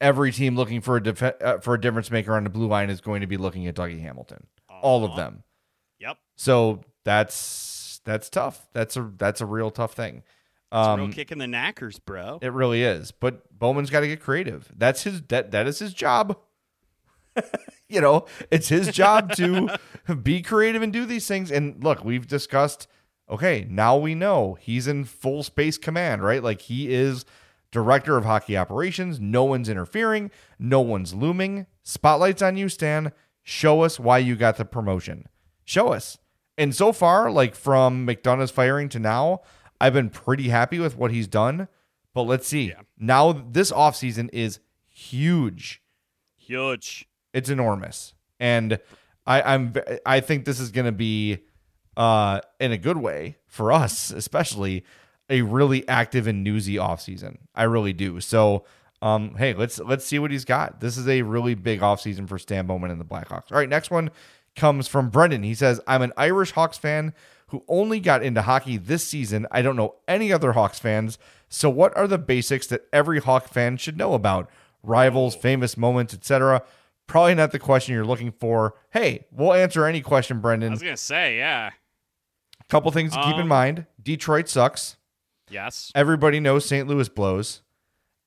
every 0.00 0.32
team 0.32 0.56
looking 0.56 0.80
for 0.80 0.96
a 0.96 1.02
def- 1.02 1.22
uh, 1.22 1.58
for 1.58 1.74
a 1.74 1.80
difference 1.80 2.10
maker 2.10 2.34
on 2.34 2.44
the 2.44 2.50
blue 2.50 2.66
line 2.66 2.90
is 2.90 3.00
going 3.00 3.20
to 3.20 3.26
be 3.26 3.36
looking 3.36 3.66
at 3.66 3.74
Dougie 3.74 4.00
Hamilton. 4.00 4.46
All 4.82 5.04
of 5.04 5.10
Uh-huh. 5.12 5.20
them. 5.20 5.42
Yep. 5.98 6.16
So 6.36 6.80
that's 7.04 8.00
that's 8.04 8.28
tough. 8.30 8.66
That's 8.72 8.96
a 8.96 9.10
that's 9.18 9.40
a 9.40 9.46
real 9.46 9.70
tough 9.70 9.92
thing. 9.94 10.22
It's 10.72 10.86
a 10.86 10.94
real 10.96 11.04
Um, 11.06 11.12
kick 11.12 11.32
in 11.32 11.38
the 11.38 11.46
knackers, 11.48 11.98
bro. 11.98 12.38
it 12.40 12.52
really 12.52 12.82
is. 12.82 13.10
But 13.10 13.58
Bowman's 13.58 13.90
got 13.90 14.00
to 14.00 14.06
get 14.06 14.20
creative. 14.20 14.70
That's 14.76 15.02
his 15.02 15.20
that 15.22 15.50
that 15.50 15.66
is 15.66 15.78
his 15.80 15.92
job. 15.92 16.38
you 17.88 18.00
know, 18.00 18.26
it's 18.50 18.68
his 18.68 18.88
job 18.88 19.32
to 19.34 19.76
be 20.22 20.42
creative 20.42 20.82
and 20.82 20.92
do 20.92 21.04
these 21.04 21.26
things. 21.26 21.50
And 21.50 21.82
look, 21.82 22.04
we've 22.04 22.26
discussed. 22.26 22.86
Okay, 23.28 23.64
now 23.70 23.96
we 23.96 24.14
know 24.16 24.56
he's 24.60 24.88
in 24.88 25.04
full 25.04 25.42
space 25.44 25.78
command, 25.78 26.22
right? 26.24 26.42
Like 26.42 26.62
he 26.62 26.92
is 26.92 27.24
director 27.70 28.16
of 28.16 28.24
hockey 28.24 28.56
operations. 28.56 29.20
No 29.20 29.44
one's 29.44 29.68
interfering. 29.68 30.30
No 30.58 30.80
one's 30.80 31.14
looming. 31.14 31.66
Spotlights 31.82 32.42
on 32.42 32.56
you, 32.56 32.68
Stan. 32.68 33.12
Show 33.42 33.82
us 33.82 33.98
why 33.98 34.18
you 34.18 34.36
got 34.36 34.56
the 34.56 34.64
promotion. 34.64 35.26
Show 35.64 35.88
us. 35.88 36.18
And 36.58 36.74
so 36.74 36.92
far, 36.92 37.30
like 37.30 37.54
from 37.54 38.04
McDonough's 38.04 38.50
firing 38.50 38.88
to 38.90 38.98
now, 38.98 39.40
I've 39.80 39.94
been 39.94 40.10
pretty 40.10 40.48
happy 40.48 40.78
with 40.78 40.96
what 40.96 41.10
he's 41.10 41.26
done. 41.26 41.68
But 42.12 42.22
let's 42.22 42.46
see. 42.46 42.74
Now 42.98 43.32
this 43.32 43.72
offseason 43.72 44.28
is 44.32 44.60
huge. 44.88 45.82
Huge. 46.36 47.08
It's 47.32 47.48
enormous. 47.48 48.14
And 48.38 48.78
I, 49.26 49.42
I'm 49.42 49.72
I 50.04 50.20
think 50.20 50.44
this 50.44 50.60
is 50.60 50.70
gonna 50.70 50.92
be 50.92 51.38
uh 51.96 52.40
in 52.58 52.72
a 52.72 52.78
good 52.78 52.96
way 52.96 53.36
for 53.46 53.72
us, 53.72 54.10
especially 54.10 54.84
a 55.30 55.42
really 55.42 55.88
active 55.88 56.26
and 56.26 56.44
newsy 56.44 56.74
offseason. 56.74 57.38
I 57.54 57.62
really 57.62 57.92
do. 57.94 58.20
So 58.20 58.64
um, 59.02 59.34
hey, 59.38 59.54
let's 59.54 59.78
let's 59.78 60.04
see 60.04 60.18
what 60.18 60.30
he's 60.30 60.44
got. 60.44 60.80
This 60.80 60.98
is 60.98 61.08
a 61.08 61.22
really 61.22 61.54
big 61.54 61.80
offseason 61.80 62.28
for 62.28 62.38
Stan 62.38 62.66
Bowman 62.66 62.90
and 62.90 63.00
the 63.00 63.04
Blackhawks. 63.04 63.50
All 63.50 63.56
right, 63.58 63.68
next 63.68 63.90
one 63.90 64.10
comes 64.56 64.88
from 64.88 65.08
Brendan. 65.08 65.42
He 65.42 65.54
says, 65.54 65.80
I'm 65.86 66.02
an 66.02 66.12
Irish 66.18 66.50
Hawks 66.50 66.76
fan 66.76 67.14
who 67.46 67.64
only 67.66 67.98
got 67.98 68.22
into 68.22 68.42
hockey 68.42 68.76
this 68.76 69.06
season. 69.06 69.46
I 69.50 69.62
don't 69.62 69.76
know 69.76 69.94
any 70.06 70.32
other 70.32 70.52
Hawks 70.52 70.78
fans. 70.78 71.18
So 71.48 71.70
what 71.70 71.96
are 71.96 72.06
the 72.06 72.18
basics 72.18 72.66
that 72.66 72.82
every 72.92 73.20
Hawk 73.20 73.48
fan 73.48 73.76
should 73.76 73.96
know 73.96 74.12
about? 74.14 74.50
Rivals, 74.82 75.34
famous 75.34 75.76
moments, 75.76 76.12
etc. 76.14 76.62
Probably 77.06 77.34
not 77.34 77.52
the 77.52 77.58
question 77.58 77.94
you're 77.94 78.04
looking 78.04 78.32
for. 78.32 78.74
Hey, 78.90 79.24
we'll 79.32 79.52
answer 79.54 79.84
any 79.86 80.00
question, 80.00 80.40
Brendan. 80.40 80.70
I 80.70 80.74
was 80.74 80.82
gonna 80.82 80.96
say, 80.96 81.38
yeah. 81.38 81.70
Couple 82.68 82.90
things 82.92 83.12
to 83.14 83.22
keep 83.22 83.34
in 83.34 83.42
Um, 83.42 83.48
mind. 83.48 83.86
Detroit 84.00 84.48
sucks. 84.48 84.96
Yes. 85.50 85.92
Everybody 85.94 86.40
knows 86.40 86.64
St. 86.64 86.86
Louis 86.86 87.08
blows. 87.08 87.62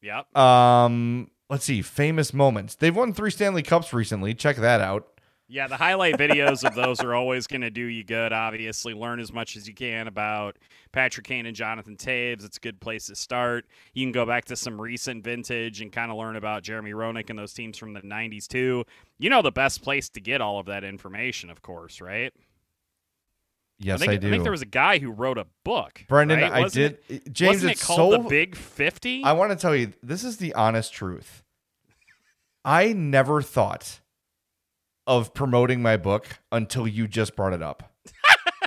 Yep. 0.02 0.36
Um, 0.38 1.32
let's 1.50 1.66
see, 1.66 1.82
famous 1.82 2.34
moments. 2.34 2.76
They've 2.76 2.96
won 2.96 3.14
three 3.14 3.32
Stanley 3.32 3.64
Cups 3.64 3.94
recently. 3.94 4.34
Check 4.34 4.58
that 4.58 4.82
out. 4.82 5.08
Yeah, 5.50 5.68
the 5.68 5.78
highlight 5.78 6.16
videos 6.18 6.64
of 6.64 6.74
those 6.74 7.02
are 7.02 7.14
always 7.14 7.48
going 7.48 7.62
to 7.62 7.70
do 7.70 7.84
you 7.84 8.04
good. 8.04 8.32
Obviously, 8.34 8.94
learn 8.94 9.20
as 9.20 9.32
much 9.32 9.56
as 9.56 9.68
you 9.68 9.74
can 9.74 10.08
about 10.08 10.58
Patrick 10.94 11.28
Kane 11.28 11.46
and 11.46 11.56
Jonathan 11.56 11.96
Toews. 11.96 12.44
It's 12.44 12.58
a 12.58 12.60
good 12.62 12.80
place 12.80 13.08
to 13.08 13.16
start. 13.16 13.66
You 13.94 14.06
can 14.06 14.14
go 14.14 14.26
back 14.26 14.46
to 14.46 14.56
some 14.56 14.82
recent 14.82 15.24
vintage 15.24 15.82
and 15.82 15.92
kind 15.92 16.10
of 16.12 16.18
learn 16.18 16.38
about 16.38 16.64
Jeremy 16.64 16.92
Roenick 16.92 17.30
and 17.30 17.38
those 17.38 17.54
teams 17.54 17.78
from 17.78 17.94
the 17.94 18.02
'90s 18.02 18.48
too. 18.48 18.86
You 19.20 19.30
know 19.30 19.42
the 19.42 19.52
best 19.52 19.84
place 19.84 20.10
to 20.10 20.22
get 20.22 20.42
all 20.42 20.60
of 20.60 20.66
that 20.68 20.84
information, 20.84 21.50
of 21.50 21.62
course, 21.62 22.02
right? 22.02 22.34
Yes, 23.84 24.02
I, 24.02 24.06
think, 24.06 24.12
I 24.12 24.18
do. 24.18 24.30
think 24.30 24.44
there 24.44 24.52
was 24.52 24.62
a 24.62 24.66
guy 24.66 24.98
who 25.00 25.12
wrote 25.12 25.38
a 25.38 25.46
book. 25.64 26.06
Brendan, 26.08 26.42
right? 26.42 26.52
I 26.52 26.68
did. 26.68 27.00
It, 27.10 27.34
James, 27.34 27.56
wasn't 27.56 27.72
it's 27.74 27.82
it 27.82 27.86
called 27.86 28.14
so. 28.14 28.24
the 28.24 28.30
Big 28.30 28.56
Fifty? 28.56 29.24
I 29.24 29.34
want 29.34 29.52
to 29.52 29.58
tell 29.58 29.76
you, 29.76 29.94
this 30.02 30.24
is 30.24 30.38
the 30.38 30.54
honest 30.54 30.94
truth. 30.94 31.44
I 32.66 32.94
never 32.94 33.42
thought 33.42 34.00
of 35.06 35.34
promoting 35.34 35.82
my 35.82 35.98
book 35.98 36.40
until 36.52 36.88
you 36.88 37.08
just 37.08 37.36
brought 37.36 37.54
it 37.54 37.62
up. 37.62 37.92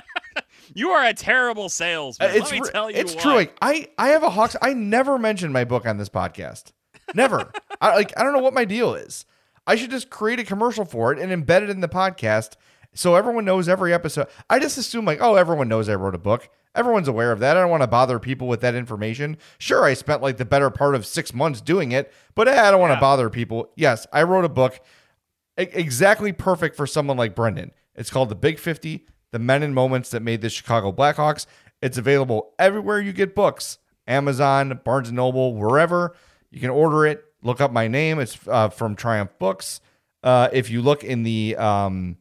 you 0.75 0.89
are 0.89 1.05
a 1.05 1.13
terrible 1.13 1.69
salesman. 1.69 2.29
it's 2.31 2.51
Let 2.51 2.61
me 2.61 2.69
tell 2.69 2.91
you, 2.91 2.97
it's 2.97 3.15
what. 3.15 3.21
true. 3.23 3.33
Like 3.33 3.57
I, 3.61 3.87
I 3.97 4.09
have 4.09 4.23
a 4.23 4.29
Hawks. 4.29 4.55
I 4.61 4.73
never 4.73 5.17
mentioned 5.17 5.53
my 5.53 5.63
book 5.63 5.85
on 5.85 5.97
this 5.97 6.09
podcast. 6.09 6.71
Never. 7.15 7.51
I 7.81 7.95
like. 7.95 8.13
I 8.17 8.23
don't 8.23 8.33
know 8.33 8.39
what 8.39 8.53
my 8.53 8.65
deal 8.65 8.93
is. 8.93 9.25
I 9.65 9.75
should 9.75 9.91
just 9.91 10.09
create 10.09 10.39
a 10.39 10.45
commercial 10.45 10.85
for 10.85 11.11
it 11.11 11.19
and 11.19 11.31
embed 11.31 11.63
it 11.63 11.69
in 11.69 11.81
the 11.81 11.89
podcast 11.89 12.55
so 12.97 13.15
everyone 13.15 13.45
knows 13.45 13.69
every 13.69 13.93
episode. 13.93 14.27
I 14.49 14.59
just 14.59 14.77
assume 14.77 15.05
like, 15.05 15.19
oh, 15.21 15.35
everyone 15.35 15.67
knows 15.67 15.87
I 15.87 15.95
wrote 15.95 16.15
a 16.15 16.19
book. 16.19 16.49
Everyone's 16.73 17.07
aware 17.07 17.31
of 17.31 17.39
that. 17.39 17.55
I 17.55 17.61
don't 17.61 17.69
want 17.69 17.83
to 17.83 17.87
bother 17.87 18.19
people 18.19 18.47
with 18.47 18.61
that 18.61 18.75
information. 18.75 19.37
Sure, 19.57 19.83
I 19.83 19.93
spent 19.93 20.21
like 20.21 20.37
the 20.37 20.45
better 20.45 20.69
part 20.69 20.95
of 20.95 21.05
six 21.05 21.33
months 21.33 21.61
doing 21.61 21.91
it, 21.91 22.11
but 22.35 22.47
eh, 22.47 22.67
I 22.67 22.71
don't 22.71 22.81
want 22.81 22.93
to 22.93 22.99
bother 22.99 23.29
people. 23.29 23.71
Yes, 23.75 24.07
I 24.11 24.23
wrote 24.23 24.45
a 24.45 24.49
book 24.49 24.79
exactly 25.57 26.31
perfect 26.31 26.75
for 26.75 26.87
someone 26.87 27.17
like 27.17 27.35
Brendan. 27.35 27.71
It's 27.95 28.09
called 28.09 28.29
The 28.29 28.35
Big 28.35 28.59
50 28.59 29.05
The 29.31 29.39
Men 29.39 29.63
and 29.63 29.73
Moments 29.73 30.09
That 30.11 30.21
Made 30.21 30.41
the 30.41 30.49
Chicago 30.49 30.91
Blackhawks. 30.91 31.45
It's 31.81 31.97
available 31.97 32.53
everywhere 32.59 32.99
you 32.99 33.13
get 33.13 33.35
books 33.35 33.79
Amazon, 34.07 34.79
Barnes 34.83 35.09
and 35.09 35.17
Noble, 35.17 35.55
wherever. 35.55 36.15
You 36.49 36.59
can 36.59 36.69
order 36.69 37.05
it. 37.05 37.23
Look 37.43 37.59
up 37.61 37.71
my 37.71 37.87
name. 37.87 38.19
It's 38.19 38.37
uh, 38.47 38.69
from 38.69 38.95
Triumph 38.95 39.31
Books. 39.37 39.81
Uh, 40.23 40.49
if 40.53 40.69
you 40.69 40.81
look 40.81 41.03
in 41.03 41.23
the 41.23 41.55
um, 41.57 42.17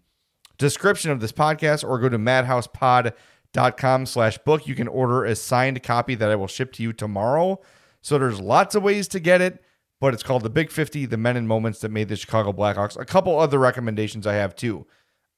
description 0.59 1.11
of 1.11 1.21
this 1.21 1.33
podcast 1.33 1.85
or 1.85 1.99
go 1.99 2.09
to 2.09 2.19
madhousepod.com 2.19 4.07
slash 4.07 4.39
book, 4.39 4.67
you 4.67 4.75
can 4.75 4.89
order 4.89 5.25
a 5.25 5.35
signed 5.35 5.83
copy 5.83 6.15
that 6.15 6.31
I 6.31 6.37
will 6.37 6.47
ship 6.47 6.73
to 6.75 6.83
you 6.83 6.93
tomorrow. 6.93 7.61
So 8.03 8.19
there's 8.19 8.41
lots 8.41 8.75
of 8.75 8.83
ways 8.83 9.09
to 9.09 9.21
get 9.21 9.41
it, 9.41 9.63
but 10.01 10.15
it's 10.15 10.23
called 10.23 10.43
The 10.43 10.51
Big 10.51 10.71
50, 10.71 11.07
The 11.07 11.17
Men 11.17 11.37
and 11.37 11.49
Moments 11.49 11.81
That 11.81 11.91
Made 11.91 12.09
the 12.09 12.17
Chicago 12.17 12.53
Blackhawks. 12.53 12.99
A 12.99 13.05
couple 13.05 13.39
other 13.39 13.59
recommendations 13.59 14.27
I 14.27 14.35
have 14.35 14.55
too. 14.55 14.87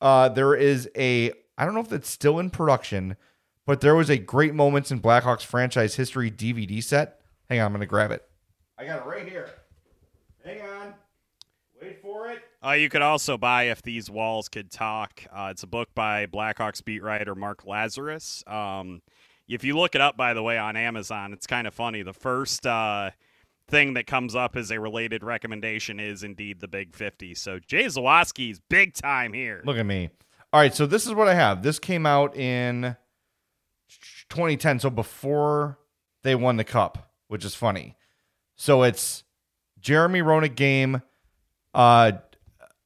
Uh, 0.00 0.28
there 0.28 0.54
is 0.54 0.88
a, 0.96 1.32
I 1.56 1.64
don't 1.64 1.74
know 1.74 1.80
if 1.80 1.92
it's 1.92 2.10
still 2.10 2.38
in 2.38 2.50
production, 2.50 3.16
but 3.66 3.80
there 3.80 3.94
was 3.94 4.10
a 4.10 4.18
Great 4.18 4.54
Moments 4.54 4.90
in 4.90 5.00
Blackhawks 5.00 5.42
franchise 5.44 5.94
history 5.94 6.30
DVD 6.30 6.82
set. 6.82 7.20
Hang 7.48 7.60
on, 7.60 7.66
I'm 7.66 7.72
going 7.72 7.80
to 7.80 7.86
grab 7.86 8.10
it. 8.10 8.22
I 8.76 8.84
got 8.84 8.98
it 8.98 9.08
right 9.08 9.28
here. 9.28 9.50
Hang 10.44 10.60
on. 10.62 10.94
Wait 11.80 12.00
for 12.00 12.28
it. 12.30 12.42
Uh, 12.64 12.72
you 12.72 12.88
could 12.88 13.02
also 13.02 13.38
buy 13.38 13.64
If 13.64 13.82
These 13.82 14.11
Walls 14.11 14.48
Could 14.48 14.70
Talk. 14.70 15.24
Uh, 15.32 15.48
it's 15.50 15.62
a 15.62 15.66
book 15.66 15.90
by 15.94 16.26
Blackhawks 16.26 16.84
beat 16.84 17.02
writer 17.02 17.36
Mark 17.36 17.64
Lazerus. 17.64 18.46
Um, 18.50 19.00
if 19.46 19.62
you 19.62 19.76
look 19.76 19.94
it 19.94 20.00
up, 20.00 20.16
by 20.16 20.34
the 20.34 20.42
way, 20.42 20.59
on 20.59 20.76
Amazon, 20.76 21.32
it's 21.32 21.46
kind 21.46 21.66
of 21.68 21.74
funny. 21.74 22.02
The 22.02 22.12
first 22.12 22.66
uh, 22.66 23.11
thing 23.68 23.94
that 23.94 24.09
comes 24.09 24.34
up 24.34 24.56
as 24.56 24.72
a 24.72 24.80
related 24.80 25.22
recommendation 25.22 26.00
is 26.00 26.24
indeed 26.24 26.59
the 26.59 26.66
Big 26.66 26.96
50. 26.96 27.34
So 27.36 27.61
Jay 27.61 27.84
Zawaski's 27.84 28.61
big 28.68 28.94
time 28.94 29.32
here. 29.32 29.62
Look 29.64 29.78
at 29.78 29.86
me. 29.86 30.11
All 30.52 30.61
right, 30.61 30.74
so 30.74 30.84
this 30.84 31.06
is 31.06 31.14
what 31.14 31.28
I 31.28 31.34
have. 31.34 31.62
This 31.62 31.78
came 31.78 32.06
out 32.06 32.34
in 32.36 32.96
2010, 34.30 34.80
so 34.80 34.90
before 34.90 35.78
they 36.24 36.34
won 36.34 36.56
the 36.56 36.64
cup, 36.64 37.12
which 37.28 37.44
is 37.44 37.54
funny. 37.54 37.96
So 38.56 38.82
it's 38.82 39.22
Jeremy 39.78 40.22
Roenick 40.22 40.56
game 40.56 41.02
uh, 41.74 42.12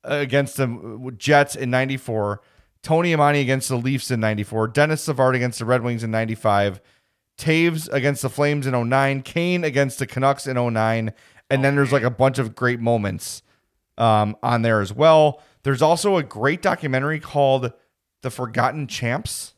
against 0.05 0.57
the 0.57 1.13
Jets 1.17 1.55
in 1.57 1.71
94, 1.71 2.41
Tony 2.83 3.13
Amonte 3.13 3.41
against 3.41 3.69
the 3.69 3.77
Leafs 3.77 4.11
in 4.11 4.21
94, 4.21 4.69
Denis 4.69 5.03
Savard 5.03 5.37
against 5.37 5.59
the 5.59 5.65
Red 5.65 5.83
Wings 5.83 6.03
in 6.03 6.11
95, 6.11 6.81
Toews 7.39 7.89
against 7.93 8.23
the 8.23 8.31
Flames 8.31 8.67
in 8.67 8.89
09, 8.89 9.23
Kane 9.23 9.65
against 9.65 9.99
the 9.99 10.07
Canucks 10.07 10.47
in 10.47 10.57
09, 10.57 11.13
and 11.51 11.65
then 11.65 11.77
there's 11.77 11.93
like 11.93 12.03
a 12.03 12.11
bunch 12.11 12.39
of 12.39 12.55
great 12.55 12.81
moments 12.81 13.43
um, 13.99 14.37
on 14.43 14.63
there 14.63 14.81
as 14.81 14.93
well. 14.93 15.41
There's 15.63 15.83
also 15.83 16.17
a 16.17 16.23
great 16.23 16.61
documentary 16.63 17.21
called 17.21 17.73
The 18.23 18.31
Forgotten 18.31 18.87
Champs. 18.89 19.55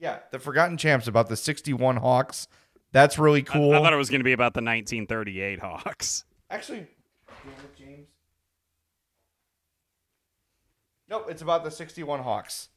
Yeah, 0.00 0.18
The 0.30 0.38
Forgotten 0.38 0.76
Champs 0.76 1.08
about 1.08 1.28
the 1.28 1.36
61 1.36 1.96
Hawks. 1.96 2.46
That's 2.92 3.18
really 3.18 3.40
I- 3.40 3.52
cool. 3.52 3.72
I, 3.72 3.78
thought 3.80 3.92
it 3.92 3.96
was 3.96 4.10
going 4.10 4.20
to 4.20 4.24
be 4.24 4.32
about 4.32 4.54
the 4.54 4.60
1938 4.60 5.60
Hawks. 5.60 6.24
Actually, 6.50 6.86
James. 7.76 8.06
Nope, 11.08 11.26
it's 11.30 11.42
about 11.42 11.64
the 11.64 11.70
61 11.70 12.20
Hawks. 12.20 12.68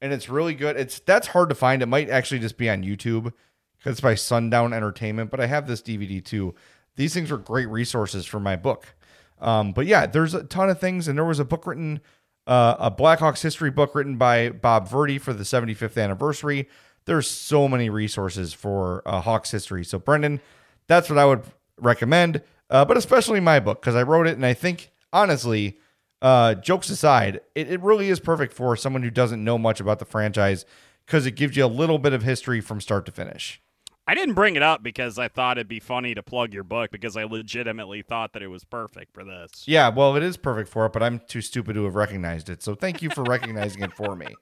And 0.00 0.12
it's 0.12 0.28
really 0.28 0.54
good. 0.54 0.76
It's 0.76 0.98
that's 1.00 1.28
hard 1.28 1.50
to 1.50 1.54
find. 1.54 1.82
It 1.82 1.86
might 1.86 2.08
actually 2.08 2.40
just 2.40 2.56
be 2.56 2.70
on 2.70 2.82
YouTube 2.82 3.32
because 3.76 3.92
it's 3.92 4.00
by 4.00 4.14
Sundown 4.14 4.72
Entertainment, 4.72 5.30
but 5.30 5.40
I 5.40 5.46
have 5.46 5.66
this 5.66 5.82
DVD 5.82 6.24
too. 6.24 6.54
These 6.96 7.14
things 7.14 7.30
were 7.30 7.38
great 7.38 7.68
resources 7.68 8.26
for 8.26 8.40
my 8.40 8.56
book. 8.56 8.94
Um, 9.40 9.72
but 9.72 9.86
yeah, 9.86 10.06
there's 10.06 10.34
a 10.34 10.42
ton 10.44 10.68
of 10.68 10.80
things, 10.80 11.08
and 11.08 11.16
there 11.16 11.24
was 11.24 11.38
a 11.38 11.44
book 11.44 11.66
written, 11.66 12.00
uh, 12.46 12.76
a 12.78 12.90
Blackhawks 12.90 13.42
history 13.42 13.70
book 13.70 13.94
written 13.94 14.16
by 14.16 14.50
Bob 14.50 14.88
Verdi 14.88 15.18
for 15.18 15.32
the 15.32 15.44
75th 15.44 16.02
anniversary. 16.02 16.68
There's 17.06 17.30
so 17.30 17.68
many 17.68 17.88
resources 17.88 18.52
for 18.52 19.02
uh, 19.06 19.20
Hawks 19.20 19.50
history. 19.50 19.84
So 19.84 19.98
Brendan, 19.98 20.40
that's 20.86 21.08
what 21.08 21.18
I 21.18 21.24
would 21.24 21.42
recommend, 21.78 22.42
uh, 22.68 22.84
but 22.84 22.96
especially 22.96 23.40
my 23.40 23.60
book 23.60 23.80
because 23.80 23.94
I 23.94 24.02
wrote 24.02 24.26
it, 24.26 24.36
and 24.36 24.44
I 24.44 24.54
think 24.54 24.90
honestly, 25.12 25.78
uh, 26.22 26.54
jokes 26.54 26.90
aside, 26.90 27.40
it, 27.54 27.70
it 27.70 27.80
really 27.80 28.08
is 28.08 28.20
perfect 28.20 28.52
for 28.52 28.76
someone 28.76 29.02
who 29.02 29.10
doesn't 29.10 29.42
know 29.42 29.58
much 29.58 29.80
about 29.80 29.98
the 29.98 30.04
franchise 30.04 30.64
because 31.06 31.26
it 31.26 31.32
gives 31.32 31.56
you 31.56 31.64
a 31.64 31.66
little 31.66 31.98
bit 31.98 32.12
of 32.12 32.22
history 32.22 32.60
from 32.60 32.80
start 32.80 33.06
to 33.06 33.12
finish. 33.12 33.60
I 34.06 34.14
didn't 34.14 34.34
bring 34.34 34.56
it 34.56 34.62
up 34.62 34.82
because 34.82 35.18
I 35.18 35.28
thought 35.28 35.56
it'd 35.56 35.68
be 35.68 35.78
funny 35.78 36.14
to 36.14 36.22
plug 36.22 36.52
your 36.52 36.64
book 36.64 36.90
because 36.90 37.16
I 37.16 37.24
legitimately 37.24 38.02
thought 38.02 38.32
that 38.32 38.42
it 38.42 38.48
was 38.48 38.64
perfect 38.64 39.14
for 39.14 39.24
this. 39.24 39.64
Yeah, 39.66 39.88
well, 39.88 40.16
it 40.16 40.22
is 40.22 40.36
perfect 40.36 40.68
for 40.68 40.84
it, 40.86 40.92
but 40.92 41.02
I'm 41.02 41.20
too 41.20 41.40
stupid 41.40 41.74
to 41.74 41.84
have 41.84 41.94
recognized 41.94 42.48
it. 42.48 42.62
So 42.62 42.74
thank 42.74 43.02
you 43.02 43.10
for 43.10 43.22
recognizing 43.22 43.82
it 43.82 43.92
for 43.92 44.16
me. 44.16 44.26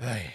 Hey. 0.00 0.34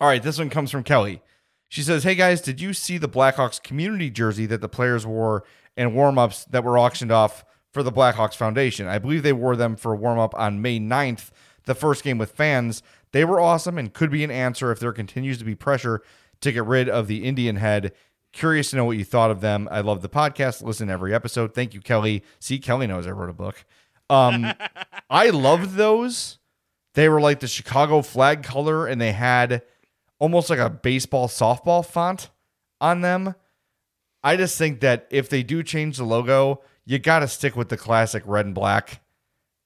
All 0.00 0.06
right, 0.06 0.22
this 0.22 0.38
one 0.38 0.48
comes 0.48 0.70
from 0.70 0.84
Kelly. 0.84 1.22
She 1.68 1.82
says, 1.82 2.04
Hey 2.04 2.14
guys, 2.14 2.40
did 2.40 2.60
you 2.60 2.72
see 2.72 2.96
the 2.96 3.08
Blackhawks 3.08 3.60
community 3.60 4.10
jersey 4.10 4.46
that 4.46 4.60
the 4.60 4.68
players 4.68 5.04
wore 5.04 5.42
in 5.76 5.92
warm 5.92 6.18
ups 6.18 6.44
that 6.44 6.62
were 6.62 6.78
auctioned 6.78 7.10
off 7.10 7.44
for 7.78 7.84
the 7.84 7.92
Blackhawks 7.92 8.34
Foundation? 8.34 8.88
I 8.88 8.98
believe 8.98 9.22
they 9.22 9.32
wore 9.32 9.54
them 9.54 9.76
for 9.76 9.92
a 9.92 9.96
warm 9.96 10.18
up 10.18 10.34
on 10.36 10.60
May 10.60 10.80
9th, 10.80 11.30
the 11.64 11.76
first 11.76 12.02
game 12.02 12.18
with 12.18 12.32
fans. 12.32 12.82
They 13.12 13.24
were 13.24 13.38
awesome 13.38 13.78
and 13.78 13.94
could 13.94 14.10
be 14.10 14.24
an 14.24 14.32
answer 14.32 14.72
if 14.72 14.80
there 14.80 14.92
continues 14.92 15.38
to 15.38 15.44
be 15.44 15.54
pressure 15.54 16.02
to 16.40 16.50
get 16.50 16.64
rid 16.64 16.88
of 16.88 17.06
the 17.06 17.24
Indian 17.24 17.54
head. 17.54 17.92
Curious 18.32 18.70
to 18.70 18.76
know 18.76 18.84
what 18.84 18.96
you 18.96 19.04
thought 19.04 19.30
of 19.30 19.40
them. 19.40 19.68
I 19.70 19.78
love 19.78 20.02
the 20.02 20.08
podcast. 20.08 20.60
Listen 20.60 20.88
to 20.88 20.92
every 20.92 21.14
episode. 21.14 21.54
Thank 21.54 21.72
you, 21.72 21.80
Kelly. 21.80 22.24
See, 22.40 22.58
Kelly 22.58 22.88
knows 22.88 23.06
I 23.06 23.12
wrote 23.12 23.30
a 23.30 23.32
book. 23.32 23.64
Um, 24.10 24.52
I 25.08 25.30
loved 25.30 25.76
those. 25.76 26.38
They 26.94 27.08
were 27.08 27.20
like 27.20 27.38
the 27.38 27.46
Chicago 27.46 28.02
flag 28.02 28.42
color, 28.42 28.88
and 28.88 29.00
they 29.00 29.12
had 29.12 29.62
almost 30.18 30.50
like 30.50 30.58
a 30.58 30.68
baseball 30.68 31.28
softball 31.28 31.86
font 31.86 32.30
on 32.80 33.02
them. 33.02 33.36
I 34.24 34.36
just 34.36 34.58
think 34.58 34.80
that 34.80 35.06
if 35.12 35.28
they 35.28 35.44
do 35.44 35.62
change 35.62 35.98
the 35.98 36.04
logo, 36.04 36.60
you 36.88 36.98
got 36.98 37.18
to 37.18 37.28
stick 37.28 37.54
with 37.54 37.68
the 37.68 37.76
classic 37.76 38.22
red 38.24 38.46
and 38.46 38.54
black 38.54 39.02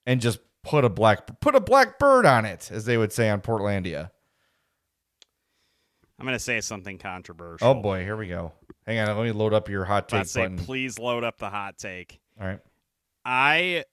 and 0.06 0.20
just 0.20 0.40
put 0.64 0.84
a 0.84 0.88
black 0.88 1.40
put 1.40 1.54
a 1.54 1.60
black 1.60 1.96
bird 2.00 2.26
on 2.26 2.44
it 2.44 2.68
as 2.72 2.84
they 2.84 2.98
would 2.98 3.12
say 3.12 3.30
on 3.30 3.40
Portlandia. 3.40 4.10
I'm 6.18 6.26
going 6.26 6.34
to 6.36 6.42
say 6.42 6.60
something 6.60 6.98
controversial. 6.98 7.68
Oh 7.68 7.74
boy, 7.74 8.02
here 8.02 8.16
we 8.16 8.26
go. 8.26 8.52
Hang 8.86 8.98
on, 8.98 9.16
let 9.16 9.24
me 9.24 9.30
load 9.30 9.54
up 9.54 9.68
your 9.68 9.84
hot 9.84 10.08
take 10.08 10.26
say, 10.26 10.42
button. 10.42 10.58
please 10.58 10.98
load 10.98 11.22
up 11.22 11.38
the 11.38 11.48
hot 11.48 11.78
take. 11.78 12.18
All 12.40 12.46
right. 12.46 12.60
I 13.24 13.84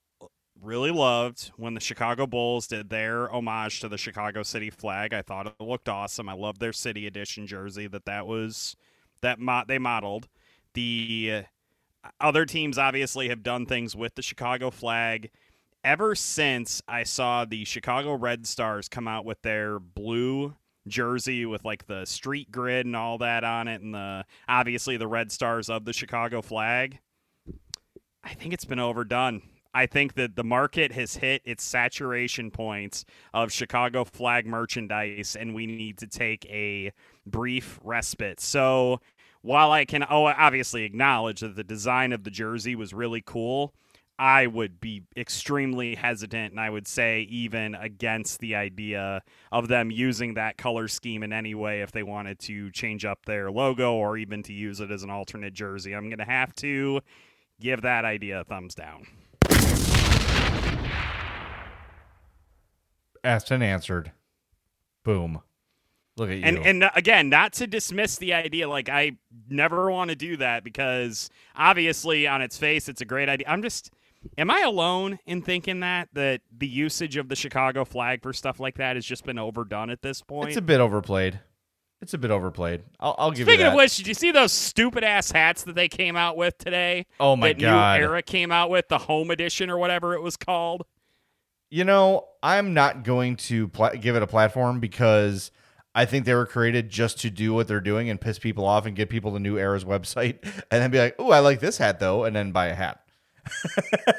really 0.60 0.92
loved 0.92 1.52
when 1.56 1.76
the 1.76 1.80
Chicago 1.80 2.26
Bulls 2.26 2.66
did 2.66 2.90
their 2.90 3.32
homage 3.32 3.80
to 3.82 3.90
the 3.90 3.98
Chicago 3.98 4.42
City 4.42 4.72
flag. 4.72 5.14
I 5.14 5.22
thought 5.22 5.46
it 5.46 5.54
looked 5.60 5.88
awesome. 5.88 6.28
I 6.28 6.34
loved 6.34 6.60
their 6.60 6.74
City 6.74 7.06
Edition 7.06 7.46
jersey 7.46 7.86
that 7.88 8.06
that 8.06 8.26
was 8.26 8.76
that 9.22 9.40
mo- 9.40 9.66
they 9.68 9.78
modeled. 9.78 10.28
The 10.74 11.46
other 12.20 12.46
teams 12.46 12.78
obviously 12.78 13.30
have 13.30 13.44
done 13.44 13.66
things 13.66 13.96
with 13.96 14.16
the 14.16 14.22
Chicago 14.22 14.70
flag. 14.70 15.30
Ever 15.84 16.16
since 16.16 16.82
I 16.88 17.04
saw 17.04 17.46
the 17.46 17.64
Chicago 17.66 18.14
Red 18.14 18.46
Stars 18.46 18.90
come 18.90 19.08
out 19.08 19.26
with 19.26 19.42
their 19.42 19.80
blue 19.80 20.56
jersey 20.88 21.46
with 21.46 21.64
like 21.64 21.88
the 21.88 22.06
street 22.06 22.52
grid 22.52 22.86
and 22.86 22.96
all 22.96 23.18
that 23.20 23.44
on 23.44 23.68
it 23.68 23.82
and 23.82 23.94
the 23.94 24.26
obviously 24.48 24.98
the 24.98 25.08
red 25.08 25.32
stars 25.32 25.70
of 25.70 25.86
the 25.86 25.94
Chicago 25.94 26.42
flag, 26.42 27.00
I 28.24 28.34
think 28.34 28.54
it's 28.54 28.66
been 28.66 28.80
overdone. 28.80 29.42
I 29.74 29.86
think 29.86 30.16
that 30.16 30.36
the 30.36 30.44
market 30.44 30.92
has 30.94 31.16
hit 31.18 31.44
its 31.46 31.64
saturation 31.64 32.50
points 32.50 33.06
of 33.34 33.52
Chicago 33.52 34.04
flag 34.04 34.48
merchandise, 34.48 35.38
and 35.40 35.54
we 35.54 35.68
need 35.68 36.00
to 36.00 36.08
take 36.08 36.46
a 36.48 36.92
brief 37.28 37.80
respite. 37.84 38.40
So, 38.40 39.00
while 39.42 39.72
I 39.72 39.86
can 39.86 40.04
oh, 40.10 40.26
obviously 40.26 40.84
acknowledge 40.84 41.42
that 41.42 41.56
the 41.56 41.64
design 41.64 42.14
of 42.14 42.24
the 42.24 42.32
jersey 42.32 42.76
was 42.76 42.94
really 42.94 43.22
cool, 43.26 43.74
I 44.20 44.48
would 44.48 44.82
be 44.82 45.04
extremely 45.16 45.96
hesitant, 45.96 46.52
and 46.52 46.60
I 46.60 46.70
would 46.70 46.90
say 46.90 47.22
even 47.22 47.74
against 47.74 48.40
the 48.40 48.56
idea 48.56 49.24
of 49.50 49.70
them 49.70 49.92
using 49.92 50.34
that 50.34 50.58
color 50.58 50.90
scheme 50.90 51.24
in 51.24 51.32
any 51.32 51.56
way 51.56 51.82
if 51.82 51.94
they 51.94 52.04
wanted 52.04 52.38
to 52.40 52.70
change 52.72 53.06
up 53.06 53.26
their 53.26 53.50
logo 53.50 53.94
or 53.94 54.18
even 54.18 54.44
to 54.44 54.54
use 54.54 54.82
it 54.82 54.92
as 54.92 55.04
an 55.04 55.10
alternate 55.10 55.54
jersey. 55.54 55.94
I'm 55.96 56.10
going 56.10 56.20
to 56.20 56.26
have 56.26 56.54
to 56.56 57.00
give 57.62 57.82
that 57.84 58.04
idea 58.04 58.42
a 58.42 58.44
thumbs 58.44 58.76
down. 58.76 59.08
Asked 63.24 63.52
and 63.52 63.64
answered. 63.64 64.12
Boom. 65.04 65.42
Look 66.20 66.30
at 66.30 66.38
you. 66.38 66.44
And 66.44 66.58
and 66.60 66.84
uh, 66.84 66.92
again, 66.96 67.30
not 67.30 67.54
to 67.54 67.68
dismiss 67.68 68.18
the 68.18 68.34
idea, 68.34 68.68
like 68.70 68.90
I 68.90 69.14
never 69.50 69.90
want 69.90 70.10
to 70.10 70.16
do 70.16 70.38
that 70.38 70.64
because 70.64 71.30
obviously 71.56 72.28
on 72.28 72.42
its 72.42 72.58
face 72.58 72.90
it's 72.90 73.02
a 73.02 73.06
great 73.06 73.30
idea. 73.30 73.48
I'm 73.48 73.62
just 73.62 73.92
am 74.38 74.52
I 74.52 74.62
alone 74.62 75.20
in 75.26 75.42
thinking 75.42 75.80
that 75.80 76.10
that 76.14 76.42
the 76.56 76.68
usage 76.68 77.18
of 77.18 77.30
the 77.30 77.36
Chicago 77.36 77.86
flag 77.86 78.22
for 78.22 78.34
stuff 78.34 78.60
like 78.60 78.78
that 78.78 78.96
has 78.96 79.06
just 79.06 79.24
been 79.24 79.40
overdone 79.40 79.90
at 79.90 80.02
this 80.02 80.22
point? 80.22 80.50
it's 80.50 80.58
a 80.58 80.62
bit 80.62 80.80
overplayed. 80.80 81.40
It's 82.02 82.14
a 82.14 82.18
bit 82.18 82.32
overplayed. 82.32 82.84
I'll, 83.00 83.16
I'll 83.18 83.32
give 83.32 83.46
Speaking 83.46 83.60
you 83.60 83.66
that. 83.66 83.72
of 83.72 83.76
which, 83.76 83.98
did 83.98 84.08
you 84.08 84.14
see 84.14 84.32
those 84.32 84.54
stupid 84.54 85.04
ass 85.04 85.32
hats 85.32 85.64
that 85.64 85.76
they 85.76 85.90
came 85.90 86.16
out 86.16 86.38
with 86.38 86.58
today? 86.58 87.06
Oh 87.20 87.36
my 87.36 87.50
that 87.50 87.60
God. 87.60 88.00
New 88.00 88.06
Era 88.06 88.22
came 88.22 88.52
out 88.52 88.70
with 88.70 88.88
the 88.88 89.00
Home 89.00 89.32
Edition 89.32 89.70
or 89.70 89.78
whatever 89.78 90.14
it 90.14 90.22
was 90.22 90.38
called. 90.38 90.86
You 91.70 91.84
know, 91.84 92.26
I'm 92.42 92.74
not 92.74 93.04
going 93.04 93.36
to 93.36 93.68
pla- 93.68 93.92
give 93.92 94.16
it 94.16 94.24
a 94.24 94.28
platform 94.28 94.80
because 94.80 95.52
I 95.96 96.06
think 96.06 96.26
they 96.26 96.36
were 96.36 96.46
created 96.46 96.90
just 96.90 97.20
to 97.22 97.30
do 97.30 97.54
what 97.54 97.68
they're 97.68 97.82
doing 97.82 98.10
and 98.10 98.22
piss 98.22 98.38
people 98.40 98.66
off 98.66 98.86
and 98.86 98.96
get 98.96 99.10
people 99.10 99.34
to 99.34 99.40
New 99.40 99.58
Era's 99.58 99.84
website 99.84 100.38
and 100.72 100.82
then 100.82 100.92
be 100.92 101.00
like, 101.00 101.16
"Oh, 101.20 101.32
I 101.32 101.40
like 101.40 101.60
this 101.60 101.78
hat 101.78 102.00
though," 102.00 102.24
and 102.26 102.36
then 102.36 102.52
buy 102.52 102.68
a 102.68 102.76
hat. 102.76 103.02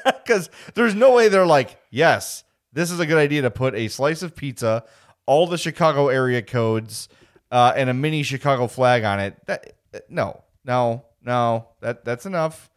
Because 0.05 0.49
there's 0.75 0.95
no 0.95 1.13
way 1.13 1.29
they're 1.29 1.47
like, 1.47 1.81
"Yes, 1.91 2.45
this 2.73 2.93
is 2.93 3.01
a 3.01 3.07
good 3.07 3.19
idea 3.19 3.43
to 3.43 3.51
put 3.51 3.75
a 3.75 3.89
slice 3.89 4.23
of 4.23 4.37
pizza, 4.37 4.85
all 5.27 5.49
the 5.49 5.59
Chicago 5.59 6.07
area 6.07 6.41
codes, 6.41 7.09
uh, 7.51 7.73
and 7.75 7.91
a 7.91 7.95
mini 7.95 8.23
Chicago 8.23 8.69
flag 8.69 9.03
on 9.03 9.19
it." 9.19 9.45
That 9.47 9.73
no, 10.09 10.45
no, 10.65 11.05
no. 11.21 11.67
That 11.81 12.05
that's 12.05 12.27
enough. 12.27 12.71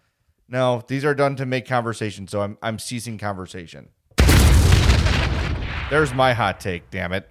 No, 0.47 0.83
these 0.87 1.05
are 1.05 1.13
done 1.13 1.35
to 1.35 1.45
make 1.45 1.67
conversation, 1.67 2.27
so 2.27 2.41
I'm 2.41 2.57
I'm 2.63 2.79
ceasing 2.79 3.19
conversation. 3.19 3.89
There's 5.91 6.13
my 6.13 6.33
hot 6.33 6.59
take, 6.59 6.89
damn 6.89 7.13
it. 7.13 7.29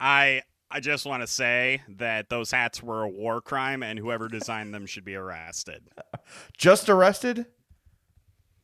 I 0.00 0.42
I 0.70 0.80
just 0.80 1.04
want 1.04 1.22
to 1.22 1.26
say 1.26 1.82
that 1.88 2.28
those 2.28 2.50
hats 2.50 2.82
were 2.82 3.02
a 3.02 3.08
war 3.08 3.40
crime, 3.40 3.82
and 3.82 3.98
whoever 3.98 4.28
designed 4.28 4.72
them 4.72 4.86
should 4.86 5.04
be 5.04 5.16
arrested. 5.16 5.82
Just 6.56 6.88
arrested? 6.88 7.46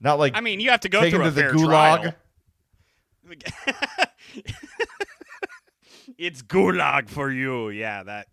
Not 0.00 0.18
like 0.18 0.36
I 0.36 0.40
mean, 0.40 0.60
you 0.60 0.70
have 0.70 0.80
to 0.80 0.88
go 0.88 1.00
through 1.00 1.24
to 1.24 1.30
the 1.30 1.40
fair 1.40 1.52
gulag. 1.52 2.00
trial. 2.00 2.14
it's 6.18 6.42
gulag 6.42 7.08
for 7.08 7.30
you. 7.30 7.70
Yeah, 7.70 8.02
that. 8.04 8.28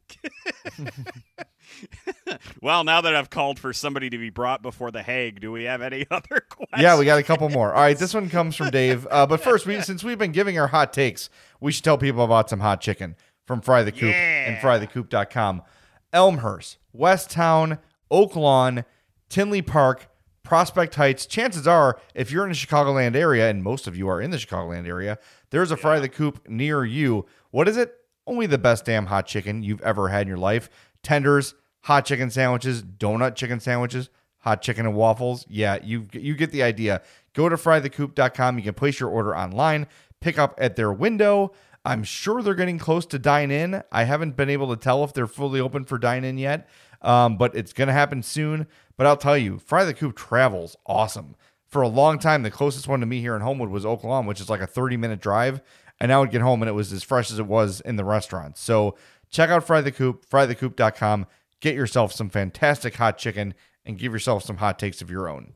well, 2.61 2.84
now 2.84 3.01
that 3.01 3.15
I've 3.15 3.30
called 3.30 3.59
for 3.59 3.74
somebody 3.74 4.09
to 4.09 4.17
be 4.17 4.30
brought 4.30 4.61
before 4.61 4.91
the 4.91 5.03
Hague, 5.03 5.39
do 5.41 5.51
we 5.51 5.63
have 5.63 5.82
any 5.82 6.05
other 6.11 6.41
questions? 6.49 6.82
Yeah, 6.82 6.97
we 6.97 7.05
got 7.05 7.19
a 7.19 7.24
couple 7.24 7.49
more. 7.49 7.74
All 7.74 7.82
right, 7.82 7.97
this 7.97 8.13
one 8.13 8.30
comes 8.30 8.55
from 8.55 8.69
Dave. 8.69 9.07
Uh, 9.09 9.26
but 9.26 9.41
first, 9.43 9.65
we, 9.65 9.82
since 9.82 10.03
we've 10.03 10.17
been 10.17 10.32
giving 10.32 10.57
our 10.59 10.67
hot 10.67 10.93
takes, 10.93 11.30
we 11.59 11.71
should 11.71 11.84
tell 11.84 11.97
people 11.97 12.24
about 12.24 12.49
some 12.49 12.59
hot 12.59 12.82
chicken 12.82 13.15
from 13.45 13.61
Fry 13.61 13.84
the 13.84 13.91
Coop 13.91 14.13
and 14.13 14.57
frythecoop.com. 14.57 15.63
Elmhurst, 16.11 16.78
Westtown, 16.95 17.80
Oak 18.11 18.36
Lawn, 18.36 18.86
Tinley 19.30 19.61
Park, 19.61 20.07
Prospect 20.43 20.95
Heights. 20.95 21.26
Chances 21.26 21.67
are, 21.67 21.99
if 22.13 22.32
you're 22.32 22.43
in 22.43 22.51
the 22.51 22.55
Chicagoland 22.55 23.15
area, 23.15 23.49
and 23.49 23.63
most 23.63 23.88
of 23.88 23.97
you 23.97 24.07
are 24.07 24.21
in 24.21 24.30
the 24.30 24.38
Chicagoland 24.38 24.88
area, 24.88 25.17
there's 25.49 25.71
a 25.71 25.78
Fry 25.78 25.99
the 25.99 26.09
Coop 26.09 26.47
near 26.47 26.86
you. 26.86 27.26
What 27.51 27.67
is 27.67 27.78
it? 27.78 27.95
Only 28.28 28.45
the 28.45 28.57
best 28.57 28.86
damn 28.86 29.07
hot 29.07 29.26
chicken 29.26 29.63
you've 29.63 29.82
ever 29.82 30.09
had 30.09 30.24
in 30.24 30.28
your 30.28 30.38
life. 30.38 30.69
Tenders, 31.01 31.55
hot 31.84 32.05
chicken 32.05 32.29
sandwiches, 32.29 32.84
donut 32.84 33.36
chicken 33.36 33.59
sandwiches, 33.59 34.09
hot 34.39 34.61
chicken 34.61 34.86
and 34.86 34.95
waffles. 34.95 35.45
Yeah, 35.49 35.77
you 35.84 36.07
you 36.11 36.36
get 36.36 36.51
the 36.51 36.63
idea. 36.63 37.01
Go 37.34 37.49
to 37.49 37.55
frythecoop.com. 37.55 38.57
You 38.57 38.63
can 38.63 38.73
place 38.73 38.99
your 38.99 39.09
order 39.09 39.36
online, 39.36 39.88
pick 40.19 40.38
up 40.38 40.55
at 40.59 40.75
their 40.75 40.91
window. 40.91 41.53
I'm 41.86 42.03
sure 42.03 42.41
they're 42.41 42.55
getting 42.55 42.79
close 42.79 43.05
to 43.07 43.19
dine 43.19 43.51
in. 43.51 43.84
I 43.91 44.05
haven't 44.05 44.38
been 44.38 44.49
able 44.49 44.69
to 44.69 44.81
tell 44.81 45.03
if 45.03 45.13
they're 45.13 45.27
fully 45.27 45.59
open 45.59 45.84
for 45.84 45.97
dine 45.97 46.23
in 46.23 46.38
yet, 46.38 46.69
um, 47.01 47.38
but 47.38 47.53
it's 47.55 47.73
going 47.73 47.89
to 47.89 47.93
happen 47.93 48.23
soon. 48.23 48.67
But 48.95 49.05
I'll 49.05 49.17
tell 49.17 49.38
you, 49.38 49.59
Fry 49.59 49.84
the 49.84 49.93
Coop 49.93 50.15
travels 50.15 50.77
awesome. 50.86 51.36
For 51.67 51.81
a 51.81 51.89
long 51.89 52.19
time, 52.19 52.43
the 52.43 52.51
closest 52.51 52.88
one 52.88 53.01
to 53.01 53.05
me 53.05 53.19
here 53.19 53.36
in 53.36 53.41
Homewood 53.41 53.69
was 53.69 53.84
Lawn, 53.84 54.25
which 54.25 54.39
is 54.39 54.49
like 54.49 54.61
a 54.61 54.67
30 54.67 54.95
minute 54.95 55.19
drive. 55.19 55.61
And 55.99 56.13
I 56.13 56.19
would 56.19 56.31
get 56.31 56.41
home 56.41 56.61
and 56.61 56.69
it 56.69 56.73
was 56.73 56.93
as 56.93 57.03
fresh 57.03 57.31
as 57.31 57.39
it 57.39 57.47
was 57.47 57.81
in 57.81 57.97
the 57.97 58.05
restaurant. 58.05 58.57
So 58.57 58.95
check 59.29 59.49
out 59.49 59.65
Fry 59.65 59.81
the 59.81 59.91
Coop, 59.91 60.25
frythecoop.com. 60.29 61.27
Get 61.64 61.76
yourself 61.76 62.11
some 62.11 62.28
fantastic 62.28 62.95
hot 62.95 63.18
chicken 63.18 63.53
and 63.86 63.97
give 63.97 64.11
yourself 64.11 64.43
some 64.43 64.57
hot 64.57 64.78
takes 64.78 65.01
of 65.01 65.09
your 65.09 65.30
own. 65.30 65.53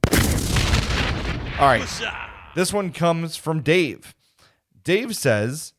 All 1.60 1.68
right. 1.68 1.86
This 2.56 2.72
one 2.72 2.94
comes 2.94 3.36
from 3.36 3.62
Dave. 3.62 4.16
Dave 4.82 5.18
says 5.18 5.74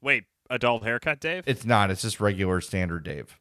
Wait, 0.00 0.24
adult 0.48 0.84
haircut, 0.84 1.20
Dave? 1.20 1.44
it's 1.46 1.66
not, 1.66 1.90
it's 1.90 2.00
just 2.00 2.18
regular 2.18 2.62
standard 2.62 3.04
Dave. 3.04 3.38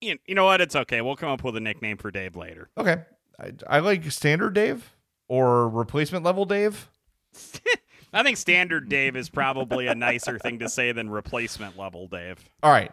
You 0.00 0.18
you 0.26 0.34
know 0.34 0.46
what? 0.46 0.60
It's 0.60 0.74
okay. 0.74 1.02
We'll 1.02 1.14
come 1.14 1.30
up 1.30 1.44
with 1.44 1.56
a 1.56 1.60
nickname 1.60 1.96
for 1.96 2.10
Dave 2.10 2.34
later. 2.34 2.68
Okay. 2.76 2.96
I, 3.38 3.52
I 3.68 3.78
like 3.78 4.10
standard 4.10 4.54
Dave 4.54 4.96
or 5.28 5.68
replacement 5.68 6.24
level 6.24 6.46
Dave. 6.46 6.90
I 8.12 8.24
think 8.24 8.38
standard 8.38 8.88
Dave 8.88 9.14
is 9.14 9.30
probably 9.30 9.86
a 9.86 9.94
nicer 9.94 10.36
thing 10.40 10.58
to 10.58 10.68
say 10.68 10.90
than 10.90 11.10
replacement 11.10 11.78
level 11.78 12.08
Dave. 12.08 12.44
All 12.64 12.72
right. 12.72 12.90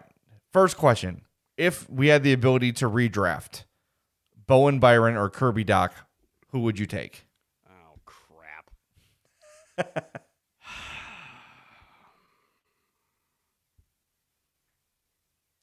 First 0.54 0.78
question. 0.78 1.24
If 1.58 1.90
we 1.90 2.08
had 2.08 2.24
the 2.24 2.34
ability 2.34 2.72
to 2.74 2.90
redraft 2.90 3.64
Bowen 4.46 4.80
Byram 4.80 5.18
or 5.18 5.30
Kirby 5.30 5.66
Dach, 5.66 5.92
who 6.52 6.60
would 6.62 6.78
you 6.80 6.86
take? 6.86 7.26
Oh 7.68 8.00
crap. 8.06 8.72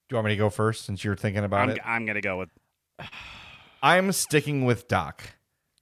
Do 0.08 0.14
you 0.14 0.16
want 0.16 0.26
me 0.26 0.32
to 0.32 0.36
go 0.36 0.50
first 0.50 0.84
since 0.84 1.02
you're 1.02 1.16
thinking 1.16 1.44
about 1.44 1.70
I'm, 1.70 1.70
it? 1.70 1.78
I'm 1.84 2.06
gonna 2.06 2.20
go 2.20 2.38
with. 2.38 2.50
I'm 3.82 4.12
sticking 4.12 4.64
with 4.64 4.88
Dach. 4.88 5.20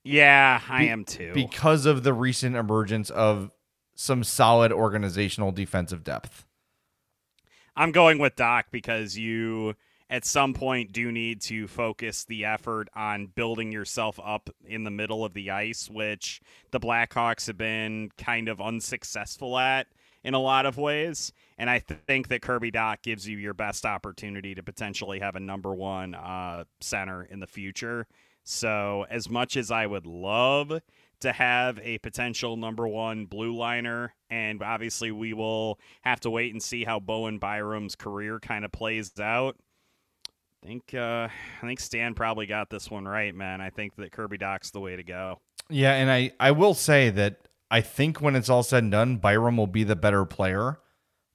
Yeah, 0.04 0.60
I 0.68 0.82
Be- 0.82 0.88
am 0.88 1.04
too. 1.04 1.32
Because 1.34 1.86
of 1.86 2.02
the 2.02 2.12
recent 2.12 2.56
emergence 2.56 3.10
of 3.10 3.50
some 3.94 4.24
solid 4.24 4.72
organizational 4.72 5.52
defensive 5.52 6.02
depth. 6.04 6.44
I'm 7.76 7.92
going 7.92 8.18
with 8.18 8.36
Dach 8.36 8.64
because 8.70 9.16
you 9.16 9.74
at 10.12 10.26
some 10.26 10.52
point 10.52 10.92
do 10.92 11.10
need 11.10 11.40
to 11.40 11.66
focus 11.66 12.24
the 12.24 12.44
effort 12.44 12.88
on 12.94 13.28
building 13.28 13.72
yourself 13.72 14.20
up 14.22 14.50
in 14.66 14.84
the 14.84 14.90
middle 14.90 15.24
of 15.24 15.32
the 15.32 15.50
ice, 15.50 15.88
which 15.88 16.42
the 16.70 16.78
Blackhawks 16.78 17.46
have 17.46 17.56
been 17.56 18.10
kind 18.18 18.50
of 18.50 18.60
unsuccessful 18.60 19.58
at. 19.58 19.86
in 20.22 20.34
a 20.34 20.38
lot 20.38 20.66
of 20.66 20.76
ways. 20.76 21.32
And 21.58 21.68
I 21.68 21.78
th- 21.80 21.98
think 22.06 22.28
that 22.28 22.42
Kirby 22.42 22.70
Dach 22.70 23.02
gives 23.02 23.26
you 23.26 23.38
your 23.38 23.54
best 23.54 23.86
opportunity 23.86 24.54
to 24.54 24.62
potentially 24.62 25.18
have 25.20 25.34
a 25.34 25.40
number 25.40 25.74
one 25.74 26.14
uh, 26.14 26.64
center 26.80 27.24
in 27.24 27.40
the 27.40 27.46
future. 27.46 28.06
So, 28.44 29.06
as 29.08 29.30
much 29.30 29.56
as 29.56 29.70
I 29.70 29.86
would 29.86 30.06
love 30.06 30.80
to 31.20 31.32
have 31.32 31.78
a 31.82 31.98
potential 31.98 32.56
number 32.56 32.86
one 32.86 33.26
blue 33.26 33.56
liner, 33.56 34.14
and 34.28 34.62
obviously 34.62 35.10
we 35.10 35.32
will 35.32 35.78
have 36.02 36.20
to 36.20 36.30
wait 36.30 36.52
and 36.52 36.62
see 36.62 36.84
how 36.84 37.00
Bowen 37.00 37.38
Byram's 37.38 37.96
career 37.96 38.38
kind 38.40 38.64
of 38.64 38.72
plays 38.72 39.12
out. 39.18 39.56
I 40.62 40.66
think 40.66 40.94
uh, 40.94 41.28
I 41.28 41.66
think 41.66 41.80
Stan 41.80 42.14
probably 42.14 42.46
got 42.46 42.70
this 42.70 42.90
one 42.90 43.06
right, 43.06 43.34
man. 43.34 43.60
I 43.60 43.70
think 43.70 43.96
that 43.96 44.12
Kirby 44.12 44.38
Dach's 44.38 44.70
the 44.70 44.80
way 44.80 44.96
to 44.96 45.02
go. 45.02 45.40
Yeah, 45.68 45.94
and 45.94 46.10
I 46.10 46.32
I 46.38 46.52
will 46.52 46.74
say 46.74 47.10
that 47.10 47.48
I 47.70 47.80
think 47.80 48.20
when 48.20 48.36
it's 48.36 48.48
all 48.48 48.62
said 48.62 48.84
and 48.84 48.92
done, 48.92 49.16
Byram 49.16 49.56
will 49.56 49.66
be 49.66 49.82
the 49.82 49.96
better 49.96 50.24
player, 50.24 50.78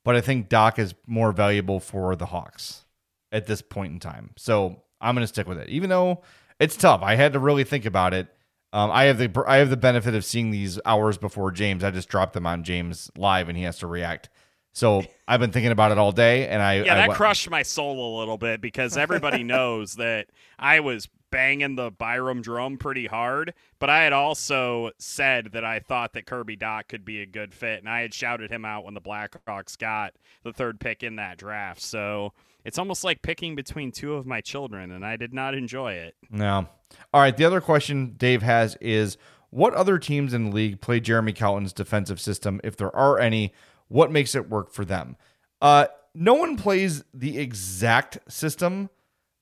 but 0.04 0.16
I 0.16 0.22
think 0.22 0.50
Dach 0.50 0.80
is 0.80 0.94
more 1.06 1.32
valuable 1.32 1.80
for 1.80 2.16
the 2.16 2.28
Hawks 2.28 2.86
at 3.32 3.48
this 3.48 3.62
point 3.62 3.94
in 3.94 4.00
time. 4.00 4.32
So 4.38 4.84
I'm 5.02 5.16
going 5.16 5.24
to 5.24 5.28
stick 5.28 5.48
with 5.48 5.58
it, 5.58 5.70
even 5.70 5.90
though 5.90 6.22
it's 6.60 6.78
tough. 6.78 7.02
I 7.04 7.16
had 7.16 7.34
to 7.34 7.40
really 7.40 7.64
think 7.64 7.86
about 7.86 8.14
it. 8.14 8.28
Um, 8.72 8.92
I 8.92 9.06
have 9.06 9.18
the 9.18 9.44
I 9.48 9.58
have 9.58 9.70
the 9.70 9.78
benefit 9.78 10.14
of 10.14 10.24
seeing 10.24 10.52
these 10.52 10.80
hours 10.86 11.18
before 11.18 11.52
James. 11.52 11.84
I 11.84 11.92
just 11.92 12.10
dropped 12.10 12.34
them 12.34 12.46
on 12.46 12.64
James 12.64 13.12
live, 13.18 13.50
and 13.50 13.58
he 13.58 13.64
has 13.64 13.80
to 13.80 13.88
react. 13.88 14.30
So 14.78 15.04
I've 15.28 15.40
been 15.40 15.52
thinking 15.52 15.72
about 15.72 15.92
it 15.92 15.98
all 15.98 16.12
day, 16.12 16.48
and 16.48 16.62
I 16.62 16.84
yeah, 16.84 16.94
I 16.94 17.08
that 17.08 17.16
crushed 17.16 17.50
my 17.50 17.64
soul 17.64 18.16
a 18.16 18.20
little 18.20 18.38
bit 18.38 18.62
because 18.62 18.96
everybody 18.96 19.42
knows 19.56 19.96
that 19.96 20.28
I 20.60 20.82
was 20.82 21.10
banging 21.32 21.76
the 21.76 21.90
Byram 21.90 22.44
drum 22.44 22.78
pretty 22.78 23.08
hard, 23.08 23.56
but 23.80 23.90
I 23.90 24.04
had 24.04 24.14
also 24.14 24.92
said 25.00 25.54
that 25.54 25.66
I 25.66 25.80
thought 25.80 26.14
that 26.14 26.28
Kirby 26.28 26.58
Dach 26.58 26.90
could 26.90 27.04
be 27.04 27.24
a 27.24 27.26
good 27.26 27.56
fit, 27.56 27.80
and 27.80 27.90
I 27.90 28.02
had 28.02 28.14
shouted 28.14 28.52
him 28.52 28.66
out 28.66 28.86
when 28.86 28.94
the 28.94 29.02
Blackhawks 29.02 29.76
got 29.80 30.14
the 30.44 30.54
third 30.54 30.80
pick 30.80 31.02
in 31.02 31.16
that 31.16 31.40
draft. 31.40 31.82
So 31.82 32.34
it's 32.64 32.78
almost 32.78 33.04
like 33.04 33.24
picking 33.24 33.56
between 33.56 33.92
two 33.92 34.14
of 34.14 34.28
my 34.28 34.42
children, 34.42 34.92
and 34.92 35.04
I 35.04 35.16
did 35.16 35.34
not 35.34 35.56
enjoy 35.56 35.94
it. 35.94 36.14
No. 36.30 36.68
All 37.12 37.22
right. 37.22 37.36
The 37.36 37.46
other 37.46 37.62
question 37.62 38.14
Dave 38.16 38.44
has 38.44 38.78
is 38.80 39.18
what 39.50 39.74
other 39.74 39.98
teams 39.98 40.36
in 40.36 40.52
the 40.52 40.56
league 40.56 40.82
play 40.82 41.00
Jeremy 41.00 41.34
Colliton's 41.34 41.74
defensive 41.74 42.22
system? 42.22 42.62
If 42.64 42.78
there 42.78 42.96
are 42.96 43.18
any, 43.18 43.54
what 43.88 44.12
makes 44.12 44.36
it 44.36 44.50
work 44.50 44.72
for 44.72 44.86
them? 44.86 45.16
Uh, 45.62 45.88
no 46.14 46.34
one 46.34 46.58
plays 46.58 47.04
the 47.14 47.38
exact 47.38 48.20
system 48.32 48.90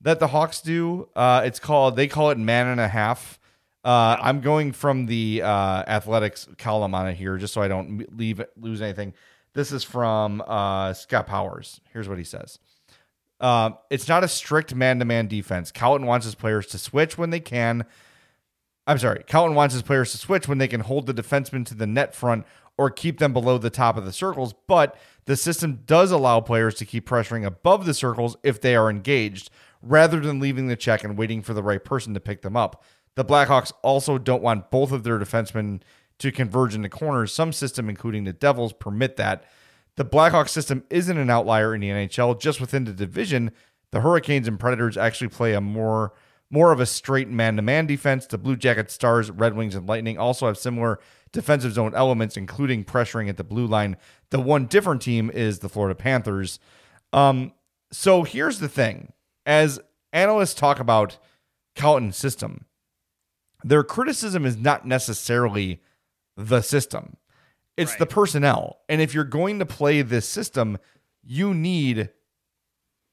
that 0.00 0.20
the 0.20 0.28
Hawks 0.28 0.60
do. 0.60 1.08
Uh, 1.16 1.42
it's 1.44 1.58
called, 1.58 1.96
they 1.96 2.06
call 2.06 2.30
it 2.30 2.38
man 2.38 2.66
and 2.66 2.80
a 2.80 2.88
half. 2.88 3.38
Uh, 3.84 4.16
I'm 4.20 4.40
going 4.40 4.72
from 4.72 5.06
the 5.06 5.42
uh, 5.42 5.84
athletics 5.86 6.48
column 6.58 6.94
on 6.94 7.08
it 7.08 7.14
here 7.14 7.36
just 7.36 7.54
so 7.54 7.62
I 7.62 7.68
don't 7.68 8.16
leave 8.16 8.44
lose 8.56 8.82
anything. 8.82 9.14
This 9.54 9.72
is 9.72 9.84
from 9.84 10.42
uh, 10.46 10.92
Scott 10.92 11.26
Powers. 11.26 11.80
Here's 11.92 12.08
what 12.08 12.18
he 12.18 12.24
says. 12.24 12.58
Um, 13.40 13.78
it's 13.90 14.08
not 14.08 14.24
a 14.24 14.28
strict 14.28 14.74
man-to-man 14.74 15.28
defense. 15.28 15.70
Colliton 15.70 16.06
wants 16.06 16.26
his 16.26 16.34
players 16.34 16.66
to 16.68 16.78
switch 16.78 17.16
when 17.16 17.30
they 17.30 17.40
can. 17.40 17.84
I'm 18.86 18.98
sorry. 18.98 19.24
Colliton 19.26 19.54
wants 19.54 19.72
his 19.72 19.82
players 19.82 20.12
to 20.12 20.18
switch 20.18 20.48
when 20.48 20.58
they 20.58 20.68
can 20.68 20.80
hold 20.80 21.06
the 21.06 21.14
defenseman 21.14 21.64
to 21.66 21.74
the 21.74 21.86
net 21.86 22.14
front 22.14 22.44
or 22.78 22.90
keep 22.90 23.18
them 23.18 23.32
below 23.32 23.58
the 23.58 23.70
top 23.70 23.96
of 23.96 24.04
the 24.04 24.12
circles. 24.12 24.54
But 24.66 24.96
the 25.24 25.36
system 25.36 25.82
does 25.86 26.10
allow 26.10 26.40
players 26.40 26.74
to 26.76 26.84
keep 26.84 27.08
pressuring 27.08 27.44
above 27.44 27.86
the 27.86 27.94
circles 27.94 28.36
if 28.42 28.60
they 28.60 28.76
are 28.76 28.90
engaged, 28.90 29.50
rather 29.82 30.20
than 30.20 30.40
leaving 30.40 30.68
the 30.68 30.76
check 30.76 31.04
and 31.04 31.16
waiting 31.16 31.42
for 31.42 31.54
the 31.54 31.62
right 31.62 31.84
person 31.84 32.14
to 32.14 32.20
pick 32.20 32.42
them 32.42 32.56
up. 32.56 32.82
The 33.14 33.24
Blackhawks 33.24 33.72
also 33.82 34.18
don't 34.18 34.42
want 34.42 34.70
both 34.70 34.92
of 34.92 35.02
their 35.02 35.18
defensemen 35.18 35.80
to 36.18 36.32
converge 36.32 36.74
into 36.74 36.88
corners. 36.88 37.32
Some 37.32 37.52
system, 37.52 37.88
including 37.88 38.24
the 38.24 38.32
Devils, 38.32 38.72
permit 38.72 39.16
that. 39.16 39.44
The 39.96 40.04
Blackhawks 40.04 40.50
system 40.50 40.84
isn't 40.90 41.16
an 41.16 41.30
outlier 41.30 41.74
in 41.74 41.80
the 41.80 41.88
NHL. 41.88 42.38
Just 42.38 42.60
within 42.60 42.84
the 42.84 42.92
division, 42.92 43.52
the 43.90 44.00
Hurricanes 44.00 44.46
and 44.46 44.60
Predators 44.60 44.96
actually 44.96 45.28
play 45.28 45.54
a 45.54 45.60
more 45.60 46.12
more 46.50 46.72
of 46.72 46.80
a 46.80 46.86
straight 46.86 47.28
man-to-man 47.28 47.86
defense. 47.86 48.26
The 48.26 48.38
Blue 48.38 48.56
Jackets, 48.56 48.94
Stars, 48.94 49.30
Red 49.30 49.54
Wings, 49.54 49.74
and 49.74 49.88
Lightning 49.88 50.18
also 50.18 50.46
have 50.46 50.58
similar 50.58 50.98
defensive 51.32 51.72
zone 51.72 51.94
elements, 51.94 52.36
including 52.36 52.84
pressuring 52.84 53.28
at 53.28 53.36
the 53.36 53.44
blue 53.44 53.66
line. 53.66 53.96
The 54.30 54.40
one 54.40 54.66
different 54.66 55.02
team 55.02 55.30
is 55.30 55.58
the 55.58 55.68
Florida 55.68 55.94
Panthers. 55.94 56.58
Um, 57.12 57.52
so 57.90 58.22
here's 58.22 58.58
the 58.58 58.68
thing: 58.68 59.12
as 59.44 59.80
analysts 60.12 60.54
talk 60.54 60.78
about 60.78 61.18
Colliton's 61.74 62.16
system, 62.16 62.66
their 63.64 63.82
criticism 63.82 64.46
is 64.46 64.56
not 64.56 64.86
necessarily 64.86 65.82
the 66.36 66.62
system. 66.62 67.16
It's 67.76 67.96
the 67.96 68.06
personnel. 68.06 68.78
And 68.88 69.02
if 69.02 69.12
you're 69.12 69.24
going 69.24 69.58
to 69.58 69.66
play 69.66 70.00
this 70.00 70.26
system, 70.26 70.78
you 71.22 71.52
need 71.52 72.08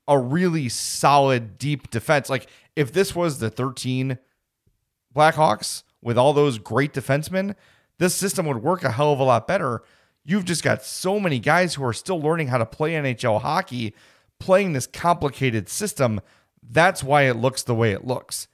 a 0.07 0.17
really 0.19 0.69
solid 0.69 1.57
deep 1.57 1.89
defense. 1.89 2.29
Like 2.29 2.47
if 2.75 2.91
this 2.91 3.15
was 3.15 3.39
the 3.39 3.49
13 3.49 4.17
Blackhawks 5.15 5.83
with 6.01 6.17
all 6.17 6.33
those 6.33 6.57
great 6.57 6.93
defensemen, 6.93 7.55
this 7.99 8.15
system 8.15 8.45
would 8.47 8.63
work 8.63 8.83
a 8.83 8.91
hell 8.91 9.13
of 9.13 9.19
a 9.19 9.23
lot 9.23 9.47
better. 9.47 9.83
You've 10.25 10.45
just 10.45 10.63
got 10.63 10.83
so 10.83 11.19
many 11.19 11.39
guys 11.39 11.75
who 11.75 11.83
are 11.85 11.93
still 11.93 12.19
learning 12.19 12.47
how 12.47 12.57
to 12.57 12.65
play 12.65 12.91
NHL 12.93 13.41
hockey, 13.41 13.93
playing 14.39 14.73
this 14.73 14.87
complicated 14.87 15.69
system. 15.69 16.21
That's 16.61 17.03
why 17.03 17.23
it 17.23 17.35
looks 17.35 17.63
the 17.63 17.75
way 17.75 17.91
it 17.91 18.05
looks. 18.07 18.47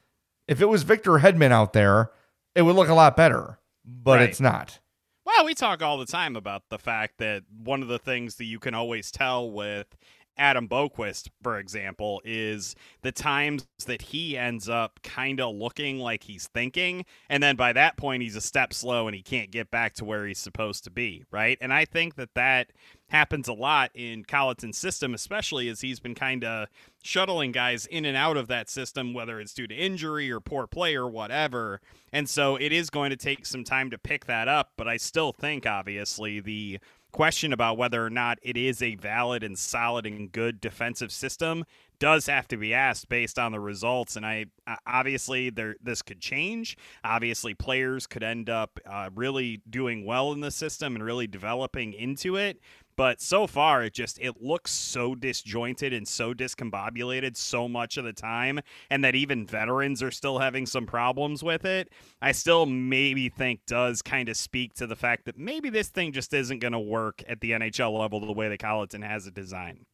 If 0.48 0.62
it 0.62 0.66
was 0.66 0.84
Victor 0.84 1.12
Hedman 1.20 1.52
out 1.52 1.74
there, 1.74 2.12
it 2.56 2.64
would 2.64 2.76
look 2.76 2.90
a 2.90 2.94
lot 2.96 3.16
better, 3.16 3.60
but 3.86 4.20
Right. 4.20 4.30
it's 4.30 4.40
not. 4.40 4.80
Well, 5.26 5.46
we 5.46 5.54
talk 5.54 5.84
all 5.84 6.00
the 6.00 6.08
time 6.08 6.36
about 6.36 6.64
the 6.70 6.80
fact 6.80 7.20
that 7.20 7.44
one 7.56 7.84
of 7.84 7.88
the 7.88 8.00
things 8.00 8.36
that 8.36 8.46
you 8.46 8.58
can 8.60 8.74
always 8.74 9.12
tell 9.12 9.50
with 9.50 9.96
Adam 10.40 10.68
Boqvist, 10.68 11.30
for 11.44 11.60
example, 11.60 12.22
is 12.24 12.76
the 13.02 13.12
times 13.12 13.68
that 13.86 14.02
he 14.02 14.38
ends 14.38 14.70
up 14.70 15.00
kind 15.04 15.40
of 15.42 15.54
looking 15.54 16.00
like 16.00 16.24
he's 16.24 16.48
thinking. 16.48 17.06
And 17.30 17.44
then 17.44 17.56
by 17.56 17.74
that 17.74 17.98
point, 17.98 18.24
he's 18.24 18.36
a 18.38 18.42
step 18.42 18.74
slow 18.74 19.08
and 19.08 19.16
he 19.16 19.22
can't 19.22 19.52
get 19.52 19.70
back 19.70 19.94
to 19.96 20.06
where 20.06 20.26
he's 20.26 20.40
supposed 20.40 20.86
to 20.86 20.90
be, 20.90 21.26
right? 21.30 21.58
And 21.60 21.74
I 21.74 21.86
think 21.86 22.16
that 22.16 22.34
that 22.36 22.72
happens 23.10 23.48
a 23.48 23.54
lot 23.54 23.92
in 23.94 24.24
Colliton's 24.24 24.78
system, 24.78 25.14
especially 25.14 25.68
as 25.68 25.82
he's 25.82 26.00
been 26.00 26.16
kind 26.16 26.44
of 26.44 26.68
shuttling 27.04 27.52
guys 27.52 27.86
in 27.86 28.06
and 28.06 28.16
out 28.16 28.38
of 28.38 28.48
that 28.48 28.70
system, 28.70 29.14
whether 29.14 29.40
it's 29.40 29.54
due 29.54 29.68
to 29.68 29.76
injury 29.76 30.32
or 30.32 30.40
poor 30.40 30.68
play 30.68 30.96
or 30.96 31.08
whatever. 31.08 31.82
And 32.14 32.30
so 32.30 32.56
it 32.56 32.72
is 32.72 32.90
going 32.90 33.10
to 33.10 33.18
take 33.18 33.46
some 33.46 33.64
time 33.64 33.90
to 33.92 33.98
pick 33.98 34.26
that 34.26 34.48
up. 34.48 34.72
But 34.78 34.88
I 34.88 34.98
still 34.98 35.32
think, 35.32 35.66
obviously, 35.66 36.40
the 36.40 36.80
question 37.12 37.54
about 37.54 37.78
whether 37.78 38.06
or 38.06 38.10
not 38.10 38.38
it 38.42 38.58
is 38.58 38.82
a 38.82 38.96
valid 38.96 39.44
and 39.44 39.58
solid 39.58 40.06
and 40.06 40.32
good 40.32 40.62
defensive 40.62 41.12
system 41.12 41.66
does 42.00 42.28
have 42.28 42.48
to 42.48 42.58
be 42.58 42.74
asked 42.74 43.10
based 43.10 43.38
on 43.38 43.52
the 43.52 43.60
results. 43.60 44.16
And 44.16 44.26
i 44.26 44.46
obviously 44.88 45.50
there 45.50 45.76
this 45.82 46.02
could 46.02 46.22
change. 46.22 46.78
Obviously 47.04 47.54
players 47.54 48.08
could 48.08 48.24
end 48.24 48.50
up 48.50 48.80
uh, 48.86 49.10
really 49.14 49.62
doing 49.70 50.06
well 50.06 50.32
in 50.32 50.40
the 50.40 50.52
system 50.52 50.96
and 50.96 51.04
really 51.04 51.28
developing 51.28 51.94
into 51.94 52.38
it 52.38 52.60
but 53.00 53.22
so 53.22 53.48
far 53.48 53.82
it 53.82 53.94
just 53.94 54.20
it 54.20 54.42
looks 54.42 54.72
so 54.72 55.16
disjointed 55.16 55.94
and 55.94 56.06
so 56.06 56.34
discombobulated 56.34 57.38
so 57.38 57.66
much 57.66 57.96
of 57.96 58.04
the 58.04 58.12
time 58.12 58.60
and 58.90 59.06
that 59.06 59.16
even 59.16 59.48
veterans 59.48 60.04
are 60.04 60.12
still 60.12 60.40
having 60.40 60.66
some 60.66 60.86
problems 60.86 61.42
with 61.42 61.64
it 61.64 61.88
i 62.22 62.34
still 62.34 62.66
maybe 62.66 63.30
think 63.30 63.62
does 63.66 64.02
kind 64.02 64.28
of 64.28 64.36
speak 64.36 64.74
to 64.74 64.86
the 64.86 64.98
fact 64.98 65.24
that 65.24 65.38
maybe 65.38 65.70
this 65.70 65.88
thing 65.88 66.12
just 66.12 66.34
isn't 66.34 66.60
going 66.60 66.74
to 66.74 66.80
work 66.80 67.24
at 67.30 67.40
the 67.40 67.52
nhl 67.52 67.98
level 67.98 68.20
the 68.20 68.34
way 68.34 68.50
that 68.50 68.60
colliton 68.60 69.02
has 69.02 69.26
it 69.26 69.34
designed 69.34 69.86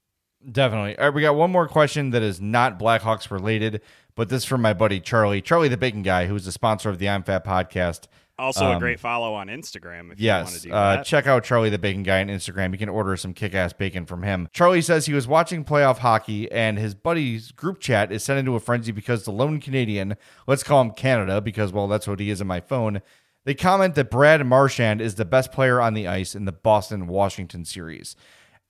Definitely. 0.51 0.95
All 0.99 1.05
right, 1.05 1.13
we 1.13 1.21
got 1.23 1.33
one 1.33 1.49
more 1.49 1.67
question 1.67 2.11
that 2.11 2.21
is 2.21 2.39
not 2.39 2.77
Blackhawks 2.77 3.31
related, 3.31 3.81
but 4.13 4.29
this 4.29 4.43
is 4.43 4.45
from 4.45 4.61
my 4.61 4.73
buddy 4.73 4.99
Charlie, 4.99 5.41
Charlie 5.41 5.69
the 5.69 5.77
Bacon 5.77 6.03
Guy, 6.03 6.27
who's 6.27 6.45
the 6.45 6.51
sponsor 6.51 6.87
of 6.89 6.99
the 6.99 7.09
I'm 7.09 7.23
Fat 7.23 7.43
podcast. 7.43 8.01
Also 8.37 8.65
a 8.65 8.71
Um, 8.73 8.79
great 8.79 8.99
follow 8.99 9.33
on 9.33 9.47
instagram 9.47 10.11
if 10.11 10.19
you 10.19 10.29
want 10.29 10.47
to 10.47 10.53
Yes, 10.53 10.61
do 10.63 10.71
uh, 10.73 10.95
that 10.97 11.05
check 11.05 11.25
out 11.27 11.43
Charlie 11.43 11.69
the 11.69 11.77
Bacon 11.79 12.03
Guy 12.03 12.21
on 12.21 12.27
Instagram. 12.27 12.71
You 12.71 12.77
can 12.77 12.89
order 12.89 13.15
some 13.15 13.33
kick 13.33 13.53
ass 13.55 13.71
bacon 13.73 14.05
from 14.05 14.23
him. 14.23 14.49
Charlie 14.51 14.81
says 14.81 15.05
he 15.05 15.13
was 15.13 15.27
watching 15.27 15.63
playoff 15.63 15.99
hockey 15.99 16.51
and 16.51 16.77
his 16.77 16.93
buddy's 16.95 17.51
group 17.51 17.79
chat 17.79 18.11
is 18.11 18.23
sent 18.23 18.39
into 18.39 18.55
a 18.55 18.59
frenzy 18.59 18.91
because 18.91 19.23
the 19.23 19.31
lone 19.31 19.59
Canadian, 19.59 20.17
let's 20.47 20.63
call 20.63 20.81
him 20.81 20.91
Canada 20.91 21.39
because, 21.41 21.71
well, 21.71 21.87
that's 21.87 22.07
what 22.07 22.19
he 22.19 22.29
is 22.29 22.41
in 22.41 22.47
my 22.47 22.59
phone. 22.59 23.01
They 23.45 23.53
comment 23.53 23.95
that 23.95 24.09
Brad 24.09 24.45
Marchand 24.45 25.01
is 25.01 25.15
the 25.15 25.23
best 25.25 25.51
player 25.51 25.79
on 25.79 25.93
the 25.93 26.07
ice 26.07 26.35
in 26.35 26.45
the 26.45 26.51
Boston 26.51 27.07
Washington 27.07 27.63
series. 27.63 28.15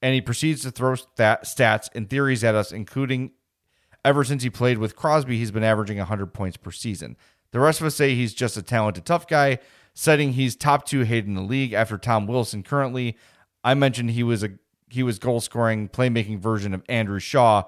And 0.02 0.14
he 0.14 0.22
proceeds 0.22 0.62
to 0.64 0.72
throw 0.72 0.96
stat- 0.96 1.46
stats 1.46 1.90
and 1.96 2.10
theories 2.10 2.44
at 2.44 2.54
us, 2.56 2.72
including 2.74 3.32
ever 4.04 4.24
since 4.24 4.44
he 4.44 4.50
played 4.50 4.78
with 4.78 4.96
Crosby, 4.96 5.38
he's 5.38 5.50
been 5.52 5.64
averaging 5.64 5.98
100 5.98 6.28
points 6.34 6.58
per 6.58 6.72
season. 6.72 7.16
The 7.56 7.62
rest 7.62 7.80
of 7.80 7.88
us 7.88 7.96
say 7.96 8.16
he's 8.16 8.34
just 8.34 8.58
a 8.58 8.62
talented, 8.62 9.06
tough 9.06 9.30
guy, 9.30 9.60
citing 9.94 10.34
he's 10.34 10.58
top 10.58 10.86
two 10.86 11.04
hated 11.04 11.28
in 11.28 11.36
the 11.36 11.42
league 11.42 11.72
after 11.72 11.98
Tom 11.98 12.28
Wilson. 12.28 12.64
Currently, 12.64 13.16
I 13.64 13.76
mentioned 13.76 14.12
he 14.12 14.24
was 14.24 14.44
a 14.44 14.50
he 14.90 15.04
was 15.04 15.20
goal 15.20 15.40
scoring, 15.40 15.88
playmaking 15.88 16.40
version 16.40 16.74
of 16.74 16.84
Andrew 16.90 17.18
Shaw. 17.18 17.64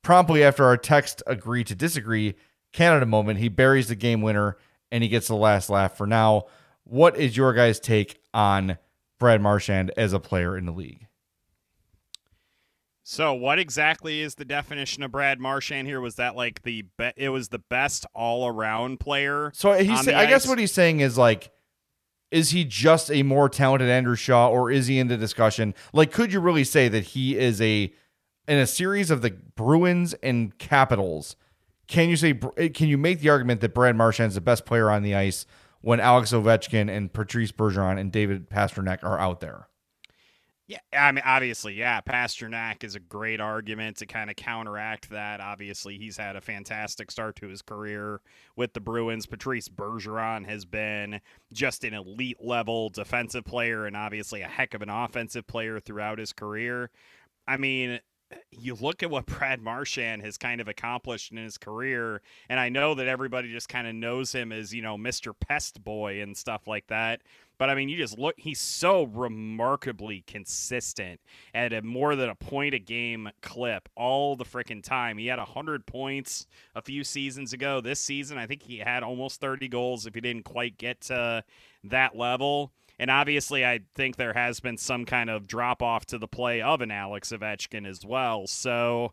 Promptly 0.00 0.42
after 0.42 0.64
our 0.64 0.78
text 0.78 1.22
agree 1.26 1.62
to 1.64 1.74
disagree, 1.74 2.36
Canada 2.72 3.04
moment, 3.04 3.38
he 3.38 3.50
buries 3.50 3.88
the 3.88 3.96
game 3.96 4.22
winner 4.22 4.56
and 4.90 5.02
he 5.02 5.10
gets 5.10 5.28
the 5.28 5.34
last 5.34 5.68
laugh 5.68 5.94
for 5.94 6.06
now. 6.06 6.44
What 6.84 7.18
is 7.18 7.36
your 7.36 7.52
guys' 7.52 7.78
take 7.78 8.22
on 8.32 8.78
Brad 9.18 9.42
Marchand 9.42 9.90
as 9.98 10.14
a 10.14 10.20
player 10.20 10.56
in 10.56 10.64
the 10.64 10.72
league. 10.72 11.07
So, 13.10 13.32
what 13.32 13.58
exactly 13.58 14.20
is 14.20 14.34
the 14.34 14.44
definition 14.44 15.02
of 15.02 15.12
Brad 15.12 15.40
Marchand 15.40 15.88
here? 15.88 15.98
Was 15.98 16.16
that 16.16 16.36
like 16.36 16.62
the 16.62 16.82
be- 16.98 17.12
it 17.16 17.30
was 17.30 17.48
the 17.48 17.58
best 17.58 18.04
all 18.14 18.46
around 18.46 19.00
player? 19.00 19.50
So 19.54 19.72
he's 19.72 20.06
I 20.06 20.26
guess 20.26 20.46
what 20.46 20.58
he's 20.58 20.72
saying 20.72 21.00
is 21.00 21.16
like 21.16 21.50
is 22.30 22.50
he 22.50 22.66
just 22.66 23.10
a 23.10 23.22
more 23.22 23.48
talented 23.48 23.88
Andrew 23.88 24.14
Shaw 24.14 24.50
or 24.50 24.70
is 24.70 24.88
he 24.88 24.98
in 24.98 25.08
the 25.08 25.16
discussion? 25.16 25.74
Like 25.94 26.12
could 26.12 26.34
you 26.34 26.40
really 26.40 26.64
say 26.64 26.88
that 26.88 27.02
he 27.04 27.38
is 27.38 27.62
a 27.62 27.90
in 28.46 28.58
a 28.58 28.66
series 28.66 29.10
of 29.10 29.22
the 29.22 29.30
Bruins 29.30 30.12
and 30.22 30.58
Capitals? 30.58 31.34
Can 31.86 32.10
you 32.10 32.16
say 32.16 32.38
eh, 32.58 32.68
can 32.68 32.88
you 32.88 32.98
make 32.98 33.20
the 33.20 33.30
argument 33.30 33.62
that 33.62 33.72
Brad 33.72 33.96
Marchand 33.96 34.28
is 34.28 34.34
the 34.34 34.42
best 34.42 34.66
player 34.66 34.90
on 34.90 35.02
the 35.02 35.14
ice 35.14 35.46
when 35.80 35.98
Alex 35.98 36.32
Ovechkin 36.32 36.94
and 36.94 37.10
Patrice 37.10 37.52
Bergeron 37.52 37.98
and 37.98 38.12
David 38.12 38.50
Pastrnak 38.50 39.02
are 39.02 39.18
out 39.18 39.40
there? 39.40 39.67
Yeah, 40.68 40.80
I 40.92 41.12
mean, 41.12 41.22
obviously, 41.24 41.72
yeah, 41.72 42.02
Pastrnak 42.02 42.84
is 42.84 42.94
a 42.94 43.00
great 43.00 43.40
argument 43.40 43.96
to 43.96 44.06
kind 44.06 44.28
of 44.28 44.36
counteract 44.36 45.08
that. 45.08 45.40
Obviously, 45.40 45.96
he's 45.96 46.18
had 46.18 46.36
a 46.36 46.42
fantastic 46.42 47.10
start 47.10 47.36
to 47.36 47.48
his 47.48 47.62
career 47.62 48.20
with 48.54 48.74
the 48.74 48.80
Bruins. 48.80 49.24
Patrice 49.24 49.70
Bergeron 49.70 50.46
has 50.46 50.66
been 50.66 51.22
just 51.54 51.84
an 51.84 51.94
elite 51.94 52.36
level 52.44 52.90
defensive 52.90 53.46
player 53.46 53.86
and 53.86 53.96
obviously 53.96 54.42
a 54.42 54.46
heck 54.46 54.74
of 54.74 54.82
an 54.82 54.90
offensive 54.90 55.46
player 55.46 55.80
throughout 55.80 56.18
his 56.18 56.34
career. 56.34 56.90
I 57.46 57.56
mean, 57.56 58.00
you 58.50 58.74
look 58.74 59.02
at 59.02 59.10
what 59.10 59.26
Brad 59.26 59.62
Marchand 59.62 60.22
has 60.22 60.36
kind 60.36 60.60
of 60.60 60.68
accomplished 60.68 61.32
in 61.32 61.38
his 61.38 61.56
career, 61.58 62.20
and 62.48 62.60
I 62.60 62.68
know 62.68 62.94
that 62.94 63.06
everybody 63.08 63.50
just 63.50 63.68
kind 63.70 63.86
of 63.86 63.94
knows 63.94 64.32
him 64.32 64.52
as, 64.52 64.74
you 64.74 64.82
know, 64.82 64.98
Mr. 64.98 65.32
Pest 65.38 65.82
Boy 65.82 66.20
and 66.20 66.36
stuff 66.36 66.66
like 66.66 66.86
that. 66.88 67.22
But 67.58 67.70
I 67.70 67.74
mean, 67.74 67.88
you 67.88 67.96
just 67.96 68.18
look, 68.18 68.36
he's 68.38 68.60
so 68.60 69.04
remarkably 69.04 70.22
consistent 70.26 71.20
at 71.52 71.72
a 71.72 71.82
more 71.82 72.14
than 72.14 72.28
a 72.28 72.34
point 72.34 72.74
a 72.74 72.78
game 72.78 73.28
clip 73.42 73.88
all 73.96 74.36
the 74.36 74.44
freaking 74.44 74.82
time. 74.82 75.18
He 75.18 75.26
had 75.26 75.38
100 75.38 75.84
points 75.84 76.46
a 76.76 76.82
few 76.82 77.02
seasons 77.02 77.52
ago. 77.52 77.80
This 77.80 78.00
season, 78.00 78.38
I 78.38 78.46
think 78.46 78.62
he 78.62 78.78
had 78.78 79.02
almost 79.02 79.40
30 79.40 79.68
goals 79.68 80.06
if 80.06 80.14
he 80.14 80.20
didn't 80.20 80.44
quite 80.44 80.78
get 80.78 81.00
to 81.02 81.42
that 81.84 82.16
level. 82.16 82.72
And 83.00 83.10
obviously, 83.10 83.64
I 83.64 83.80
think 83.94 84.16
there 84.16 84.34
has 84.34 84.60
been 84.60 84.76
some 84.76 85.04
kind 85.04 85.28
of 85.28 85.46
drop 85.46 85.82
off 85.82 86.06
to 86.06 86.18
the 86.18 86.28
play 86.28 86.62
of 86.62 86.80
an 86.80 86.90
Alex 86.90 87.32
Ovechkin 87.32 87.86
as 87.86 88.04
well. 88.04 88.46
So 88.46 89.12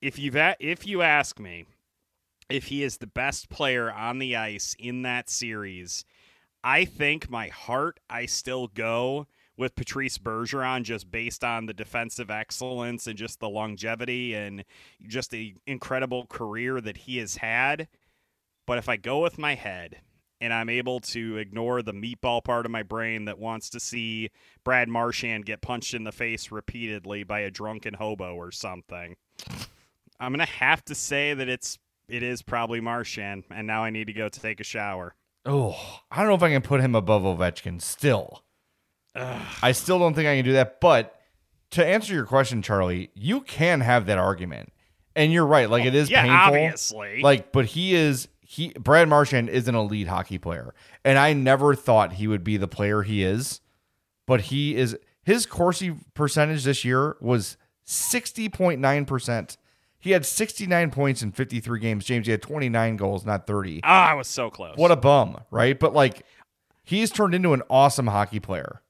if 0.00 0.18
you 0.18 0.30
if 0.60 0.86
you 0.86 1.02
ask 1.02 1.40
me 1.40 1.66
if 2.48 2.66
he 2.66 2.82
is 2.82 2.98
the 2.98 3.06
best 3.06 3.48
player 3.48 3.90
on 3.90 4.18
the 4.18 4.36
ice 4.36 4.76
in 4.78 5.02
that 5.02 5.30
series, 5.30 6.04
I 6.64 6.86
think 6.86 7.28
my 7.28 7.48
heart, 7.48 8.00
I 8.08 8.24
still 8.24 8.68
go 8.68 9.26
with 9.56 9.76
Patrice 9.76 10.16
Bergeron 10.16 10.82
just 10.82 11.10
based 11.10 11.44
on 11.44 11.66
the 11.66 11.74
defensive 11.74 12.30
excellence 12.30 13.06
and 13.06 13.18
just 13.18 13.38
the 13.38 13.50
longevity 13.50 14.34
and 14.34 14.64
just 15.06 15.30
the 15.30 15.54
incredible 15.66 16.24
career 16.26 16.80
that 16.80 16.96
he 16.96 17.18
has 17.18 17.36
had. 17.36 17.86
But 18.66 18.78
if 18.78 18.88
I 18.88 18.96
go 18.96 19.20
with 19.20 19.36
my 19.36 19.54
head 19.54 20.00
and 20.40 20.54
I'm 20.54 20.70
able 20.70 21.00
to 21.00 21.36
ignore 21.36 21.82
the 21.82 21.92
meatball 21.92 22.42
part 22.42 22.64
of 22.64 22.72
my 22.72 22.82
brain 22.82 23.26
that 23.26 23.38
wants 23.38 23.68
to 23.70 23.78
see 23.78 24.30
Brad 24.64 24.88
Marchand 24.88 25.44
get 25.44 25.60
punched 25.60 25.92
in 25.92 26.04
the 26.04 26.12
face 26.12 26.50
repeatedly 26.50 27.24
by 27.24 27.40
a 27.40 27.50
drunken 27.50 27.94
hobo 27.94 28.34
or 28.34 28.50
something, 28.50 29.16
I'm 30.18 30.32
going 30.32 30.38
to 30.44 30.52
have 30.52 30.82
to 30.86 30.94
say 30.94 31.34
that 31.34 31.48
it's 31.48 31.78
it 32.08 32.22
is 32.22 32.40
probably 32.40 32.80
Marchand 32.80 33.44
and 33.50 33.66
now 33.66 33.84
I 33.84 33.90
need 33.90 34.06
to 34.06 34.12
go 34.14 34.30
to 34.30 34.40
take 34.40 34.60
a 34.60 34.64
shower. 34.64 35.14
Oh, 35.46 36.00
I 36.10 36.18
don't 36.18 36.28
know 36.28 36.34
if 36.34 36.42
I 36.42 36.50
can 36.50 36.62
put 36.62 36.80
him 36.80 36.94
above 36.94 37.22
Ovechkin 37.22 37.80
still. 37.80 38.42
Ugh. 39.14 39.42
I 39.62 39.72
still 39.72 39.98
don't 39.98 40.14
think 40.14 40.26
I 40.26 40.36
can 40.36 40.44
do 40.44 40.52
that. 40.54 40.80
But 40.80 41.18
to 41.72 41.84
answer 41.84 42.14
your 42.14 42.24
question, 42.24 42.62
Charlie, 42.62 43.10
you 43.14 43.40
can 43.42 43.80
have 43.80 44.06
that 44.06 44.18
argument. 44.18 44.72
And 45.16 45.32
you're 45.32 45.46
right. 45.46 45.70
Like 45.70 45.84
it 45.84 45.94
is 45.94 46.10
yeah, 46.10 46.22
painful. 46.22 46.64
obviously. 46.64 47.20
Like, 47.22 47.52
but 47.52 47.66
he 47.66 47.94
is 47.94 48.28
he 48.40 48.72
Brad 48.78 49.08
Marchand 49.08 49.48
is 49.48 49.68
an 49.68 49.74
elite 49.74 50.08
hockey 50.08 50.38
player. 50.38 50.74
And 51.04 51.18
I 51.18 51.32
never 51.32 51.74
thought 51.74 52.14
he 52.14 52.26
would 52.26 52.42
be 52.42 52.56
the 52.56 52.68
player 52.68 53.02
he 53.02 53.22
is. 53.22 53.60
But 54.26 54.42
he 54.42 54.74
is 54.74 54.96
his 55.22 55.46
Corsi 55.46 55.94
percentage 56.14 56.64
this 56.64 56.84
year 56.84 57.16
was 57.20 57.56
60.9%. 57.86 59.56
He 60.04 60.10
had 60.10 60.26
69 60.26 60.90
points 60.90 61.22
in 61.22 61.32
53 61.32 61.80
games. 61.80 62.04
James, 62.04 62.26
he 62.26 62.30
had 62.30 62.42
29 62.42 62.96
goals, 62.98 63.24
not 63.24 63.46
30. 63.46 63.80
Ah, 63.84 64.10
I 64.10 64.12
was 64.12 64.28
so 64.28 64.50
close. 64.50 64.76
What 64.76 64.90
a 64.90 64.96
bum, 64.96 65.40
right? 65.50 65.80
But 65.80 65.94
like, 65.94 66.26
he's 66.82 67.10
turned 67.10 67.34
into 67.34 67.54
an 67.54 67.62
awesome 67.70 68.08
hockey 68.08 68.38
player. 68.38 68.82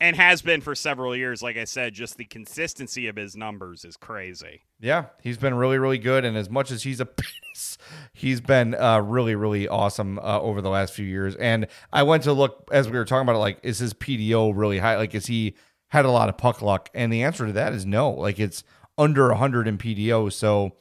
And 0.00 0.16
has 0.16 0.40
been 0.40 0.62
for 0.62 0.74
several 0.74 1.14
years. 1.14 1.42
Like 1.42 1.58
I 1.58 1.64
said, 1.64 1.92
just 1.92 2.16
the 2.16 2.24
consistency 2.24 3.06
of 3.06 3.16
his 3.16 3.36
numbers 3.36 3.84
is 3.84 3.98
crazy. 3.98 4.62
Yeah, 4.80 5.06
he's 5.22 5.36
been 5.36 5.52
really, 5.52 5.76
really 5.76 5.98
good. 5.98 6.24
And 6.24 6.38
as 6.38 6.48
much 6.48 6.70
as 6.70 6.84
he's 6.84 7.00
a 7.00 7.06
penis, 7.06 7.76
he's 8.14 8.40
been 8.40 8.74
uh, 8.76 9.00
really, 9.00 9.34
really 9.34 9.68
awesome 9.68 10.18
uh, 10.20 10.40
over 10.40 10.62
the 10.62 10.70
last 10.70 10.94
few 10.94 11.04
years. 11.04 11.34
And 11.34 11.66
I 11.92 12.02
went 12.04 12.22
to 12.22 12.32
look 12.32 12.66
as 12.72 12.88
we 12.88 12.96
were 12.96 13.04
talking 13.04 13.28
about 13.28 13.36
it, 13.36 13.40
like, 13.40 13.58
is 13.62 13.78
his 13.78 13.92
PDO 13.92 14.54
really 14.56 14.78
high? 14.78 14.96
Like, 14.96 15.14
is 15.14 15.26
he 15.26 15.54
had 15.88 16.06
a 16.06 16.10
lot 16.10 16.30
of 16.30 16.38
puck 16.38 16.62
luck? 16.62 16.88
And 16.94 17.12
the 17.12 17.24
answer 17.24 17.44
to 17.44 17.52
that 17.52 17.74
is 17.74 17.84
no. 17.84 18.10
Like, 18.12 18.38
it's 18.38 18.64
under 18.98 19.28
100 19.28 19.66
in 19.66 19.78
PDO. 19.78 20.32
So 20.32 20.72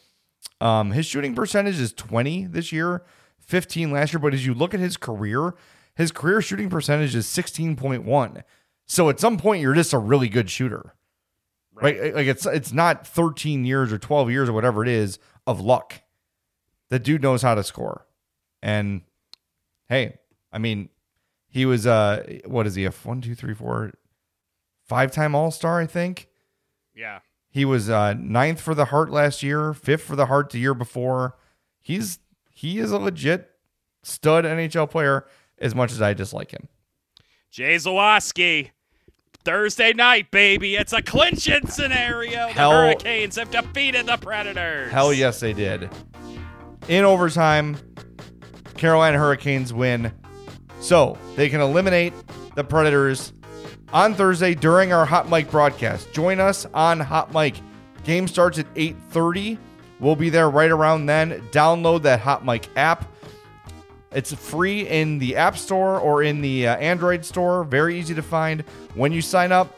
um, 0.59 0.91
his 0.91 1.05
shooting 1.05 1.35
percentage 1.35 1.79
is 1.79 1.93
20 1.93 2.45
this 2.47 2.71
year, 2.71 3.03
15 3.39 3.91
last 3.91 4.11
year. 4.11 4.19
But 4.19 4.33
as 4.33 4.45
you 4.45 4.53
look 4.53 4.73
at 4.73 4.79
his 4.79 4.97
career, 4.97 5.53
his 5.95 6.11
career 6.11 6.41
shooting 6.41 6.69
percentage 6.69 7.15
is 7.15 7.27
16.1. 7.27 8.43
So 8.85 9.09
at 9.09 9.19
some 9.19 9.37
point, 9.37 9.61
you're 9.61 9.73
just 9.73 9.93
a 9.93 9.97
really 9.99 10.29
good 10.29 10.49
shooter. 10.49 10.95
Right. 11.73 11.99
right? 11.99 12.15
Like 12.15 12.27
it's 12.27 12.45
it's 12.47 12.73
not 12.73 13.05
13 13.05 13.63
years 13.63 13.93
or 13.93 13.99
12 13.99 14.31
years 14.31 14.49
or 14.49 14.53
whatever 14.53 14.81
it 14.81 14.89
is 14.89 15.19
of 15.45 15.61
luck. 15.61 16.01
The 16.89 16.97
dude 16.97 17.21
knows 17.21 17.43
how 17.43 17.53
to 17.53 17.63
score. 17.63 18.07
And 18.63 19.01
hey, 19.87 20.17
I 20.51 20.57
mean, 20.57 20.89
he 21.47 21.65
was 21.65 21.85
uh 21.85 22.39
what 22.45 22.65
is 22.65 22.75
he, 22.75 22.85
a 22.85 22.91
one, 22.91 23.21
two, 23.21 23.35
three, 23.35 23.53
four, 23.53 23.91
five 24.87 25.11
time 25.11 25.35
all 25.35 25.51
star, 25.51 25.79
I 25.79 25.85
think. 25.85 26.29
Yeah. 26.95 27.19
He 27.57 27.65
was 27.65 27.89
uh, 27.89 28.13
ninth 28.13 28.61
for 28.61 28.75
the 28.75 28.85
Hart 28.85 29.09
last 29.09 29.41
year, 29.41 29.73
fifth 29.73 30.03
for 30.03 30.15
the 30.15 30.27
Hart 30.27 30.51
the 30.51 30.59
year 30.59 30.75
before. 30.75 31.37
He's 31.81 32.19
he 32.51 32.77
is 32.77 32.91
a 32.91 32.99
legit 32.99 33.49
stud 34.03 34.45
NHL 34.45 34.91
player. 34.91 35.25
As 35.57 35.73
much 35.73 35.91
as 35.91 35.99
I 35.99 36.13
dislike 36.13 36.51
him, 36.51 36.67
Jay 37.49 37.73
Zawaski. 37.77 38.69
Thursday 39.43 39.91
night, 39.93 40.29
baby. 40.29 40.75
It's 40.75 40.93
a 40.93 41.01
clinching 41.01 41.65
scenario. 41.65 42.47
Hell, 42.47 42.69
the 42.69 42.75
Hurricanes 42.75 43.37
have 43.37 43.49
defeated 43.49 44.05
the 44.05 44.17
Predators. 44.17 44.91
Hell 44.91 45.11
yes, 45.11 45.39
they 45.39 45.53
did. 45.53 45.89
In 46.87 47.05
overtime, 47.05 47.75
Carolina 48.75 49.17
Hurricanes 49.17 49.73
win. 49.73 50.11
So 50.79 51.17
they 51.35 51.49
can 51.49 51.61
eliminate 51.61 52.13
the 52.53 52.63
Predators 52.63 53.33
on 53.93 54.13
Thursday 54.13 54.53
during 54.53 54.91
our 54.93 55.05
Hot 55.05 55.29
Mic 55.29 55.49
broadcast. 55.49 56.11
Join 56.13 56.39
us 56.39 56.65
on 56.73 56.99
Hot 56.99 57.33
Mic. 57.33 57.55
Game 58.03 58.27
starts 58.27 58.59
at 58.59 58.67
8:30. 58.75 59.57
We'll 59.99 60.15
be 60.15 60.29
there 60.29 60.49
right 60.49 60.71
around 60.71 61.05
then. 61.05 61.41
Download 61.51 62.01
that 62.03 62.19
Hot 62.19 62.45
Mic 62.45 62.67
app. 62.75 63.05
It's 64.11 64.33
free 64.33 64.87
in 64.87 65.19
the 65.19 65.35
App 65.35 65.57
Store 65.57 65.99
or 65.99 66.23
in 66.23 66.41
the 66.41 66.67
uh, 66.67 66.75
Android 66.77 67.25
store. 67.25 67.63
Very 67.63 67.99
easy 67.99 68.15
to 68.15 68.21
find. 68.21 68.61
When 68.95 69.11
you 69.11 69.21
sign 69.21 69.51
up, 69.51 69.75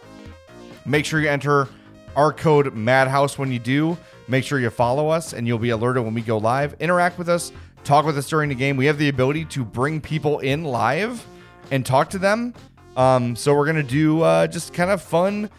make 0.86 1.06
sure 1.06 1.20
you 1.20 1.30
enter 1.30 1.68
our 2.16 2.32
code 2.32 2.74
Madhouse 2.76 3.38
when 3.38 3.52
you 3.52 3.60
do. 3.60 3.98
Make 4.28 4.44
sure 4.44 4.60
you 4.60 4.70
follow 4.70 5.10
us 5.10 5.34
and 5.34 5.48
you'll 5.48 5.58
be 5.58 5.72
alerted 5.72 6.04
when 6.04 6.14
we 6.14 6.22
go 6.22 6.38
live. 6.38 6.76
Interact 6.80 7.18
with 7.18 7.30
us, 7.30 7.52
talk 7.84 8.06
with 8.06 8.18
us 8.18 8.30
during 8.30 8.50
the 8.50 8.56
game. 8.56 8.78
We 8.78 8.86
have 8.86 9.00
the 9.00 9.10
ability 9.10 9.46
to 9.46 9.66
bring 9.66 10.00
people 10.00 10.40
in 10.40 10.64
live 10.64 11.26
and 11.72 11.86
talk 11.86 12.10
to 12.12 12.20
them. 12.20 12.54
Um, 13.00 13.34
so 13.38 13.56
we're 13.56 13.66
gonna 13.66 13.82
do 13.82 14.22
uh, 14.24 14.46
just 14.46 14.74
kind 14.74 14.92
of 14.92 15.02
fun 15.02 15.50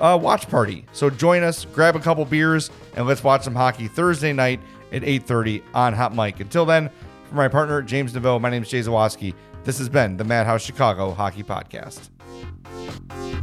uh, 0.00 0.18
watch 0.20 0.48
party. 0.48 0.84
So 0.92 1.08
join 1.08 1.42
us, 1.42 1.64
grab 1.64 1.96
a 1.96 2.00
couple 2.00 2.24
beers, 2.26 2.70
and 2.94 3.06
let's 3.06 3.24
watch 3.24 3.42
some 3.42 3.54
hockey 3.54 3.88
Thursday 3.88 4.34
night 4.34 4.60
at 4.92 5.02
8:30 5.02 5.62
on 5.72 5.94
Hot 5.94 6.14
Mic. 6.14 6.40
Until 6.40 6.66
then, 6.66 6.90
for 7.28 7.36
my 7.36 7.48
partner 7.48 7.80
James 7.80 8.12
Neveau, 8.12 8.38
my 8.38 8.50
name 8.50 8.62
is 8.62 8.68
Jay 8.68 8.80
Zawaski. 8.80 9.34
This 9.64 9.78
has 9.78 9.88
been 9.88 10.18
the 10.18 10.24
Madhouse 10.24 10.62
Chicago 10.62 11.12
Hockey 11.12 11.42
Podcast. 11.42 12.10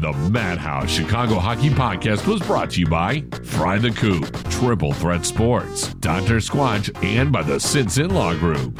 The 0.02 0.14
Madhouse 0.30 0.92
Chicago 0.92 1.40
Hockey 1.40 1.70
Podcast 1.70 2.28
was 2.28 2.40
brought 2.42 2.70
to 2.72 2.80
you 2.82 2.86
by 2.86 3.24
Fry 3.44 3.80
the 3.80 3.90
Coop, 3.90 4.32
Triple 4.52 4.94
Threat 4.94 5.26
Sports, 5.26 5.96
Dr. 5.96 6.36
Squatch, 6.36 6.96
and 7.04 7.32
by 7.32 7.42
the 7.42 7.56
Sinson 7.56 8.12
Law 8.12 8.36
Group. 8.36 8.80